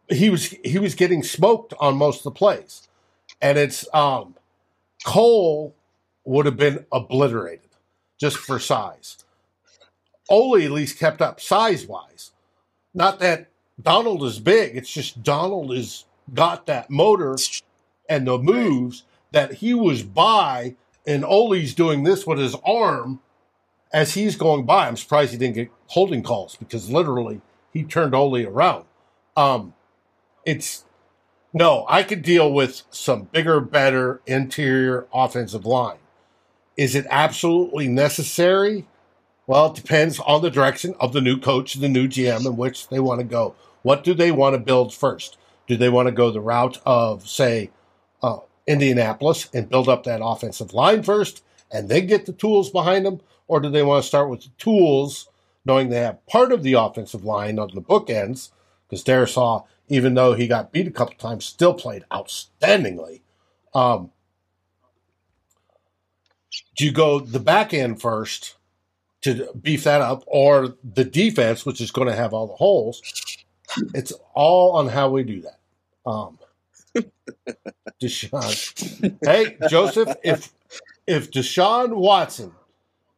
He 0.09 0.29
was 0.29 0.47
he 0.63 0.77
was 0.77 0.93
getting 0.95 1.23
smoked 1.23 1.73
on 1.79 1.95
most 1.97 2.19
of 2.19 2.23
the 2.25 2.31
plays, 2.31 2.87
and 3.41 3.57
it's 3.57 3.87
um, 3.95 4.35
Cole 5.05 5.73
would 6.25 6.45
have 6.45 6.57
been 6.57 6.85
obliterated 6.91 7.69
just 8.19 8.37
for 8.37 8.59
size. 8.59 9.23
Oli 10.31 10.65
at 10.65 10.71
least 10.71 10.97
kept 10.97 11.21
up 11.21 11.41
size 11.41 11.85
wise. 11.85 12.31
Not 12.93 13.19
that 13.19 13.49
Donald 13.79 14.23
is 14.23 14.39
big. 14.39 14.75
It's 14.75 14.91
just 14.91 15.21
Donald 15.21 15.75
has 15.75 16.05
got 16.33 16.65
that 16.67 16.89
motor 16.89 17.35
and 18.09 18.25
the 18.25 18.37
moves 18.37 19.03
that 19.31 19.55
he 19.55 19.73
was 19.73 20.03
by, 20.03 20.75
and 21.05 21.23
Oli's 21.23 21.73
doing 21.73 22.03
this 22.03 22.25
with 22.25 22.39
his 22.39 22.55
arm 22.65 23.19
as 23.93 24.13
he's 24.13 24.35
going 24.35 24.65
by. 24.65 24.87
I'm 24.87 24.97
surprised 24.97 25.31
he 25.31 25.37
didn't 25.37 25.55
get 25.55 25.71
holding 25.87 26.23
calls 26.23 26.55
because 26.55 26.89
literally 26.89 27.41
he 27.73 27.83
turned 27.83 28.15
Oli 28.15 28.45
around. 28.45 28.85
Um, 29.35 29.73
it's 30.45 30.85
no, 31.53 31.85
I 31.89 32.03
could 32.03 32.21
deal 32.21 32.51
with 32.51 32.83
some 32.89 33.23
bigger, 33.23 33.59
better 33.59 34.21
interior 34.25 35.07
offensive 35.13 35.65
line. 35.65 35.97
Is 36.77 36.95
it 36.95 37.05
absolutely 37.09 37.89
necessary? 37.89 38.87
Well, 39.51 39.65
it 39.65 39.75
depends 39.75 40.17
on 40.17 40.41
the 40.41 40.49
direction 40.49 40.95
of 41.01 41.11
the 41.11 41.19
new 41.19 41.37
coach 41.37 41.73
the 41.73 41.89
new 41.89 42.07
GM 42.07 42.45
in 42.45 42.55
which 42.55 42.87
they 42.87 43.01
want 43.01 43.19
to 43.19 43.25
go. 43.25 43.53
What 43.81 44.05
do 44.05 44.13
they 44.13 44.31
want 44.31 44.53
to 44.53 44.59
build 44.59 44.93
first? 44.93 45.37
Do 45.67 45.75
they 45.75 45.89
want 45.89 46.07
to 46.07 46.13
go 46.13 46.31
the 46.31 46.39
route 46.39 46.79
of, 46.85 47.27
say, 47.27 47.69
uh, 48.23 48.37
Indianapolis 48.65 49.49
and 49.53 49.67
build 49.67 49.89
up 49.89 50.05
that 50.05 50.21
offensive 50.23 50.73
line 50.73 51.03
first 51.03 51.43
and 51.69 51.89
then 51.89 52.07
get 52.07 52.25
the 52.25 52.31
tools 52.31 52.69
behind 52.69 53.05
them? 53.05 53.19
Or 53.49 53.59
do 53.59 53.69
they 53.69 53.83
want 53.83 54.01
to 54.01 54.07
start 54.07 54.29
with 54.29 54.43
the 54.43 54.51
tools, 54.57 55.27
knowing 55.65 55.89
they 55.89 55.99
have 55.99 56.25
part 56.27 56.53
of 56.53 56.63
the 56.63 56.75
offensive 56.75 57.25
line 57.25 57.59
on 57.59 57.71
the 57.73 57.81
bookends? 57.81 58.51
Because 58.87 59.03
Darrisaw, 59.03 59.65
even 59.89 60.13
though 60.13 60.33
he 60.33 60.47
got 60.47 60.71
beat 60.71 60.87
a 60.87 60.91
couple 60.91 61.15
times, 61.15 61.43
still 61.43 61.73
played 61.73 62.05
outstandingly. 62.09 63.19
Um, 63.73 64.11
do 66.77 66.85
you 66.85 66.93
go 66.93 67.19
the 67.19 67.41
back 67.41 67.73
end 67.73 68.01
first 68.01 68.55
to 69.21 69.51
beef 69.61 69.83
that 69.83 70.01
up, 70.01 70.23
or 70.27 70.75
the 70.83 71.03
defense, 71.03 71.65
which 71.65 71.81
is 71.81 71.91
going 71.91 72.07
to 72.07 72.15
have 72.15 72.33
all 72.33 72.47
the 72.47 72.55
holes? 72.55 73.01
It's 73.93 74.13
all 74.33 74.73
on 74.73 74.87
how 74.89 75.09
we 75.09 75.23
do 75.23 75.41
that. 75.41 75.59
Um, 76.05 76.39
Deshawn, 78.01 79.15
hey 79.25 79.57
Joseph, 79.69 80.09
if 80.23 80.51
if 81.07 81.31
Deshaun 81.31 81.95
Watson 81.95 82.53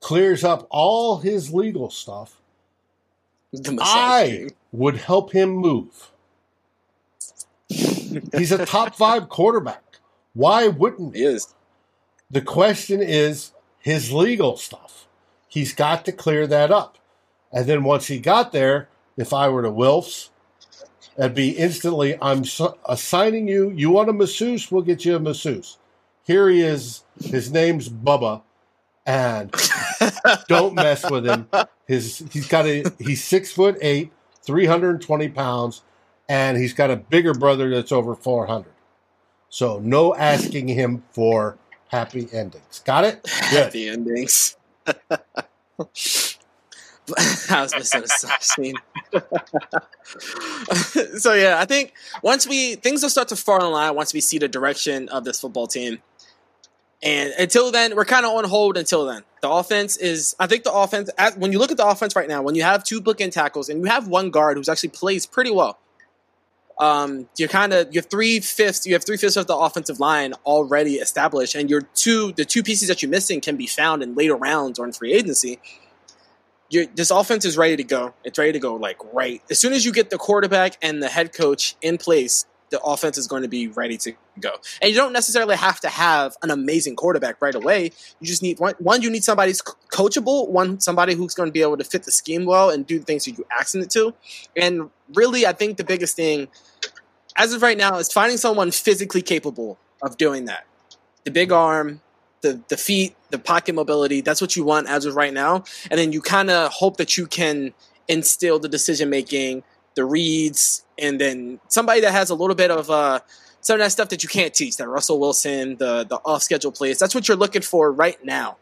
clears 0.01 0.43
up 0.43 0.67
all 0.69 1.17
his 1.19 1.53
legal 1.53 1.89
stuff, 1.89 2.39
I 3.79 4.27
game. 4.27 4.49
would 4.71 4.97
help 4.97 5.31
him 5.31 5.49
move. 5.51 6.11
He's 7.69 8.51
a 8.51 8.65
top 8.65 8.95
five 8.97 9.29
quarterback. 9.29 9.83
Why 10.33 10.67
wouldn't 10.67 11.15
He 11.15 11.23
is. 11.23 11.53
the 12.29 12.41
question 12.41 13.01
is 13.01 13.51
his 13.79 14.11
legal 14.11 14.57
stuff. 14.57 15.07
He's 15.53 15.71
got 15.71 16.03
to 16.05 16.11
clear 16.11 16.47
that 16.47 16.71
up. 16.71 16.97
And 17.51 17.67
then 17.67 17.83
once 17.83 18.07
he 18.07 18.17
got 18.17 18.53
there, 18.53 18.89
if 19.17 19.31
I 19.31 19.49
were 19.49 19.61
to 19.61 19.69
Wilfs, 19.69 20.29
it'd 21.15 21.35
be 21.35 21.51
instantly, 21.51 22.17
I'm 22.19 22.43
assigning 22.89 23.47
you, 23.47 23.69
you 23.69 23.91
want 23.91 24.09
a 24.09 24.13
masseuse? 24.13 24.71
We'll 24.71 24.81
get 24.81 25.05
you 25.05 25.15
a 25.15 25.19
masseuse. 25.19 25.77
Here 26.23 26.49
he 26.49 26.61
is. 26.61 27.03
His 27.23 27.51
name's 27.51 27.87
Bubba. 27.87 28.41
And 29.05 29.53
don't 30.47 30.73
mess 30.73 31.07
with 31.07 31.27
him. 31.27 31.47
His 31.85 32.23
he's 32.31 32.47
got 32.47 32.65
a 32.65 32.85
he's 32.97 33.23
six 33.23 33.51
foot 33.51 33.77
eight, 33.79 34.11
three 34.41 34.65
hundred 34.65 34.91
and 34.91 35.01
twenty 35.01 35.27
pounds, 35.27 35.83
and 36.29 36.57
he's 36.57 36.73
got 36.73 36.89
a 36.89 36.95
bigger 36.95 37.33
brother 37.33 37.69
that's 37.69 37.91
over 37.91 38.15
four 38.15 38.47
hundred. 38.47 38.71
So 39.49 39.79
no 39.79 40.15
asking 40.15 40.69
him 40.69 41.03
for 41.11 41.57
happy 41.89 42.29
endings. 42.31 42.81
Got 42.85 43.03
it? 43.03 43.29
Good. 43.51 43.73
the 43.73 43.89
endings. 43.89 44.55
I 47.49 47.61
was 47.61 47.73
missing 47.75 48.03
a 48.03 48.07
side 48.07 48.43
scene. 48.43 48.75
so 51.19 51.33
yeah, 51.33 51.59
I 51.59 51.65
think 51.65 51.93
once 52.21 52.47
we 52.47 52.75
things 52.75 53.01
will 53.01 53.09
start 53.09 53.27
to 53.29 53.35
fall 53.35 53.65
in 53.65 53.71
line 53.71 53.95
once 53.95 54.13
we 54.13 54.21
see 54.21 54.37
the 54.37 54.47
direction 54.47 55.09
of 55.09 55.25
this 55.25 55.41
football 55.41 55.67
team. 55.67 56.01
And 57.01 57.33
until 57.37 57.69
then, 57.69 57.97
we're 57.97 58.05
kind 58.05 58.25
of 58.25 58.31
on 58.31 58.45
hold. 58.45 58.77
Until 58.77 59.05
then, 59.05 59.23
the 59.41 59.49
offense 59.49 59.97
is. 59.97 60.37
I 60.39 60.47
think 60.47 60.63
the 60.63 60.71
offense. 60.71 61.09
When 61.35 61.51
you 61.51 61.59
look 61.59 61.71
at 61.71 61.77
the 61.77 61.85
offense 61.85 62.15
right 62.15 62.29
now, 62.29 62.41
when 62.41 62.55
you 62.55 62.63
have 62.63 62.85
two 62.85 63.01
bookend 63.01 63.33
tackles 63.33 63.67
and 63.67 63.81
you 63.81 63.91
have 63.91 64.07
one 64.07 64.29
guard 64.29 64.55
who's 64.55 64.69
actually 64.69 64.89
plays 64.89 65.25
pretty 65.25 65.51
well, 65.51 65.77
um, 66.83 67.29
you're 67.37 67.47
kind 67.47 67.71
of 67.71 67.87
you 67.93 68.01
have 68.01 68.09
three 68.09 68.41
fifths. 68.41 68.85
You 68.85 68.93
have 68.93 69.05
three 69.05 69.15
fifths 69.15 69.37
of 69.37 69.47
the 69.47 69.55
offensive 69.55 70.01
line 70.01 70.33
already 70.45 70.95
established, 70.95 71.55
and 71.55 71.69
your 71.69 71.81
two 71.93 72.33
the 72.33 72.43
two 72.43 72.61
pieces 72.61 72.89
that 72.89 73.01
you're 73.01 73.09
missing 73.09 73.39
can 73.39 73.55
be 73.55 73.67
found 73.67 74.03
in 74.03 74.15
later 74.15 74.35
rounds 74.35 74.79
or 74.79 74.85
in 74.85 74.91
free 74.91 75.13
agency. 75.13 75.59
You're, 76.69 76.87
this 76.87 77.09
offense 77.09 77.45
is 77.45 77.57
ready 77.57 77.77
to 77.77 77.85
go. 77.85 78.13
It's 78.25 78.37
ready 78.37 78.51
to 78.51 78.59
go 78.59 78.75
like 78.75 78.97
right 79.13 79.41
as 79.49 79.59
soon 79.59 79.71
as 79.71 79.85
you 79.85 79.93
get 79.93 80.09
the 80.09 80.17
quarterback 80.17 80.77
and 80.81 81.01
the 81.01 81.07
head 81.07 81.33
coach 81.33 81.77
in 81.81 81.97
place. 81.97 82.45
The 82.73 82.81
offense 82.81 83.19
is 83.19 83.27
going 83.27 83.43
to 83.43 83.47
be 83.47 83.67
ready 83.67 83.99
to 83.99 84.13
go, 84.39 84.49
and 84.81 84.89
you 84.89 84.97
don't 84.97 85.13
necessarily 85.13 85.55
have 85.55 85.79
to 85.81 85.89
have 85.89 86.35
an 86.41 86.49
amazing 86.49 86.95
quarterback 86.95 87.39
right 87.39 87.53
away. 87.53 87.91
You 88.19 88.25
just 88.25 88.41
need 88.41 88.59
one. 88.59 88.73
One, 88.79 89.03
you 89.03 89.11
need 89.11 89.23
somebody 89.23 89.51
who's 89.51 89.61
coachable. 89.61 90.49
One, 90.49 90.79
somebody 90.79 91.13
who's 91.13 91.35
going 91.35 91.49
to 91.49 91.53
be 91.53 91.61
able 91.61 91.77
to 91.77 91.83
fit 91.83 92.01
the 92.01 92.11
scheme 92.11 92.45
well 92.45 92.71
and 92.71 92.87
do 92.87 92.97
the 92.97 93.05
things 93.05 93.25
that 93.25 93.37
you 93.37 93.45
ask 93.55 93.73
them 93.73 93.87
to. 93.89 94.15
And 94.57 94.89
really, 95.13 95.45
I 95.45 95.53
think 95.53 95.77
the 95.77 95.83
biggest 95.83 96.15
thing, 96.15 96.47
as 97.35 97.53
of 97.53 97.61
right 97.61 97.77
now, 97.77 97.97
is 97.97 98.11
finding 98.11 98.37
someone 98.37 98.71
physically 98.71 99.21
capable 99.21 99.77
of 100.01 100.17
doing 100.17 100.45
that. 100.45 100.65
The 101.25 101.31
big 101.31 101.51
arm, 101.51 102.01
the 102.41 102.59
the 102.69 102.77
feet, 102.77 103.15
the 103.29 103.37
pocket 103.37 103.75
mobility. 103.75 104.21
That's 104.21 104.41
what 104.41 104.55
you 104.55 104.63
want 104.63 104.89
as 104.89 105.05
of 105.05 105.15
right 105.15 105.31
now. 105.31 105.63
And 105.91 105.99
then 105.99 106.11
you 106.11 106.21
kind 106.21 106.49
of 106.49 106.71
hope 106.71 106.97
that 106.97 107.17
you 107.19 107.27
can 107.27 107.75
instill 108.07 108.57
the 108.57 108.67
decision 108.67 109.11
making, 109.11 109.61
the 109.93 110.05
reads, 110.05 110.82
and 110.97 111.19
then 111.19 111.59
somebody 111.67 112.01
that 112.01 112.11
has 112.11 112.29
a 112.29 112.35
little 112.35 112.55
bit 112.55 112.71
of 112.71 112.89
uh, 112.89 113.19
some 113.61 113.75
of 113.75 113.79
that 113.79 113.91
stuff 113.91 114.09
that 114.09 114.23
you 114.23 114.29
can't 114.29 114.53
teach. 114.53 114.77
That 114.77 114.87
Russell 114.87 115.19
Wilson, 115.19 115.77
the 115.77 116.03
the 116.03 116.17
off 116.25 116.43
schedule 116.43 116.71
plays. 116.71 116.99
That's 116.99 117.15
what 117.15 117.27
you're 117.27 117.37
looking 117.37 117.61
for 117.61 117.91
right 117.91 118.23
now. 118.23 118.57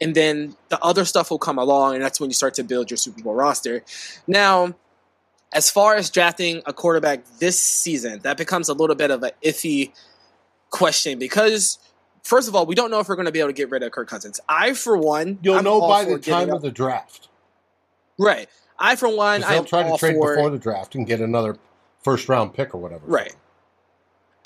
And 0.00 0.14
then 0.14 0.56
the 0.68 0.78
other 0.84 1.04
stuff 1.06 1.30
will 1.30 1.38
come 1.38 1.58
along, 1.58 1.94
and 1.94 2.02
that's 2.04 2.20
when 2.20 2.28
you 2.28 2.34
start 2.34 2.54
to 2.54 2.64
build 2.64 2.90
your 2.90 2.98
Super 2.98 3.22
Bowl 3.22 3.34
roster. 3.34 3.82
Now, 4.26 4.74
as 5.54 5.70
far 5.70 5.94
as 5.96 6.10
drafting 6.10 6.60
a 6.66 6.72
quarterback 6.74 7.24
this 7.38 7.58
season, 7.58 8.18
that 8.20 8.36
becomes 8.36 8.68
a 8.68 8.74
little 8.74 8.96
bit 8.96 9.10
of 9.10 9.22
an 9.22 9.30
iffy 9.42 9.92
question 10.68 11.18
because, 11.18 11.78
first 12.24 12.46
of 12.46 12.54
all, 12.54 12.66
we 12.66 12.74
don't 12.74 12.90
know 12.90 13.00
if 13.00 13.08
we're 13.08 13.14
going 13.16 13.24
to 13.26 13.32
be 13.32 13.38
able 13.40 13.48
to 13.48 13.54
get 13.54 13.70
rid 13.70 13.82
of 13.82 13.90
Kirk 13.92 14.06
Cousins. 14.08 14.38
I, 14.48 14.74
for 14.74 14.98
one, 14.98 15.38
You'll 15.40 15.56
I'm 15.56 15.64
know 15.64 15.80
by 15.80 16.04
the 16.04 16.18
time 16.18 16.50
up- 16.50 16.56
of 16.56 16.62
the 16.62 16.70
draft. 16.70 17.28
right. 18.18 18.48
I, 18.78 18.96
for 18.96 19.08
one, 19.08 19.40
They'll 19.40 19.60
I'm 19.60 19.64
try 19.64 19.82
to 19.90 19.96
trade 19.96 20.16
for 20.16 20.34
before 20.34 20.50
the 20.50 20.58
draft 20.58 20.94
and 20.94 21.06
get 21.06 21.20
another 21.22 21.56
first 22.06 22.28
round 22.28 22.54
pick 22.54 22.72
or 22.72 22.78
whatever. 22.78 23.04
Right. 23.04 23.34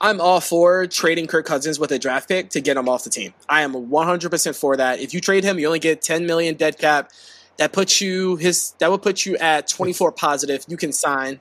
I'm 0.00 0.18
all 0.18 0.40
for 0.40 0.86
trading 0.86 1.26
Kirk 1.26 1.44
Cousins 1.44 1.78
with 1.78 1.92
a 1.92 1.98
draft 1.98 2.26
pick 2.26 2.48
to 2.50 2.60
get 2.62 2.78
him 2.78 2.88
off 2.88 3.04
the 3.04 3.10
team. 3.10 3.34
I 3.50 3.60
am 3.60 3.74
100% 3.74 4.58
for 4.58 4.74
that. 4.78 4.98
If 4.98 5.12
you 5.12 5.20
trade 5.20 5.44
him, 5.44 5.58
you 5.58 5.66
only 5.66 5.78
get 5.78 6.00
10 6.00 6.24
million 6.24 6.54
dead 6.54 6.78
cap. 6.78 7.10
That 7.58 7.74
puts 7.74 8.00
you 8.00 8.36
his 8.36 8.70
that 8.78 8.90
would 8.90 9.02
put 9.02 9.26
you 9.26 9.36
at 9.36 9.68
24 9.68 10.12
positive. 10.12 10.64
You 10.68 10.78
can 10.78 10.90
sign. 10.94 11.38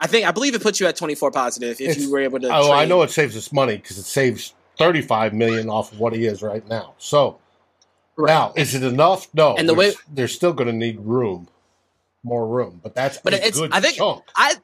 I 0.00 0.08
think 0.08 0.26
I 0.26 0.32
believe 0.32 0.56
it 0.56 0.62
puts 0.62 0.80
you 0.80 0.86
at 0.88 0.96
24 0.96 1.30
positive 1.30 1.80
if 1.80 1.80
It's- 1.80 1.98
you 1.98 2.10
were 2.10 2.18
able 2.18 2.40
to. 2.40 2.48
Oh, 2.52 2.72
I 2.72 2.84
know 2.86 3.02
it 3.02 3.12
saves 3.12 3.36
us 3.36 3.52
money 3.52 3.76
because 3.76 3.98
it 3.98 4.02
saves 4.06 4.52
thirty 4.76 5.00
five 5.02 5.32
million 5.32 5.68
off 5.70 5.92
of 5.92 6.00
what 6.00 6.12
he 6.12 6.24
is 6.24 6.42
right 6.42 6.66
now. 6.68 6.94
So 6.98 7.38
Right. 8.16 8.32
now, 8.32 8.52
is 8.56 8.74
it 8.74 8.82
enough? 8.82 9.28
No. 9.32 9.54
And 9.56 9.68
the 9.68 9.74
way- 9.74 9.94
they're 10.12 10.26
still 10.26 10.52
going 10.52 10.66
to 10.66 10.72
need 10.74 10.98
room, 11.00 11.46
more 12.24 12.44
room. 12.48 12.80
But 12.82 12.96
that's 12.96 13.18
But 13.18 13.34
it's- 13.34 13.60
I 13.70 13.80
think- 13.80 13.96
chunk. 13.98 14.24
I 14.34 14.54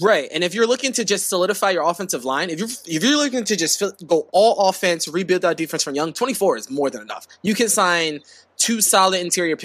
right, 0.00 0.28
and 0.32 0.44
if 0.44 0.54
you're 0.54 0.66
looking 0.66 0.92
to 0.92 1.04
just 1.04 1.28
solidify 1.28 1.70
your 1.70 1.88
offensive 1.88 2.24
line, 2.24 2.50
if 2.50 2.58
you're 2.58 2.68
if 2.86 3.02
you're 3.02 3.16
looking 3.16 3.44
to 3.44 3.56
just 3.56 3.82
go 4.06 4.28
all 4.32 4.68
offense, 4.68 5.08
rebuild 5.08 5.42
that 5.42 5.56
defense 5.56 5.82
from 5.82 5.94
young, 5.94 6.12
24 6.12 6.56
is 6.56 6.70
more 6.70 6.90
than 6.90 7.02
enough. 7.02 7.26
You 7.42 7.54
can 7.54 7.68
sign 7.68 8.20
two 8.56 8.80
solid 8.80 9.20
interior 9.20 9.56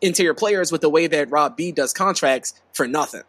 interior 0.00 0.34
players 0.34 0.70
with 0.70 0.80
the 0.80 0.90
way 0.90 1.06
that 1.06 1.30
Rob 1.30 1.56
B 1.56 1.72
does 1.72 1.92
contracts 1.92 2.54
for 2.72 2.86
nothing, 2.86 3.22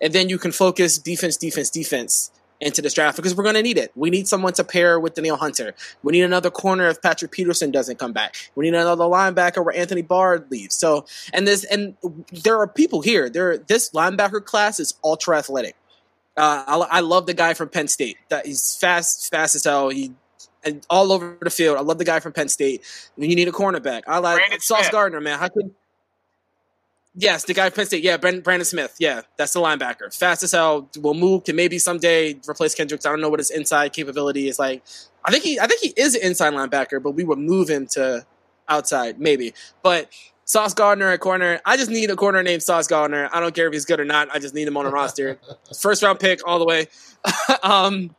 and 0.00 0.12
then 0.12 0.28
you 0.28 0.38
can 0.38 0.52
focus 0.52 0.98
defense, 0.98 1.36
defense, 1.36 1.70
defense 1.70 2.30
into 2.60 2.82
this 2.82 2.94
draft 2.94 3.16
because 3.16 3.34
we're 3.34 3.44
going 3.44 3.54
to 3.54 3.62
need 3.62 3.78
it. 3.78 3.92
We 3.94 4.10
need 4.10 4.26
someone 4.26 4.52
to 4.54 4.64
pair 4.64 4.98
with 4.98 5.14
Danielle 5.14 5.36
Hunter. 5.36 5.74
We 6.02 6.12
need 6.12 6.22
another 6.22 6.50
corner 6.50 6.88
if 6.88 7.00
Patrick 7.00 7.30
Peterson 7.30 7.70
doesn't 7.70 7.98
come 7.98 8.12
back. 8.12 8.34
We 8.54 8.64
need 8.64 8.74
another 8.74 9.04
linebacker 9.04 9.64
where 9.64 9.76
Anthony 9.76 10.02
Barr 10.02 10.44
leaves. 10.50 10.74
So, 10.74 11.06
and 11.32 11.46
this, 11.46 11.64
and 11.64 11.96
there 12.32 12.58
are 12.58 12.66
people 12.66 13.00
here. 13.00 13.30
There, 13.30 13.58
this 13.58 13.90
linebacker 13.90 14.44
class 14.44 14.80
is 14.80 14.94
ultra 15.04 15.38
athletic. 15.38 15.76
Uh, 16.36 16.64
I, 16.66 16.98
I 16.98 17.00
love 17.00 17.26
the 17.26 17.34
guy 17.34 17.54
from 17.54 17.68
Penn 17.68 17.88
State. 17.88 18.16
That 18.28 18.46
he's 18.46 18.76
fast, 18.76 19.30
fast 19.30 19.54
as 19.54 19.64
hell. 19.64 19.88
He 19.88 20.12
and 20.64 20.84
all 20.90 21.12
over 21.12 21.38
the 21.40 21.50
field. 21.50 21.78
I 21.78 21.80
love 21.80 21.98
the 21.98 22.04
guy 22.04 22.20
from 22.20 22.32
Penn 22.32 22.48
State. 22.48 22.82
When 23.16 23.30
you 23.30 23.36
need 23.36 23.48
a 23.48 23.52
cornerback, 23.52 24.02
I 24.06 24.18
like 24.18 24.38
Brandon 24.38 24.60
Sauce 24.60 24.80
Smith. 24.80 24.92
Gardner, 24.92 25.20
man. 25.20 25.38
How 25.38 25.48
could 25.48 25.74
Yes, 27.20 27.42
the 27.42 27.52
guy 27.52 27.68
from 27.68 27.74
Penn 27.78 27.86
State. 27.86 28.04
Yeah, 28.04 28.16
Brandon, 28.16 28.64
Smith. 28.64 28.94
Yeah, 29.00 29.22
that's 29.36 29.52
the 29.52 29.58
linebacker. 29.58 30.16
Fast 30.16 30.44
as 30.44 30.52
hell. 30.52 30.88
Will 31.00 31.14
move. 31.14 31.42
Can 31.42 31.56
maybe 31.56 31.76
someday 31.80 32.38
replace 32.48 32.76
Kendricks. 32.76 33.04
I 33.04 33.10
don't 33.10 33.20
know 33.20 33.28
what 33.28 33.40
his 33.40 33.50
inside 33.50 33.92
capability 33.92 34.46
is 34.46 34.60
like. 34.60 34.84
I 35.24 35.32
think 35.32 35.42
he. 35.42 35.58
I 35.58 35.66
think 35.66 35.80
he 35.80 35.92
is 36.00 36.14
an 36.14 36.22
inside 36.22 36.52
linebacker, 36.52 37.02
but 37.02 37.12
we 37.12 37.24
would 37.24 37.40
move 37.40 37.68
him 37.68 37.88
to 37.88 38.24
outside 38.68 39.18
maybe. 39.18 39.52
But 39.82 40.10
Sauce 40.48 40.72
Gardner 40.72 41.08
at 41.08 41.20
corner. 41.20 41.60
I 41.66 41.76
just 41.76 41.90
need 41.90 42.08
a 42.08 42.16
corner 42.16 42.42
named 42.42 42.62
Sauce 42.62 42.86
Gardner. 42.86 43.28
I 43.34 43.38
don't 43.38 43.54
care 43.54 43.66
if 43.66 43.74
he's 43.74 43.84
good 43.84 44.00
or 44.00 44.06
not. 44.06 44.28
I 44.32 44.38
just 44.38 44.54
need 44.54 44.66
him 44.66 44.78
on 44.78 44.86
the 44.86 44.90
roster. 44.90 45.38
First 45.78 46.02
round 46.02 46.20
pick 46.20 46.40
all 46.48 46.58
the 46.58 46.64
way. 46.64 46.86
um, 47.62 48.16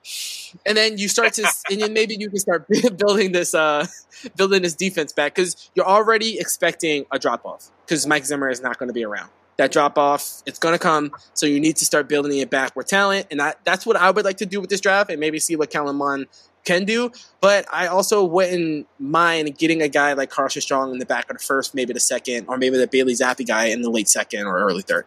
and 0.64 0.78
then 0.78 1.00
you 1.00 1.08
start 1.08 1.34
to, 1.34 1.52
and 1.72 1.82
then 1.82 1.92
maybe 1.92 2.16
you 2.20 2.30
can 2.30 2.38
start 2.38 2.68
building 2.98 3.32
this, 3.32 3.56
uh, 3.56 3.88
building 4.36 4.62
this 4.62 4.76
defense 4.76 5.12
back 5.12 5.34
because 5.34 5.72
you're 5.74 5.88
already 5.88 6.38
expecting 6.38 7.08
a 7.12 7.18
drop 7.18 7.48
off 7.48 7.72
because 7.84 8.06
Mike 8.06 8.26
Zimmer 8.26 8.52
is 8.52 8.62
not 8.62 8.78
going 8.78 8.90
to 8.90 8.94
be 8.94 9.04
around. 9.04 9.32
That 9.58 9.72
drop 9.72 9.98
off, 9.98 10.44
it's 10.46 10.60
going 10.60 10.74
to 10.74 10.80
come. 10.80 11.12
So 11.34 11.48
you 11.48 11.60
need 11.60 11.78
to 11.78 11.86
start 11.86 12.08
building 12.08 12.38
it 12.38 12.52
back 12.52 12.76
with 12.76 12.86
talent, 12.86 13.26
and 13.32 13.40
that, 13.40 13.60
that's 13.66 13.88
what 13.88 13.98
I 13.98 14.12
would 14.12 14.24
like 14.24 14.38
to 14.38 14.46
do 14.46 14.62
with 14.62 14.70
this 14.70 14.82
draft, 14.82 15.10
and 15.10 15.20
maybe 15.20 15.40
see 15.40 15.56
what 15.56 15.72
Kellen 15.72 15.96
Mond 15.96 16.28
can 16.66 16.86
do. 16.86 17.12
But 17.42 17.66
I 17.74 17.88
also 17.88 18.24
wouldn't 18.24 18.88
mind 19.00 19.58
getting 19.58 19.82
a 19.82 19.88
guy 19.88 20.14
like 20.14 20.30
Carson 20.30 20.62
Strong 20.62 20.94
in 20.94 21.00
the 21.00 21.06
back 21.06 21.30
of 21.30 21.38
the 21.38 21.44
first, 21.44 21.74
maybe 21.76 21.94
the 21.94 22.00
second, 22.00 22.46
or 22.48 22.58
maybe 22.58 22.78
the 22.78 22.88
Bailey 22.88 23.14
Zappe 23.14 23.46
guy 23.48 23.66
in 23.66 23.82
the 23.82 23.90
late 23.90 24.10
second 24.10 24.46
or 24.46 24.58
early 24.60 24.82
third. 24.82 25.06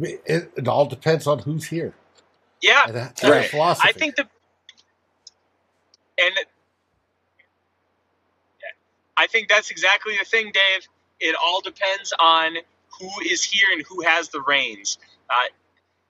It, 0.00 0.52
it 0.56 0.68
all 0.68 0.86
depends 0.86 1.26
on 1.26 1.40
who's 1.40 1.66
here. 1.66 1.94
Yeah, 2.60 2.82
And 2.86 2.96
that, 2.96 3.22
Right. 3.22 3.48
philosophy. 3.48 3.88
I 3.88 3.92
think 3.92 4.16
the 4.16 4.28
and 6.18 6.34
I 9.16 9.26
think 9.26 9.48
that's 9.48 9.70
exactly 9.70 10.16
the 10.18 10.24
thing, 10.24 10.50
Dave. 10.52 10.88
It 11.20 11.36
all 11.36 11.60
depends 11.60 12.12
on 12.18 12.56
who 12.98 13.08
is 13.24 13.44
here 13.44 13.68
and 13.72 13.84
who 13.88 14.02
has 14.02 14.28
the 14.28 14.40
reins. 14.40 14.98
Uh, 15.30 15.48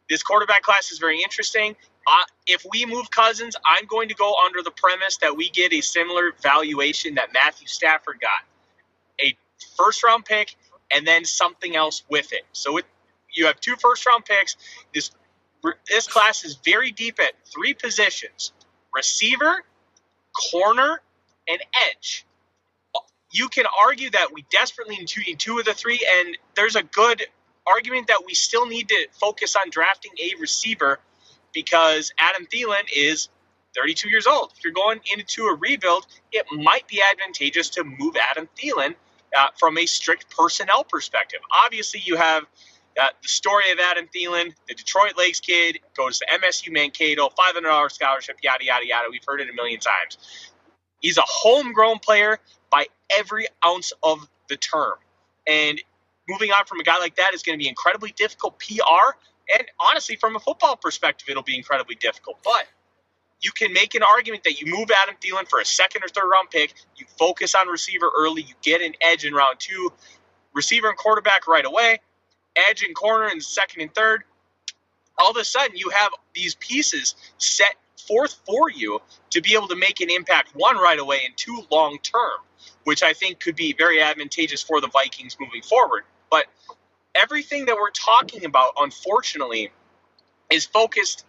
this 0.09 0.22
quarterback 0.22 0.62
class 0.62 0.90
is 0.92 0.98
very 0.98 1.22
interesting. 1.22 1.76
Uh, 2.07 2.24
if 2.46 2.64
we 2.70 2.84
move 2.84 3.11
Cousins, 3.11 3.57
I'm 3.64 3.86
going 3.86 4.09
to 4.09 4.14
go 4.14 4.34
under 4.44 4.62
the 4.62 4.70
premise 4.70 5.16
that 5.18 5.36
we 5.36 5.48
get 5.50 5.72
a 5.72 5.80
similar 5.80 6.32
valuation 6.42 7.14
that 7.14 7.32
Matthew 7.32 7.66
Stafford 7.66 8.20
got 8.20 8.42
a 9.20 9.36
first 9.76 10.05
round 10.05 10.24
pick 10.24 10.55
and 10.90 11.07
then 11.07 11.24
something 11.24 11.74
else 11.74 12.02
with 12.09 12.32
it. 12.32 12.42
So 12.52 12.76
it, 12.78 12.84
you 13.32 13.46
have 13.46 13.61
two 13.61 13.76
first 13.76 14.07
round 14.07 14.24
picks. 14.24 14.57
This 14.94 15.11
this 15.88 16.07
class 16.07 16.44
is 16.44 16.59
very 16.62 16.92
deep 16.92 17.18
at 17.20 17.32
three 17.46 17.72
positions: 17.72 18.52
receiver, 18.94 19.64
corner, 20.52 21.00
and 21.48 21.59
edge. 21.90 22.26
You 23.32 23.48
can 23.48 23.64
argue 23.84 24.11
that 24.11 24.32
we 24.32 24.44
desperately 24.50 24.96
need 24.96 25.09
two, 25.09 25.22
need 25.22 25.38
two 25.40 25.59
of 25.59 25.64
the 25.64 25.74
three, 25.74 26.07
and 26.18 26.36
there's 26.55 26.76
a 26.76 26.82
good 26.82 27.24
argument 27.67 28.09
that 28.09 28.23
we 28.27 28.35
still 28.35 28.67
need 28.67 28.89
to 28.89 29.07
focus 29.12 29.57
on 29.57 29.71
drafting 29.71 30.12
a 30.21 30.41
receiver 30.41 30.99
because 31.53 32.12
Adam 32.19 32.47
Thielen 32.47 32.85
is 32.95 33.29
32 33.75 34.09
years 34.09 34.27
old. 34.27 34.53
If 34.57 34.65
you're 34.65 34.73
going 34.73 35.01
into 35.17 35.47
a 35.47 35.55
rebuild, 35.55 36.07
it 36.33 36.47
might 36.53 36.87
be 36.89 37.03
advantageous 37.03 37.71
to 37.71 37.85
move 37.85 38.17
Adam 38.17 38.49
Thielen 38.59 38.95
uh, 39.37 39.47
from 39.59 39.79
a 39.79 39.87
strict 39.87 40.35
personnel 40.37 40.85
perspective. 40.85 41.41
Obviously, 41.65 42.01
you 42.05 42.17
have 42.17 42.45
uh, 43.01 43.09
the 43.23 43.29
story 43.29 43.73
of 43.73 43.79
Adam 43.79 44.09
Thielen, 44.15 44.55
the 44.69 44.75
Detroit 44.75 45.17
Lakes 45.19 45.41
kid, 45.41 45.81
goes 45.97 46.19
to 46.21 46.27
MSU 46.27 46.73
Mankato, 46.73 47.29
$500 47.29 47.91
scholarship, 47.91 48.37
yada, 48.43 48.65
yada, 48.65 48.87
yada. 48.87 49.09
We've 49.11 49.25
heard 49.27 49.41
it 49.41 49.51
a 49.51 49.55
million 49.55 49.81
times. 49.81 50.19
He's 51.01 51.19
a 51.19 51.25
homegrown 51.27 51.99
player 51.99 52.39
by 52.71 52.87
every 53.11 53.47
ounce 53.67 53.93
of 54.03 54.29
the 54.49 54.57
term. 54.57 54.95
And 55.47 55.81
moving 56.29 56.51
on 56.51 56.64
from 56.66 56.81
a 56.81 56.85
guy 56.85 56.99
like 56.99 57.16
that 57.16 57.35
is 57.35 57.43
going 57.43 57.59
to 57.59 57.62
be 57.62 57.68
incredibly 57.68 58.12
difficult 58.12 58.59
PR. 58.59 59.16
And 59.59 59.66
honestly, 59.79 60.16
from 60.16 60.37
a 60.37 60.41
football 60.41 60.77
perspective, 60.77 61.29
it'll 61.29 61.43
be 61.43 61.57
incredibly 61.57 61.97
difficult. 61.97 62.39
But 62.43 62.66
you 63.41 63.53
can 63.53 63.72
make 63.72 63.95
an 63.95 64.03
argument 64.03 64.45
that 64.45 64.61
you 64.61 64.72
move 64.72 64.91
Adam 64.91 65.16
Thielen 65.22 65.49
for 65.49 65.61
a 65.61 65.64
second 65.64 66.03
or 66.03 66.09
third 66.09 66.29
round 66.29 66.51
pick. 66.51 66.72
You 66.97 67.07
focus 67.18 67.55
on 67.55 67.68
receiver 67.68 68.11
early. 68.16 68.43
You 68.43 68.55
get 68.62 68.81
an 68.81 68.95
edge 69.01 69.25
in 69.25 69.35
round 69.35 69.57
two, 69.59 69.93
receiver 70.55 70.89
and 70.89 70.97
quarterback 70.97 71.47
right 71.47 71.64
away, 71.64 72.01
edge 72.57 72.83
and 72.83 72.95
corner 72.95 73.29
in 73.29 73.41
second 73.41 73.83
and 73.83 73.95
third. 73.95 74.25
All 75.18 75.31
of 75.31 75.37
a 75.37 75.45
sudden, 75.45 75.77
you 75.77 75.91
have 75.91 76.11
these 76.35 76.55
pieces 76.57 77.14
set 77.39 77.77
forth 78.09 78.41
for 78.47 78.70
you 78.70 79.01
to 79.31 79.41
be 79.41 79.55
able 79.55 79.68
to 79.68 79.77
make 79.77 80.01
an 80.01 80.11
impact, 80.11 80.51
one 80.55 80.77
right 80.77 80.99
away, 80.99 81.20
and 81.25 81.37
two 81.37 81.62
long 81.70 81.99
term, 82.03 82.39
which 82.85 83.03
I 83.03 83.12
think 83.12 83.41
could 83.41 83.57
be 83.57 83.75
very 83.75 84.01
advantageous 84.01 84.62
for 84.62 84.81
the 84.81 84.89
Vikings 84.89 85.37
moving 85.39 85.62
forward. 85.62 86.05
But 86.35 86.47
everything 87.14 87.66
that 87.66 87.76
we're 87.76 87.93
talking 87.93 88.45
about, 88.45 88.72
unfortunately, 88.76 89.70
is 90.51 90.64
focused 90.64 91.24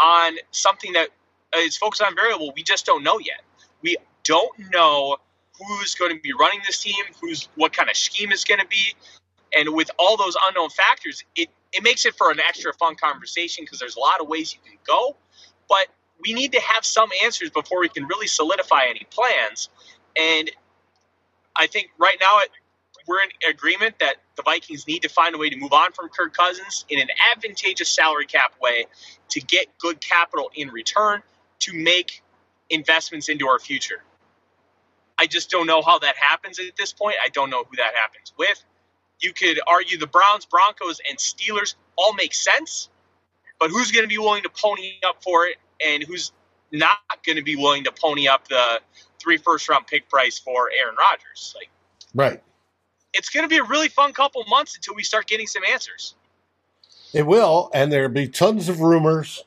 on 0.00 0.36
something 0.52 0.92
that 0.92 1.08
uh, 1.52 1.58
is 1.58 1.76
focused 1.76 2.02
on 2.02 2.14
variable 2.14 2.52
we 2.54 2.62
just 2.62 2.86
don't 2.86 3.02
know 3.02 3.18
yet. 3.18 3.42
We 3.82 3.96
don't 4.22 4.52
know 4.72 5.16
who's 5.58 5.96
going 5.96 6.14
to 6.14 6.20
be 6.20 6.32
running 6.38 6.60
this 6.64 6.80
team, 6.80 7.04
who's 7.20 7.48
what 7.56 7.72
kind 7.72 7.90
of 7.90 7.96
scheme 7.96 8.30
is 8.30 8.44
going 8.44 8.60
to 8.60 8.66
be, 8.68 8.94
and 9.56 9.74
with 9.74 9.90
all 9.98 10.16
those 10.16 10.36
unknown 10.40 10.70
factors, 10.70 11.24
it 11.34 11.48
it 11.72 11.82
makes 11.82 12.06
it 12.06 12.14
for 12.14 12.30
an 12.30 12.38
extra 12.38 12.72
fun 12.74 12.94
conversation 12.94 13.64
because 13.64 13.80
there's 13.80 13.96
a 13.96 14.00
lot 14.00 14.20
of 14.20 14.28
ways 14.28 14.54
you 14.54 14.60
can 14.64 14.78
go, 14.86 15.16
but 15.68 15.88
we 16.20 16.32
need 16.32 16.52
to 16.52 16.60
have 16.60 16.84
some 16.84 17.10
answers 17.24 17.50
before 17.50 17.80
we 17.80 17.88
can 17.88 18.06
really 18.06 18.28
solidify 18.28 18.84
any 18.88 19.04
plans. 19.10 19.68
And 20.16 20.48
I 21.56 21.66
think 21.66 21.90
right 21.98 22.16
now 22.20 22.38
we're 23.06 23.22
in 23.22 23.28
agreement 23.50 23.98
that 24.00 24.16
the 24.36 24.42
Vikings 24.42 24.86
need 24.86 25.02
to 25.02 25.08
find 25.08 25.34
a 25.34 25.38
way 25.38 25.50
to 25.50 25.56
move 25.56 25.72
on 25.72 25.92
from 25.92 26.08
Kirk 26.08 26.34
Cousins 26.34 26.84
in 26.88 27.00
an 27.00 27.08
advantageous 27.32 27.88
salary 27.88 28.26
cap 28.26 28.54
way 28.60 28.86
to 29.30 29.40
get 29.40 29.66
good 29.78 30.00
capital 30.00 30.50
in 30.54 30.70
return 30.70 31.22
to 31.60 31.72
make 31.74 32.22
investments 32.70 33.28
into 33.28 33.48
our 33.48 33.58
future. 33.58 34.02
I 35.18 35.26
just 35.26 35.50
don't 35.50 35.66
know 35.66 35.82
how 35.82 35.98
that 36.00 36.16
happens 36.16 36.58
at 36.58 36.76
this 36.76 36.92
point. 36.92 37.16
I 37.24 37.28
don't 37.28 37.50
know 37.50 37.64
who 37.64 37.76
that 37.76 37.94
happens 37.94 38.32
with. 38.38 38.62
You 39.20 39.32
could 39.32 39.60
argue 39.66 39.98
the 39.98 40.06
Browns, 40.06 40.44
Broncos, 40.44 41.00
and 41.08 41.18
Steelers 41.18 41.74
all 41.96 42.14
make 42.14 42.34
sense, 42.34 42.88
but 43.60 43.70
who's 43.70 43.92
going 43.92 44.04
to 44.04 44.08
be 44.08 44.18
willing 44.18 44.42
to 44.42 44.50
pony 44.50 44.94
up 45.06 45.22
for 45.22 45.46
it 45.46 45.56
and 45.84 46.02
who's 46.02 46.32
not 46.72 46.98
going 47.24 47.36
to 47.36 47.42
be 47.42 47.56
willing 47.56 47.84
to 47.84 47.92
pony 47.92 48.26
up 48.26 48.48
the 48.48 48.80
three 49.20 49.36
first 49.36 49.68
round 49.68 49.86
pick 49.86 50.08
price 50.08 50.38
for 50.38 50.68
Aaron 50.76 50.96
Rodgers? 50.98 51.54
Like 51.56 51.70
right. 52.14 52.42
It's 53.14 53.30
going 53.30 53.44
to 53.44 53.48
be 53.48 53.58
a 53.58 53.64
really 53.64 53.88
fun 53.88 54.12
couple 54.12 54.44
months 54.48 54.76
until 54.76 54.94
we 54.94 55.02
start 55.02 55.26
getting 55.26 55.46
some 55.46 55.62
answers. 55.70 56.14
It 57.12 57.26
will, 57.26 57.70
and 57.72 57.92
there'll 57.92 58.08
be 58.08 58.28
tons 58.28 58.68
of 58.68 58.80
rumors 58.80 59.44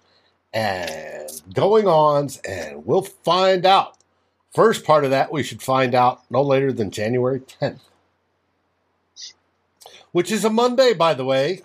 and 0.53 1.30
going 1.53 1.88
ons, 1.88 2.38
and 2.47 2.86
we'll 2.86 3.01
find 3.01 3.65
out. 3.65 3.97
First 4.55 4.86
part 4.86 5.03
of 5.03 5.11
that, 5.11 5.32
we 5.32 5.43
should 5.43 5.61
find 5.61 5.93
out 5.93 6.22
no 6.32 6.41
later 6.41 6.72
than 6.72 6.89
January 6.89 7.41
10th, 7.41 7.80
which 10.13 10.32
is 10.32 10.45
a 10.45 10.49
Monday, 10.49 10.93
by 10.93 11.13
the 11.13 11.26
way. 11.26 11.61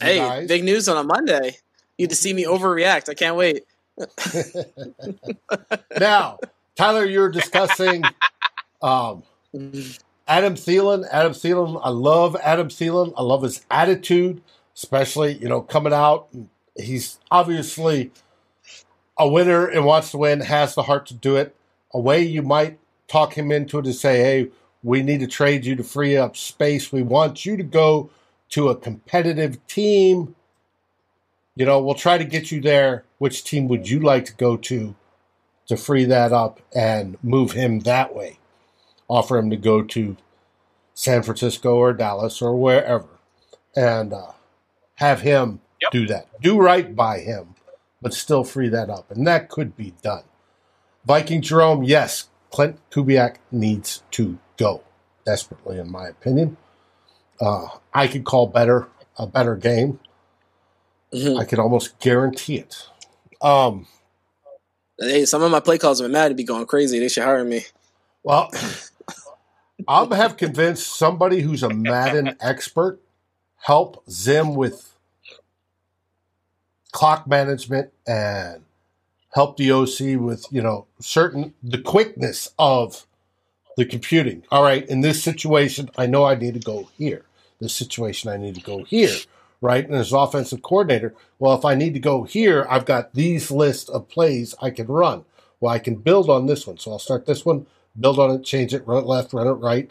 You 0.00 0.06
Hey, 0.06 0.16
guys. 0.18 0.48
big 0.48 0.64
news 0.64 0.88
on 0.88 0.98
a 0.98 1.04
Monday. 1.04 1.56
You 1.96 2.04
need 2.04 2.10
to 2.10 2.16
see 2.16 2.32
me 2.32 2.44
overreact. 2.44 3.08
I 3.08 3.14
can't 3.14 3.36
wait. 3.36 3.64
now, 5.98 6.38
Tyler, 6.76 7.04
you're 7.04 7.30
discussing 7.30 8.02
um, 8.82 9.22
Adam 10.30 10.54
Thielen. 10.54 11.08
Adam 11.10 11.32
Thielen. 11.32 11.80
I 11.82 11.90
love 11.90 12.36
Adam 12.36 12.68
Thielen. 12.68 13.12
I 13.16 13.22
love 13.22 13.42
his 13.42 13.66
attitude, 13.68 14.40
especially 14.76 15.34
you 15.34 15.48
know 15.48 15.60
coming 15.60 15.92
out. 15.92 16.28
He's 16.76 17.18
obviously 17.32 18.12
a 19.18 19.28
winner 19.28 19.66
and 19.66 19.84
wants 19.84 20.12
to 20.12 20.18
win. 20.18 20.40
Has 20.40 20.76
the 20.76 20.84
heart 20.84 21.06
to 21.06 21.14
do 21.14 21.34
it. 21.34 21.56
A 21.92 21.98
way 21.98 22.22
you 22.22 22.42
might 22.42 22.78
talk 23.08 23.36
him 23.36 23.50
into 23.50 23.80
it 23.80 23.88
is 23.88 24.00
say, 24.00 24.18
"Hey, 24.20 24.50
we 24.84 25.02
need 25.02 25.18
to 25.18 25.26
trade 25.26 25.66
you 25.66 25.74
to 25.74 25.82
free 25.82 26.16
up 26.16 26.36
space. 26.36 26.92
We 26.92 27.02
want 27.02 27.44
you 27.44 27.56
to 27.56 27.64
go 27.64 28.10
to 28.50 28.68
a 28.68 28.76
competitive 28.76 29.66
team." 29.66 30.36
You 31.56 31.66
know, 31.66 31.80
we'll 31.80 31.96
try 31.96 32.18
to 32.18 32.24
get 32.24 32.52
you 32.52 32.60
there. 32.60 33.04
Which 33.18 33.42
team 33.42 33.66
would 33.66 33.90
you 33.90 33.98
like 33.98 34.26
to 34.26 34.34
go 34.34 34.56
to 34.56 34.94
to 35.66 35.76
free 35.76 36.04
that 36.04 36.32
up 36.32 36.60
and 36.72 37.18
move 37.20 37.52
him 37.52 37.80
that 37.80 38.14
way? 38.14 38.39
Offer 39.10 39.36
him 39.38 39.50
to 39.50 39.56
go 39.56 39.82
to 39.82 40.16
San 40.94 41.22
Francisco 41.22 41.74
or 41.76 41.92
Dallas 41.92 42.40
or 42.40 42.54
wherever. 42.56 43.08
And 43.76 44.12
uh, 44.14 44.32
have 44.94 45.20
him 45.20 45.60
Yep. 45.82 45.90
do 45.92 46.06
that. 46.08 46.40
Do 46.42 46.60
right 46.60 46.94
by 46.94 47.20
him, 47.20 47.54
but 48.02 48.12
still 48.12 48.44
free 48.44 48.68
that 48.68 48.90
up. 48.90 49.10
And 49.10 49.26
that 49.26 49.48
could 49.48 49.76
be 49.76 49.94
done. 50.02 50.24
Viking 51.06 51.40
Jerome, 51.40 51.82
yes, 51.82 52.28
Klint 52.52 52.76
Kubiak 52.90 53.36
needs 53.50 54.02
to 54.10 54.38
go 54.58 54.82
desperately, 55.24 55.78
in 55.78 55.90
my 55.90 56.06
opinion. 56.08 56.58
Uh, 57.40 57.66
I 57.94 58.06
could 58.08 58.24
call 58.24 58.46
better 58.46 58.88
a 59.18 59.26
better 59.26 59.56
game. 59.56 60.00
Mhm. 61.14 61.40
I 61.40 61.44
could 61.46 61.58
almost 61.58 61.98
guarantee 61.98 62.56
it. 62.58 62.86
Um, 63.40 63.86
Hey, 64.98 65.24
some 65.24 65.42
of 65.42 65.50
my 65.50 65.60
play 65.60 65.78
calls 65.78 65.98
have 65.98 66.04
been 66.04 66.12
mad 66.12 66.28
to 66.28 66.34
be 66.34 66.44
going 66.44 66.66
crazy. 66.66 66.98
They 66.98 67.08
should 67.08 67.22
hire 67.24 67.42
me. 67.44 67.64
well, 68.22 68.50
I'll 69.88 70.10
have 70.10 70.36
convinced 70.36 70.96
somebody 70.96 71.40
who's 71.40 71.62
a 71.62 71.70
Madden 71.70 72.36
expert 72.40 73.00
help 73.62 74.02
Zim 74.10 74.54
with 74.54 74.94
clock 76.92 77.26
management 77.26 77.92
and 78.06 78.62
help 79.32 79.56
the 79.56 79.70
OC 79.70 80.20
with 80.20 80.46
you 80.50 80.62
know 80.62 80.86
certain 81.00 81.54
the 81.62 81.80
quickness 81.80 82.52
of 82.58 83.06
the 83.76 83.84
computing. 83.84 84.42
All 84.50 84.62
right, 84.62 84.86
in 84.88 85.00
this 85.00 85.22
situation, 85.22 85.90
I 85.96 86.06
know 86.06 86.24
I 86.24 86.34
need 86.34 86.54
to 86.54 86.60
go 86.60 86.88
here. 86.98 87.24
This 87.60 87.74
situation, 87.74 88.30
I 88.30 88.36
need 88.36 88.54
to 88.56 88.60
go 88.60 88.84
here. 88.84 89.16
Right, 89.62 89.84
and 89.84 89.94
as 89.94 90.12
offensive 90.12 90.62
coordinator, 90.62 91.14
well, 91.38 91.56
if 91.56 91.66
I 91.66 91.74
need 91.74 91.92
to 91.92 92.00
go 92.00 92.24
here, 92.24 92.66
I've 92.70 92.86
got 92.86 93.14
these 93.14 93.50
list 93.50 93.90
of 93.90 94.08
plays 94.08 94.54
I 94.62 94.70
can 94.70 94.86
run. 94.86 95.26
Well, 95.60 95.74
I 95.74 95.78
can 95.78 95.96
build 95.96 96.30
on 96.30 96.46
this 96.46 96.66
one, 96.66 96.78
so 96.78 96.92
I'll 96.92 96.98
start 96.98 97.26
this 97.26 97.44
one, 97.44 97.66
build 97.98 98.18
on 98.18 98.30
it, 98.30 98.44
change 98.44 98.74
it, 98.74 98.86
run 98.86 99.02
it 99.02 99.06
left, 99.06 99.32
run 99.32 99.46
it 99.46 99.52
right, 99.52 99.90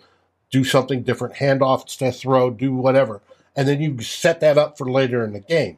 do 0.51 0.63
something 0.63 1.03
different, 1.03 1.35
hand 1.35 1.61
off 1.61 1.83
instead 1.83 2.09
of 2.09 2.17
throw, 2.17 2.49
do 2.49 2.73
whatever, 2.73 3.21
and 3.55 3.67
then 3.67 3.81
you 3.81 3.99
set 4.01 4.39
that 4.39 4.57
up 4.57 4.77
for 4.77 4.89
later 4.89 5.23
in 5.23 5.33
the 5.33 5.39
game. 5.39 5.77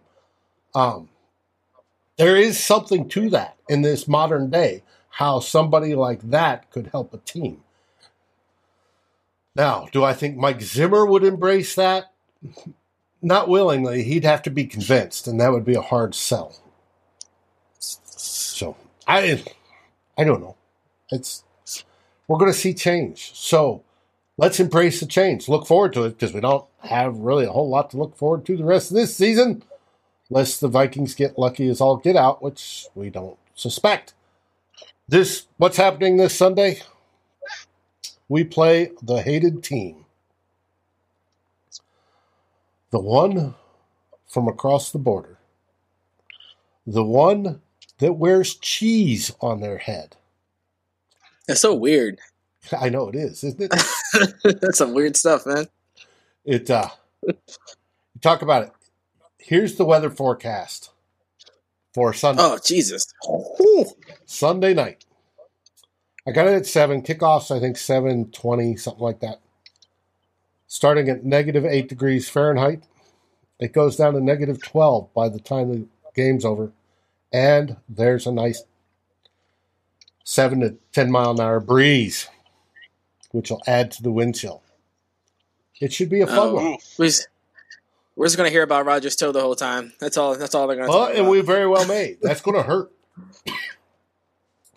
Um, 0.74 1.10
there 2.18 2.36
is 2.36 2.60
something 2.60 3.10
to 3.10 3.30
that 3.32 3.58
in 3.68 3.82
this 3.82 4.08
modern 4.08 4.50
day, 4.50 4.84
how 5.10 5.40
somebody 5.40 5.96
like 5.96 6.22
that 6.30 6.70
could 6.72 6.88
help 6.88 7.14
a 7.14 7.18
team. 7.18 7.64
Now, 9.56 9.88
do 9.92 10.04
I 10.04 10.14
think 10.14 10.38
Mike 10.38 10.62
Zimmer 10.62 11.06
would 11.06 11.24
embrace 11.24 11.76
that? 11.76 12.14
Not 13.22 13.50
willingly. 13.50 14.04
He'd 14.04 14.24
have 14.24 14.42
to 14.44 14.50
be 14.50 14.66
convinced, 14.66 15.28
and 15.28 15.40
that 15.40 15.52
would 15.52 15.66
be 15.66 15.76
a 15.76 15.82
hard 15.82 16.16
sell. 16.16 16.56
So 17.80 18.78
I, 19.08 19.44
I 20.18 20.24
don't 20.24 20.42
know. 20.42 20.56
It's 21.12 21.44
we're 22.28 22.38
going 22.38 22.52
to 22.52 22.58
see 22.58 22.74
change. 22.74 23.32
So 23.34 23.84
let's 24.38 24.60
embrace 24.60 25.00
the 25.00 25.06
change. 25.06 25.48
Look 25.50 25.68
forward 25.68 25.94
to 25.94 26.04
it 26.04 26.12
because 26.12 26.34
we 26.34 26.42
don't 26.42 26.66
have 26.80 27.18
really 27.18 27.46
a 27.46 27.52
whole 27.52 27.70
lot 27.70 27.90
to 27.92 27.98
look 27.98 28.18
forward 28.18 28.46
to 28.46 28.58
the 28.58 28.64
rest 28.64 28.92
of 28.92 28.98
this 28.98 29.16
season, 29.16 29.64
unless 30.30 30.60
the 30.60 30.68
Vikings 30.68 31.16
get 31.16 31.38
lucky 31.38 31.70
as 31.70 31.82
all 31.82 31.98
get 31.98 32.16
out, 32.16 32.42
which 32.42 32.88
we 32.96 33.10
don't 33.10 33.38
suspect. 33.54 34.14
This 35.08 35.48
what's 35.58 35.78
happening 35.78 36.18
this 36.18 36.36
Sunday? 36.36 36.82
We 38.30 38.46
play 38.46 38.92
the 39.02 39.22
hated 39.22 39.62
team. 39.62 40.06
The 42.92 43.00
one 43.00 43.56
from 44.26 44.48
across 44.48 44.92
the 44.92 45.00
border. 45.00 45.38
The 46.88 47.04
one 47.04 47.62
that 48.00 48.14
wears 48.14 48.56
cheese 48.56 49.34
on 49.42 49.60
their 49.60 49.78
head. 49.78 50.16
That's 51.52 51.60
so 51.60 51.76
weird. 51.76 52.18
I 52.80 52.88
know 52.88 53.10
it 53.10 53.16
is, 53.16 53.44
isn't 53.44 53.62
it? 53.62 54.62
That's 54.62 54.78
some 54.78 54.94
weird 54.94 55.18
stuff, 55.18 55.46
man. 55.46 55.66
It 56.46 56.70
uh 56.70 56.88
you 57.26 57.34
talk 58.22 58.42
about 58.42 58.64
it. 58.64 58.72
Here's 59.38 59.76
the 59.76 59.84
weather 59.84 60.10
forecast 60.10 60.92
for 61.94 62.14
Sunday. 62.14 62.42
Oh 62.42 62.58
Jesus. 62.66 63.06
Whew. 63.28 63.86
Sunday 64.26 64.74
night. 64.74 65.04
I 66.26 66.32
got 66.32 66.48
it 66.48 66.54
at 66.54 66.66
seven. 66.66 67.02
Kickoffs, 67.02 67.54
I 67.54 67.60
think 67.60 67.78
seven 67.78 68.32
twenty, 68.32 68.78
something 68.78 69.04
like 69.04 69.20
that. 69.20 69.42
Starting 70.68 71.10
at 71.10 71.26
negative 71.26 71.66
eight 71.66 71.90
degrees 71.90 72.30
Fahrenheit. 72.30 72.84
It 73.60 73.74
goes 73.74 73.98
down 73.98 74.14
to 74.14 74.22
negative 74.22 74.64
twelve 74.64 75.14
by 75.14 75.28
the 75.28 75.42
time 75.42 75.68
the 75.70 75.86
game's 76.16 76.46
over. 76.46 76.72
And 77.34 77.76
there's 77.90 78.26
a 78.26 78.32
nice 78.32 78.64
seven 80.24 80.60
to 80.62 80.76
ten 80.94 81.12
mile 81.12 81.32
an 81.32 81.40
hour 81.40 81.60
breeze, 81.60 82.28
which 83.32 83.50
will 83.52 83.62
add 83.68 83.92
to 83.92 84.04
the 84.04 84.12
wind 84.12 84.36
chill. 84.36 84.62
It 85.80 85.92
should 85.94 86.10
be 86.10 86.22
a 86.22 86.28
fun 86.28 86.38
Oh. 86.38 86.54
one. 86.56 86.66
Oof. 86.74 86.96
We're 87.00 87.06
just, 87.08 87.28
we're 88.16 88.26
just 88.28 88.38
gonna 88.38 88.50
hear 88.50 88.64
about 88.64 88.86
Rodgers 88.86 89.16
Toe 89.16 89.32
the 89.32 89.42
whole 89.42 89.56
time. 89.56 89.94
That's 90.00 90.18
all. 90.18 90.36
That's 90.38 90.54
all 90.54 90.68
they're 90.68 90.76
gonna. 90.78 90.90
Well, 90.90 91.00
talk 91.08 91.10
and 91.12 91.20
about. 91.22 91.32
we 91.32 91.42
very 91.42 91.68
well 91.68 91.88
may. 91.88 92.18
That's 92.22 92.42
going 92.42 92.58
to 92.58 92.64
hurt. 92.64 92.92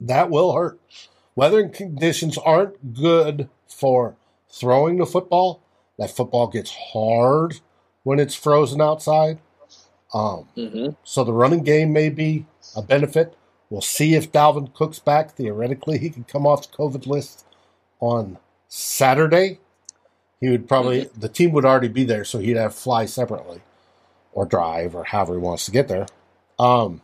That 0.01 0.31
will 0.31 0.53
hurt. 0.53 0.81
Weather 1.37 1.69
conditions 1.69 2.39
aren't 2.39 2.95
good 2.95 3.49
for 3.69 4.17
throwing 4.51 4.99
the 4.99 5.07
football. 5.07 5.61
That 5.99 6.11
football 6.11 6.47
gets 6.49 6.73
hard 6.93 7.61
when 8.03 8.19
it's 8.19 8.35
frozen 8.35 8.81
outside. 8.81 9.39
Um, 10.13 10.49
Mhm. 10.57 10.97
so 11.05 11.25
the 11.25 11.33
running 11.33 11.65
game 11.65 11.93
may 11.93 12.09
be 12.09 12.47
a 12.77 12.83
benefit. 12.83 13.37
We'll 13.75 13.81
see 13.81 14.15
if 14.15 14.31
Dalvin 14.31 14.73
Cook's 14.73 15.01
back. 15.01 15.33
Theoretically, 15.33 15.99
he 15.99 16.09
could 16.09 16.29
come 16.29 16.47
off 16.47 16.71
the 16.71 16.77
COVID 16.77 17.09
list 17.09 17.45
on 17.99 18.39
Saturday. 18.69 19.59
He 20.39 20.49
would 20.49 20.69
probably 20.69 21.11
the 21.19 21.29
team 21.29 21.51
would 21.51 21.65
already 21.65 21.89
be 21.89 22.05
there, 22.05 22.25
so 22.25 22.39
he'd 22.39 22.57
have 22.57 22.73
to 22.73 22.81
fly 22.81 23.05
separately 23.07 23.63
or 24.33 24.47
drive 24.47 24.95
or 24.95 25.03
however 25.03 25.33
he 25.33 25.41
wants 25.41 25.65
to 25.65 25.73
get 25.73 25.89
there. 25.89 26.07
Um, 26.57 27.03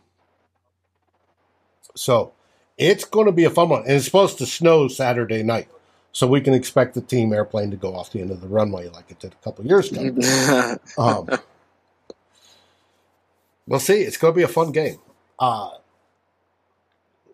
so 1.93 2.31
it's 2.77 3.03
going 3.03 3.25
to 3.25 3.33
be 3.33 3.43
a 3.43 3.49
fun 3.49 3.67
one, 3.67 3.81
and 3.81 3.91
it's 3.91 4.05
supposed 4.05 4.37
to 4.37 4.45
snow 4.45 4.87
Saturday 4.87 5.43
night, 5.43 5.67
so 6.13 6.25
we 6.25 6.39
can 6.39 6.53
expect 6.53 6.93
the 6.93 7.01
team 7.01 7.33
airplane 7.33 7.69
to 7.71 7.75
go 7.75 7.93
off 7.93 8.13
the 8.13 8.21
end 8.21 8.31
of 8.31 8.39
the 8.39 8.47
runway 8.47 8.87
like 8.87 9.11
it 9.11 9.19
did 9.19 9.33
a 9.33 9.43
couple 9.43 9.65
years 9.65 9.91
ago. 9.91 10.77
Um, 10.97 11.27
we'll 13.67 13.81
see. 13.81 14.03
It's 14.03 14.15
going 14.15 14.33
to 14.33 14.37
be 14.37 14.43
a 14.43 14.47
fun 14.47 14.71
game. 14.71 14.99
Uh, 15.37 15.71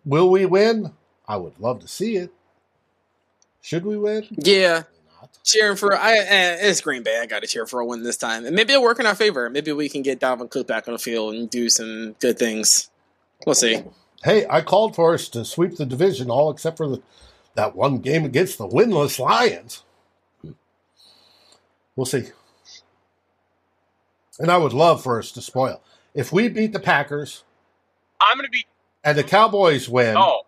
will 0.04 0.30
we 0.30 0.46
win? 0.46 0.92
I 1.26 1.36
would 1.36 1.58
love 1.60 1.80
to 1.80 1.88
see 1.88 2.16
it. 2.16 2.30
Should 3.60 3.84
we 3.84 3.96
win? 3.96 4.26
yeah, 4.30 4.84
cheering 5.44 5.76
for. 5.76 5.94
I 5.96 6.12
eh, 6.12 6.56
it's 6.60 6.80
Green 6.80 7.02
Bay. 7.02 7.20
I 7.20 7.26
got 7.26 7.42
to 7.42 7.46
cheer 7.46 7.66
for 7.66 7.80
a 7.80 7.86
win 7.86 8.02
this 8.02 8.16
time, 8.16 8.46
and 8.46 8.56
maybe 8.56 8.72
it'll 8.72 8.82
work 8.82 9.00
in 9.00 9.06
our 9.06 9.14
favor. 9.14 9.50
Maybe 9.50 9.72
we 9.72 9.88
can 9.88 10.02
get 10.02 10.20
Dalvin 10.20 10.50
Cook 10.50 10.66
back 10.66 10.88
on 10.88 10.94
the 10.94 10.98
field 10.98 11.34
and 11.34 11.50
do 11.50 11.68
some 11.68 12.14
good 12.20 12.38
things. 12.38 12.90
We'll 13.44 13.54
see. 13.54 13.82
Hey, 14.24 14.46
I 14.48 14.62
called 14.62 14.96
for 14.96 15.14
us 15.14 15.28
to 15.30 15.44
sweep 15.44 15.76
the 15.76 15.86
division, 15.86 16.30
all 16.30 16.50
except 16.50 16.76
for 16.76 16.88
the, 16.88 17.02
that 17.54 17.76
one 17.76 17.98
game 17.98 18.24
against 18.24 18.58
the 18.58 18.66
winless 18.66 19.18
Lions. 19.18 19.82
We'll 21.94 22.06
see. 22.06 22.28
And 24.38 24.50
I 24.50 24.56
would 24.56 24.72
love 24.72 25.02
for 25.02 25.18
us 25.18 25.30
to 25.32 25.42
spoil. 25.42 25.82
If 26.14 26.32
we 26.32 26.48
beat 26.48 26.72
the 26.72 26.80
Packers 26.80 27.42
I'm 28.20 28.36
going 28.36 28.46
to 28.46 28.50
be. 28.50 28.66
And 29.04 29.18
the 29.18 29.24
Cowboys 29.24 29.88
win, 29.88 30.16
Oh, 30.16 30.42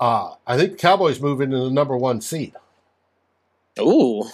uh, 0.00 0.34
I 0.46 0.56
think 0.56 0.72
the 0.72 0.78
Cowboys 0.78 1.20
move 1.20 1.40
into 1.40 1.58
the 1.58 1.70
number 1.70 1.96
one 1.96 2.20
seed. 2.20 2.54
Ooh, 3.80 4.24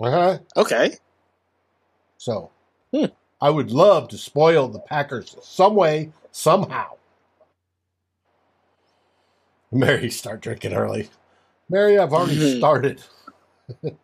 Uh-huh. 0.00 0.38
okay. 0.56 0.96
So 2.18 2.50
Hmm. 2.92 3.06
I 3.40 3.50
would 3.50 3.70
love 3.70 4.08
to 4.08 4.18
spoil 4.18 4.68
the 4.68 4.80
Packers 4.80 5.36
some 5.42 5.74
way, 5.74 6.12
somehow. 6.32 6.92
Mary, 9.72 10.10
start 10.10 10.40
drinking 10.40 10.72
early. 10.74 11.10
Mary, 11.68 11.98
I've 11.98 12.12
already 12.12 12.36
Mhm. 12.36 12.58
started. 12.58 13.02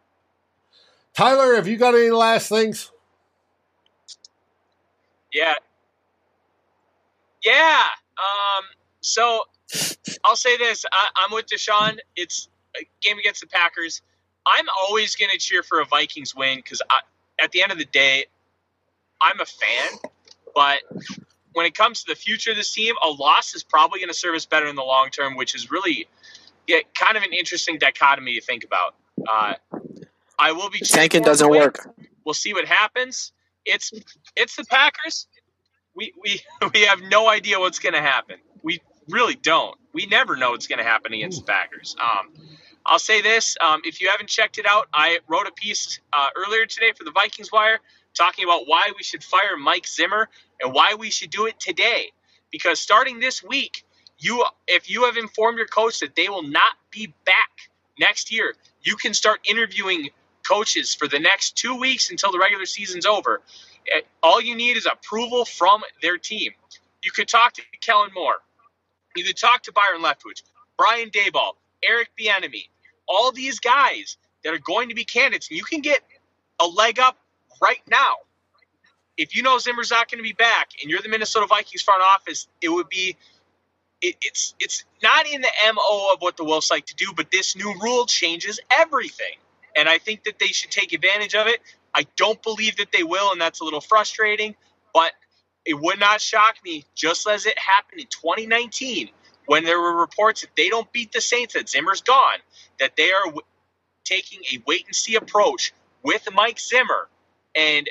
Tyler, 1.14 1.54
have 1.56 1.68
you 1.68 1.76
got 1.76 1.94
any 1.94 2.10
last 2.10 2.48
things? 2.48 2.90
yeah. 5.32 5.54
Yeah. 7.44 7.82
Um, 8.18 8.64
so 9.00 9.42
I'll 10.24 10.36
say 10.36 10.56
this. 10.56 10.84
I, 10.92 11.08
I'm 11.16 11.34
with 11.34 11.46
Deshawn. 11.46 11.98
It's 12.16 12.48
a 12.76 12.86
game 13.00 13.18
against 13.18 13.40
the 13.40 13.46
Packers. 13.46 14.02
I'm 14.46 14.66
always 14.82 15.16
going 15.16 15.30
to 15.30 15.38
cheer 15.38 15.62
for 15.62 15.80
a 15.80 15.84
Vikings 15.84 16.34
win 16.34 16.58
because 16.58 16.82
at 17.42 17.52
the 17.52 17.62
end 17.62 17.72
of 17.72 17.78
the 17.78 17.84
day, 17.86 18.26
I'm 19.20 19.40
a 19.40 19.46
fan. 19.46 19.98
But 20.54 20.78
when 21.52 21.66
it 21.66 21.74
comes 21.74 22.04
to 22.04 22.12
the 22.12 22.16
future 22.16 22.50
of 22.50 22.56
this 22.56 22.72
team, 22.72 22.94
a 23.02 23.08
loss 23.08 23.54
is 23.54 23.62
probably 23.62 24.00
going 24.00 24.08
to 24.08 24.14
serve 24.14 24.34
us 24.34 24.46
better 24.46 24.66
in 24.66 24.76
the 24.76 24.82
long 24.82 25.10
term, 25.10 25.36
which 25.36 25.54
is 25.54 25.70
really 25.70 26.08
yeah, 26.66 26.78
kind 26.94 27.16
of 27.16 27.22
an 27.22 27.32
interesting 27.32 27.78
dichotomy 27.78 28.34
to 28.34 28.40
think 28.40 28.64
about. 28.64 28.94
Uh, 29.28 29.54
I 30.38 30.52
will 30.52 30.70
be 30.70 30.78
Tanking 30.78 31.22
for 31.22 31.30
them 31.30 31.38
to 31.38 31.44
doesn't 31.44 31.50
work. 31.50 31.88
We'll 32.24 32.34
see 32.34 32.54
what 32.54 32.64
happens. 32.66 33.32
It's 33.64 33.92
it's 34.36 34.56
the 34.56 34.64
Packers. 34.64 35.26
We 35.94 36.12
we 36.22 36.40
we 36.74 36.82
have 36.82 37.00
no 37.02 37.28
idea 37.28 37.58
what's 37.58 37.78
going 37.78 37.94
to 37.94 38.02
happen. 38.02 38.36
We 38.62 38.80
really 39.08 39.34
don't. 39.34 39.76
We 39.92 40.06
never 40.06 40.36
know 40.36 40.52
what's 40.52 40.66
going 40.66 40.78
to 40.78 40.84
happen 40.84 41.12
against 41.12 41.40
the 41.40 41.52
Packers. 41.52 41.96
Um, 42.00 42.32
I'll 42.86 42.98
say 42.98 43.22
this: 43.22 43.56
um, 43.60 43.82
if 43.84 44.00
you 44.00 44.08
haven't 44.10 44.28
checked 44.28 44.58
it 44.58 44.66
out, 44.68 44.88
I 44.92 45.18
wrote 45.28 45.46
a 45.46 45.52
piece 45.52 46.00
uh, 46.12 46.28
earlier 46.36 46.66
today 46.66 46.92
for 46.96 47.04
the 47.04 47.12
Vikings 47.12 47.50
Wire 47.52 47.78
talking 48.14 48.44
about 48.44 48.66
why 48.66 48.90
we 48.96 49.02
should 49.02 49.22
fire 49.22 49.56
Mike 49.58 49.86
Zimmer 49.86 50.28
and 50.60 50.72
why 50.72 50.94
we 50.94 51.10
should 51.10 51.30
do 51.30 51.46
it 51.46 51.58
today. 51.60 52.12
Because 52.50 52.80
starting 52.80 53.20
this 53.20 53.42
week, 53.42 53.84
you 54.18 54.44
if 54.66 54.90
you 54.90 55.04
have 55.04 55.16
informed 55.16 55.58
your 55.58 55.66
coach 55.66 56.00
that 56.00 56.14
they 56.14 56.28
will 56.28 56.42
not 56.42 56.72
be 56.90 57.12
back 57.24 57.70
next 57.98 58.32
year, 58.32 58.54
you 58.82 58.96
can 58.96 59.14
start 59.14 59.40
interviewing 59.48 60.10
coaches 60.48 60.94
for 60.94 61.06
the 61.06 61.18
next 61.18 61.56
two 61.56 61.76
weeks 61.78 62.10
until 62.10 62.32
the 62.32 62.38
regular 62.38 62.66
season's 62.66 63.06
over. 63.06 63.42
All 64.22 64.40
you 64.40 64.54
need 64.54 64.76
is 64.76 64.86
approval 64.86 65.44
from 65.44 65.82
their 66.02 66.18
team. 66.18 66.52
You 67.02 67.10
could 67.10 67.28
talk 67.28 67.54
to 67.54 67.62
Kellen 67.80 68.10
Moore. 68.14 68.36
You 69.16 69.24
could 69.24 69.36
talk 69.36 69.62
to 69.64 69.72
Byron 69.72 70.02
Leftwich, 70.02 70.42
Brian 70.76 71.10
Daboll, 71.10 71.54
Eric 71.82 72.10
Bieniemy, 72.18 72.68
all 73.08 73.32
these 73.32 73.58
guys 73.60 74.16
that 74.44 74.54
are 74.54 74.58
going 74.58 74.90
to 74.90 74.94
be 74.94 75.04
candidates. 75.04 75.48
And 75.48 75.58
you 75.58 75.64
can 75.64 75.80
get 75.80 76.00
a 76.60 76.66
leg 76.66 76.98
up 77.00 77.16
right 77.60 77.82
now. 77.90 78.14
If 79.16 79.34
you 79.36 79.42
know 79.42 79.58
Zimmer's 79.58 79.90
not 79.90 80.10
going 80.10 80.18
to 80.18 80.22
be 80.22 80.32
back 80.32 80.70
and 80.80 80.90
you're 80.90 81.02
the 81.02 81.08
Minnesota 81.08 81.46
Vikings 81.46 81.82
front 81.82 82.02
office, 82.02 82.46
it 82.62 82.68
would 82.68 82.88
be 82.88 83.16
it, 84.00 84.16
it's 84.22 84.54
it's 84.58 84.84
not 85.02 85.26
in 85.26 85.40
the 85.42 85.48
mo 85.74 86.12
of 86.14 86.20
what 86.20 86.36
the 86.36 86.44
Wilfs 86.44 86.70
like 86.70 86.86
to 86.86 86.94
do, 86.94 87.12
but 87.14 87.30
this 87.30 87.56
new 87.56 87.74
rule 87.80 88.06
changes 88.06 88.60
everything, 88.70 89.36
and 89.76 89.88
I 89.88 89.98
think 89.98 90.24
that 90.24 90.38
they 90.38 90.46
should 90.48 90.70
take 90.70 90.92
advantage 90.92 91.34
of 91.34 91.46
it. 91.46 91.60
I 91.94 92.06
don't 92.16 92.42
believe 92.42 92.76
that 92.78 92.92
they 92.92 93.02
will, 93.02 93.32
and 93.32 93.40
that's 93.40 93.60
a 93.60 93.64
little 93.64 93.80
frustrating. 93.80 94.56
But 94.94 95.12
it 95.66 95.74
would 95.80 96.00
not 96.00 96.20
shock 96.20 96.56
me, 96.64 96.84
just 96.94 97.28
as 97.28 97.46
it 97.46 97.58
happened 97.58 98.00
in 98.02 98.06
2019, 98.08 99.10
when 99.46 99.64
there 99.64 99.80
were 99.80 99.96
reports 99.96 100.42
that 100.42 100.50
they 100.56 100.68
don't 100.68 100.90
beat 100.92 101.12
the 101.12 101.20
Saints, 101.20 101.54
that 101.54 101.68
Zimmer's 101.68 102.02
gone, 102.02 102.38
that 102.80 102.96
they 102.96 103.12
are 103.12 103.24
w- 103.26 103.42
taking 104.04 104.40
a 104.52 104.62
wait 104.66 104.86
and 104.86 104.94
see 104.96 105.16
approach 105.16 105.72
with 106.04 106.28
Mike 106.34 106.60
Zimmer, 106.60 107.08
and 107.56 107.88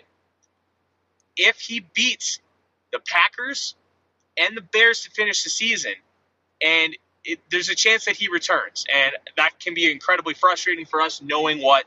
if 1.38 1.60
he 1.62 1.82
beats 1.94 2.40
the 2.94 3.00
Packers 3.00 3.76
and 4.38 4.58
the 4.58 4.62
Bears 4.62 5.04
to 5.04 5.12
finish 5.12 5.44
the 5.44 5.50
season, 5.50 5.94
and 6.62 6.96
it, 7.26 7.40
there's 7.52 7.70
a 7.70 7.76
chance 7.76 8.06
that 8.06 8.16
he 8.16 8.30
returns, 8.30 8.86
and 8.94 9.14
that 9.38 9.60
can 9.60 9.74
be 9.74 9.92
incredibly 9.92 10.34
frustrating 10.34 10.86
for 10.86 11.02
us 11.02 11.22
knowing 11.22 11.62
what 11.62 11.86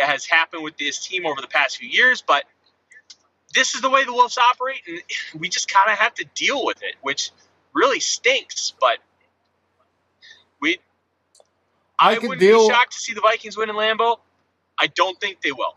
has 0.00 0.26
happened 0.26 0.64
with 0.64 0.76
this 0.78 1.04
team 1.06 1.26
over 1.26 1.40
the 1.40 1.48
past 1.48 1.78
few 1.78 1.88
years. 1.88 2.22
But 2.26 2.44
this 3.54 3.74
is 3.74 3.82
the 3.82 3.90
way 3.90 4.04
the 4.04 4.12
Wilfs 4.12 4.38
operate, 4.38 4.82
and 4.88 5.02
we 5.40 5.48
just 5.48 5.72
kind 5.72 5.90
of 5.90 5.98
have 5.98 6.14
to 6.14 6.26
deal 6.34 6.64
with 6.64 6.82
it, 6.82 6.96
which 7.02 7.30
really 7.74 8.00
stinks. 8.00 8.74
But 8.80 8.98
we, 10.60 10.78
I 11.98 12.16
I, 12.16 12.18
wouldn't 12.18 12.40
deal- 12.40 12.68
be 12.68 12.74
shocked 12.74 12.92
to 12.92 12.98
see 13.00 13.14
the 13.14 13.22
Vikings 13.22 13.56
win 13.56 13.70
in 13.70 13.76
Lambeau. 13.76 14.18
I 14.78 14.88
don't 14.88 15.20
think 15.20 15.42
they 15.42 15.52
will. 15.52 15.76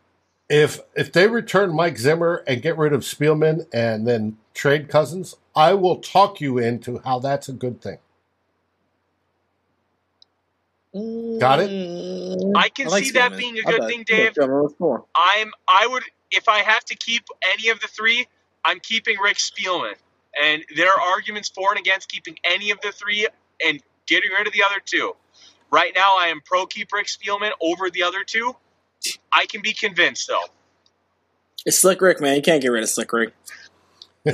if 0.50 0.80
if 0.96 1.14
they 1.14 1.28
return 1.28 1.76
Mike 1.76 1.98
Zimmer 1.98 2.44
and 2.48 2.62
get 2.62 2.78
rid 2.78 2.94
of 2.94 3.02
Spielman 3.02 3.68
and 3.74 4.08
then 4.08 4.38
trade 4.54 4.90
Cousins, 4.90 5.36
I 5.56 5.74
will 5.76 5.98
talk 5.98 6.42
you 6.42 6.58
into 6.60 7.00
how 7.06 7.20
that's 7.20 7.50
a 7.50 7.54
good 7.54 7.82
thing. 7.82 8.00
Got 10.96 11.60
it? 11.60 11.70
Mm. 11.70 12.54
I 12.56 12.70
can 12.70 12.88
I 12.88 12.90
like 12.90 13.04
see 13.04 13.12
that 13.12 13.34
Spielman. 13.34 13.38
being 13.38 13.60
a 13.60 13.64
good 13.64 13.84
thing, 13.88 14.04
Dave. 14.08 14.32
Yeah, 14.38 14.46
let's 14.46 14.76
go. 14.76 15.06
I'm 15.14 15.52
I 15.68 15.88
would 15.88 16.04
if 16.32 16.48
I 16.48 16.60
have 16.60 16.86
to 16.86 16.96
keep 16.96 17.26
any 17.54 17.68
of 17.68 17.82
the 17.82 17.88
three, 17.88 18.28
I'm 18.64 18.80
keeping 18.80 19.18
Rick 19.20 19.38
Spielman. 19.38 19.96
And 20.42 20.64
there 20.76 20.90
are 20.90 21.00
arguments 21.00 21.50
for 21.50 21.72
and 21.72 21.80
against 21.80 22.08
keeping 22.10 22.38
any 22.46 22.72
of 22.72 22.80
the 22.82 22.94
three 22.94 23.28
and 23.66 23.82
getting 24.06 24.32
rid 24.32 24.48
of 24.48 24.54
the 24.54 24.64
other 24.64 24.80
two. 24.86 25.16
Right 25.70 25.92
now, 25.96 26.18
I 26.18 26.28
am 26.28 26.40
pro 26.46 26.66
keep 26.66 26.94
Rick 26.94 27.08
Spielman 27.08 27.52
over 27.62 27.90
the 27.90 28.04
other 28.04 28.24
two. 28.26 28.56
I 29.34 29.48
can 29.48 29.62
be 29.62 29.74
convinced 29.74 30.30
though. 30.30 30.46
It's 31.66 31.78
Slick 31.80 32.00
Rick, 32.00 32.22
man. 32.22 32.38
You 32.38 32.42
can't 32.42 32.62
get 32.62 32.70
rid 32.70 32.84
of 32.84 32.90
Slick 32.90 33.12
Rick. 33.12 33.34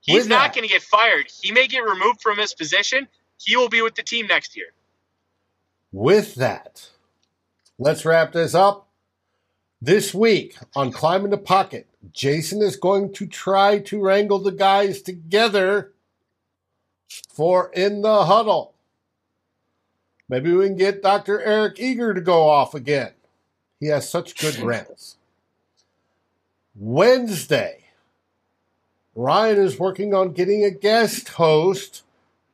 He's 0.00 0.26
not 0.26 0.54
going 0.54 0.66
to 0.66 0.72
get 0.72 0.82
fired. 0.82 1.26
He 1.40 1.52
may 1.52 1.68
get 1.68 1.84
removed 1.84 2.20
from 2.22 2.38
his 2.38 2.54
position. 2.54 3.06
He 3.38 3.56
will 3.56 3.68
be 3.68 3.82
with 3.82 3.94
the 3.94 4.02
team 4.02 4.26
next 4.26 4.56
year. 4.56 4.72
With 5.92 6.34
that, 6.34 6.90
let's 7.78 8.04
wrap 8.04 8.32
this 8.32 8.54
up. 8.54 8.88
This 9.80 10.12
week 10.12 10.56
on 10.74 10.90
Climbing 10.90 11.30
the 11.30 11.38
Pocket, 11.38 11.86
Jason 12.12 12.60
is 12.62 12.76
going 12.76 13.12
to 13.14 13.26
try 13.26 13.78
to 13.78 14.02
wrangle 14.02 14.40
the 14.40 14.52
guys 14.52 15.00
together 15.02 15.92
for 17.28 17.70
In 17.72 18.02
the 18.02 18.24
Huddle. 18.24 18.74
Maybe 20.28 20.52
we 20.52 20.66
can 20.66 20.76
get 20.76 21.02
Dr. 21.02 21.40
Eric 21.40 21.78
Eager 21.78 22.12
to 22.12 22.20
go 22.20 22.48
off 22.48 22.74
again. 22.74 23.12
He 23.80 23.86
has 23.86 24.10
such 24.10 24.36
good 24.36 24.56
rants. 24.58 25.16
Wednesday, 26.74 27.84
Ryan 29.14 29.58
is 29.58 29.78
working 29.78 30.12
on 30.12 30.32
getting 30.32 30.64
a 30.64 30.70
guest 30.70 31.30
host 31.30 32.02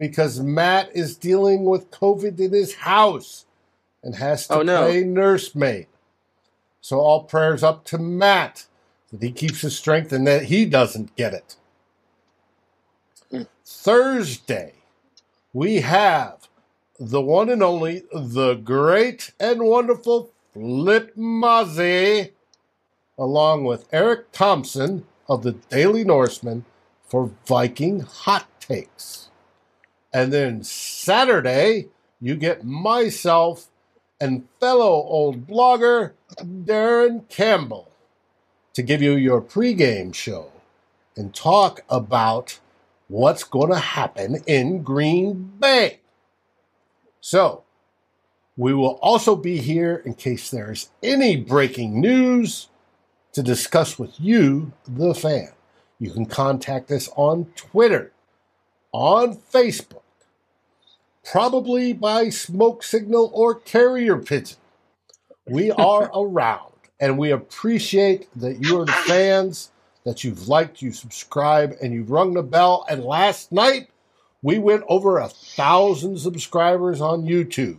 because 0.08 0.38
Matt 0.40 0.94
is 0.94 1.16
dealing 1.16 1.64
with 1.64 1.90
COVID 1.90 2.38
in 2.38 2.52
his 2.52 2.74
house 2.74 3.46
and 4.02 4.14
has 4.16 4.46
to 4.48 4.56
Oh, 4.56 4.62
no. 4.62 4.82
play 4.82 5.02
nursemaid. 5.02 5.86
So 6.82 6.98
all 7.00 7.24
prayers 7.24 7.62
up 7.62 7.84
to 7.86 7.96
Matt 7.98 8.66
that 9.10 9.22
he 9.22 9.32
keeps 9.32 9.62
his 9.62 9.78
strength 9.78 10.12
and 10.12 10.26
that 10.26 10.44
he 10.44 10.66
doesn't 10.66 11.16
get 11.16 11.32
it. 11.32 11.56
Mm. 13.32 13.46
Thursday, 13.64 14.74
we 15.54 15.76
have 15.80 16.48
the 17.00 17.22
one 17.22 17.48
and 17.48 17.62
only, 17.62 18.02
the 18.12 18.54
great 18.54 19.32
and 19.40 19.62
wonderful 19.62 20.30
Flip 20.52 21.16
Mazzy, 21.16 22.32
along 23.18 23.64
with 23.64 23.88
Eric 23.90 24.30
Thompson 24.32 25.06
of 25.28 25.42
the 25.42 25.52
Daily 25.52 26.04
Norseman 26.04 26.66
for 27.06 27.30
Viking 27.46 28.00
Hot 28.00 28.46
Takes. 28.60 29.23
And 30.14 30.32
then 30.32 30.62
Saturday, 30.62 31.88
you 32.20 32.36
get 32.36 32.64
myself 32.64 33.68
and 34.20 34.48
fellow 34.60 34.92
old 34.92 35.44
blogger 35.44 36.12
Darren 36.38 37.28
Campbell 37.28 37.90
to 38.74 38.82
give 38.82 39.02
you 39.02 39.16
your 39.16 39.42
pregame 39.42 40.14
show 40.14 40.52
and 41.16 41.34
talk 41.34 41.80
about 41.88 42.60
what's 43.08 43.42
going 43.42 43.70
to 43.70 43.78
happen 43.78 44.36
in 44.46 44.84
Green 44.84 45.52
Bay. 45.58 45.98
So, 47.20 47.64
we 48.56 48.72
will 48.72 49.00
also 49.02 49.34
be 49.34 49.58
here 49.58 50.00
in 50.04 50.14
case 50.14 50.48
there's 50.48 50.90
any 51.02 51.36
breaking 51.36 52.00
news 52.00 52.68
to 53.32 53.42
discuss 53.42 53.98
with 53.98 54.20
you, 54.20 54.72
the 54.86 55.12
fan. 55.12 55.48
You 55.98 56.12
can 56.12 56.26
contact 56.26 56.92
us 56.92 57.08
on 57.16 57.46
Twitter, 57.56 58.12
on 58.92 59.36
Facebook, 59.36 60.03
probably 61.24 61.92
by 61.92 62.28
smoke 62.28 62.82
signal 62.82 63.30
or 63.34 63.54
carrier 63.54 64.16
pigeon. 64.18 64.58
We 65.46 65.70
are 65.70 66.10
around 66.14 66.72
and 67.00 67.18
we 67.18 67.30
appreciate 67.30 68.28
that 68.36 68.62
you 68.62 68.80
are 68.80 68.84
the 68.84 68.92
fans, 68.92 69.70
that 70.04 70.22
you've 70.24 70.48
liked, 70.48 70.82
you 70.82 70.92
subscribe, 70.92 71.74
and 71.82 71.92
you've 71.92 72.10
rung 72.10 72.34
the 72.34 72.42
bell. 72.42 72.86
And 72.88 73.04
last 73.04 73.50
night, 73.52 73.88
we 74.42 74.58
went 74.58 74.84
over 74.88 75.18
a 75.18 75.28
thousand 75.28 76.18
subscribers 76.18 77.00
on 77.00 77.24
YouTube. 77.24 77.78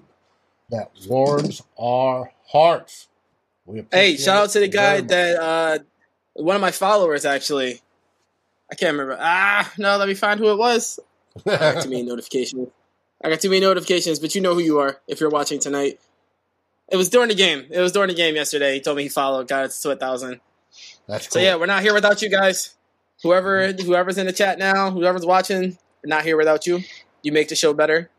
That 0.71 0.91
warms 1.07 1.61
our 1.79 2.31
hearts. 2.47 3.07
We 3.65 3.85
Hey, 3.91 4.17
shout 4.17 4.37
out 4.37 4.49
to 4.51 4.59
the 4.59 4.67
guy 4.67 5.01
that 5.01 5.41
uh 5.41 5.79
one 6.33 6.55
of 6.55 6.61
my 6.61 6.71
followers 6.71 7.23
actually. 7.23 7.81
I 8.71 8.75
can't 8.75 8.93
remember. 8.93 9.17
Ah, 9.19 9.71
no, 9.77 9.97
let 9.97 10.07
me 10.07 10.15
find 10.15 10.39
who 10.39 10.51
it 10.51 10.57
was. 10.57 10.99
I 11.45 11.55
got 11.57 11.83
too 11.83 11.89
many 11.89 12.01
notifications. 12.01 12.69
I 13.25 13.29
got 13.29 13.41
too 13.41 13.49
many 13.49 13.61
notifications, 13.61 14.19
but 14.19 14.35
you 14.35 14.41
know 14.41 14.53
who 14.53 14.59
you 14.59 14.77
are 14.77 15.01
if 15.07 15.19
you're 15.19 15.31
watching 15.31 15.57
tonight. 15.59 15.99
It 16.89 16.95
was 16.95 17.09
during 17.09 17.29
the 17.29 17.33
game. 17.35 17.65
It 17.71 17.79
was 17.79 17.91
during 17.91 18.09
the 18.09 18.13
game 18.13 18.35
yesterday. 18.35 18.75
He 18.75 18.81
told 18.81 18.97
me 18.97 19.03
he 19.03 19.09
followed, 19.09 19.47
got 19.47 19.65
it 19.65 19.71
to 19.71 19.89
a 19.89 19.95
thousand. 19.95 20.41
That's 21.07 21.33
So 21.33 21.39
yeah, 21.39 21.55
we're 21.55 21.65
not 21.65 21.81
here 21.81 21.95
without 21.95 22.21
you 22.21 22.29
guys. 22.29 22.75
Whoever 23.23 23.71
whoever's 23.71 24.19
in 24.19 24.27
the 24.27 24.31
chat 24.31 24.59
now, 24.59 24.91
whoever's 24.91 25.25
watching, 25.25 25.75
we're 26.03 26.09
not 26.09 26.23
here 26.23 26.37
without 26.37 26.67
you. 26.67 26.81
You 27.23 27.31
make 27.31 27.49
the 27.49 27.55
show 27.55 27.73
better. 27.73 28.11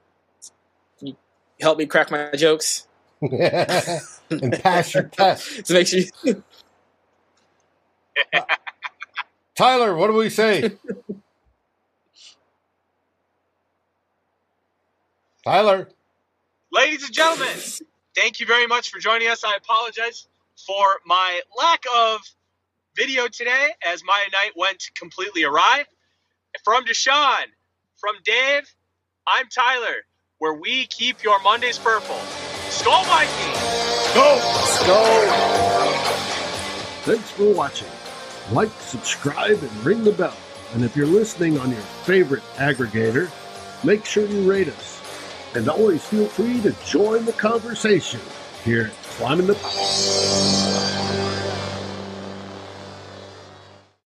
You 1.00 1.14
help 1.60 1.78
me 1.78 1.86
crack 1.86 2.10
my 2.10 2.32
jokes. 2.32 2.88
and 3.20 4.60
pass 4.60 4.92
your 4.92 5.04
test. 5.04 5.64
So 5.68 5.74
make 5.74 5.86
sure 5.86 6.00
you, 6.24 6.42
Tyler, 9.54 9.94
what 9.94 10.08
do 10.08 10.14
we 10.14 10.30
say? 10.30 10.72
Tyler. 15.46 15.88
Ladies 16.72 17.04
and 17.04 17.12
gentlemen, 17.12 17.56
thank 18.16 18.40
you 18.40 18.46
very 18.46 18.66
much 18.66 18.90
for 18.90 18.98
joining 18.98 19.28
us. 19.28 19.44
I 19.44 19.54
apologize 19.54 20.26
for 20.56 20.84
my 21.06 21.40
lack 21.56 21.84
of 21.96 22.20
video 22.96 23.28
today 23.28 23.68
as 23.86 24.02
my 24.02 24.26
night 24.32 24.54
went 24.56 24.90
completely 24.98 25.44
awry. 25.44 25.84
From 26.64 26.84
Deshawn, 26.84 27.44
from 27.96 28.16
Dave, 28.24 28.74
I'm 29.28 29.46
Tyler, 29.46 30.04
where 30.38 30.54
we 30.54 30.84
keep 30.86 31.22
your 31.22 31.40
Mondays 31.42 31.78
purple. 31.78 32.18
Skol 32.66 33.04
Vikings! 33.06 34.14
Go! 34.14 34.40
Let's 34.42 34.84
go. 34.84 35.12
Thanks 37.04 37.30
for 37.30 37.54
watching. 37.54 37.86
Like, 38.50 38.72
subscribe, 38.80 39.62
and 39.62 39.84
ring 39.84 40.02
the 40.02 40.10
bell. 40.10 40.36
And 40.74 40.82
if 40.82 40.96
you're 40.96 41.06
listening 41.06 41.56
on 41.60 41.70
your 41.70 41.80
favorite 42.02 42.42
aggregator, 42.56 43.30
make 43.84 44.04
sure 44.04 44.26
you 44.26 44.50
rate 44.50 44.66
us. 44.66 44.95
And 45.56 45.70
always 45.70 46.04
feel 46.04 46.26
free 46.26 46.60
to 46.60 46.72
join 46.84 47.24
the 47.24 47.32
conversation 47.32 48.20
here 48.62 48.88
at 48.88 48.92
Climbing 49.04 49.46
the 49.46 49.54
Pocket. 49.54 51.25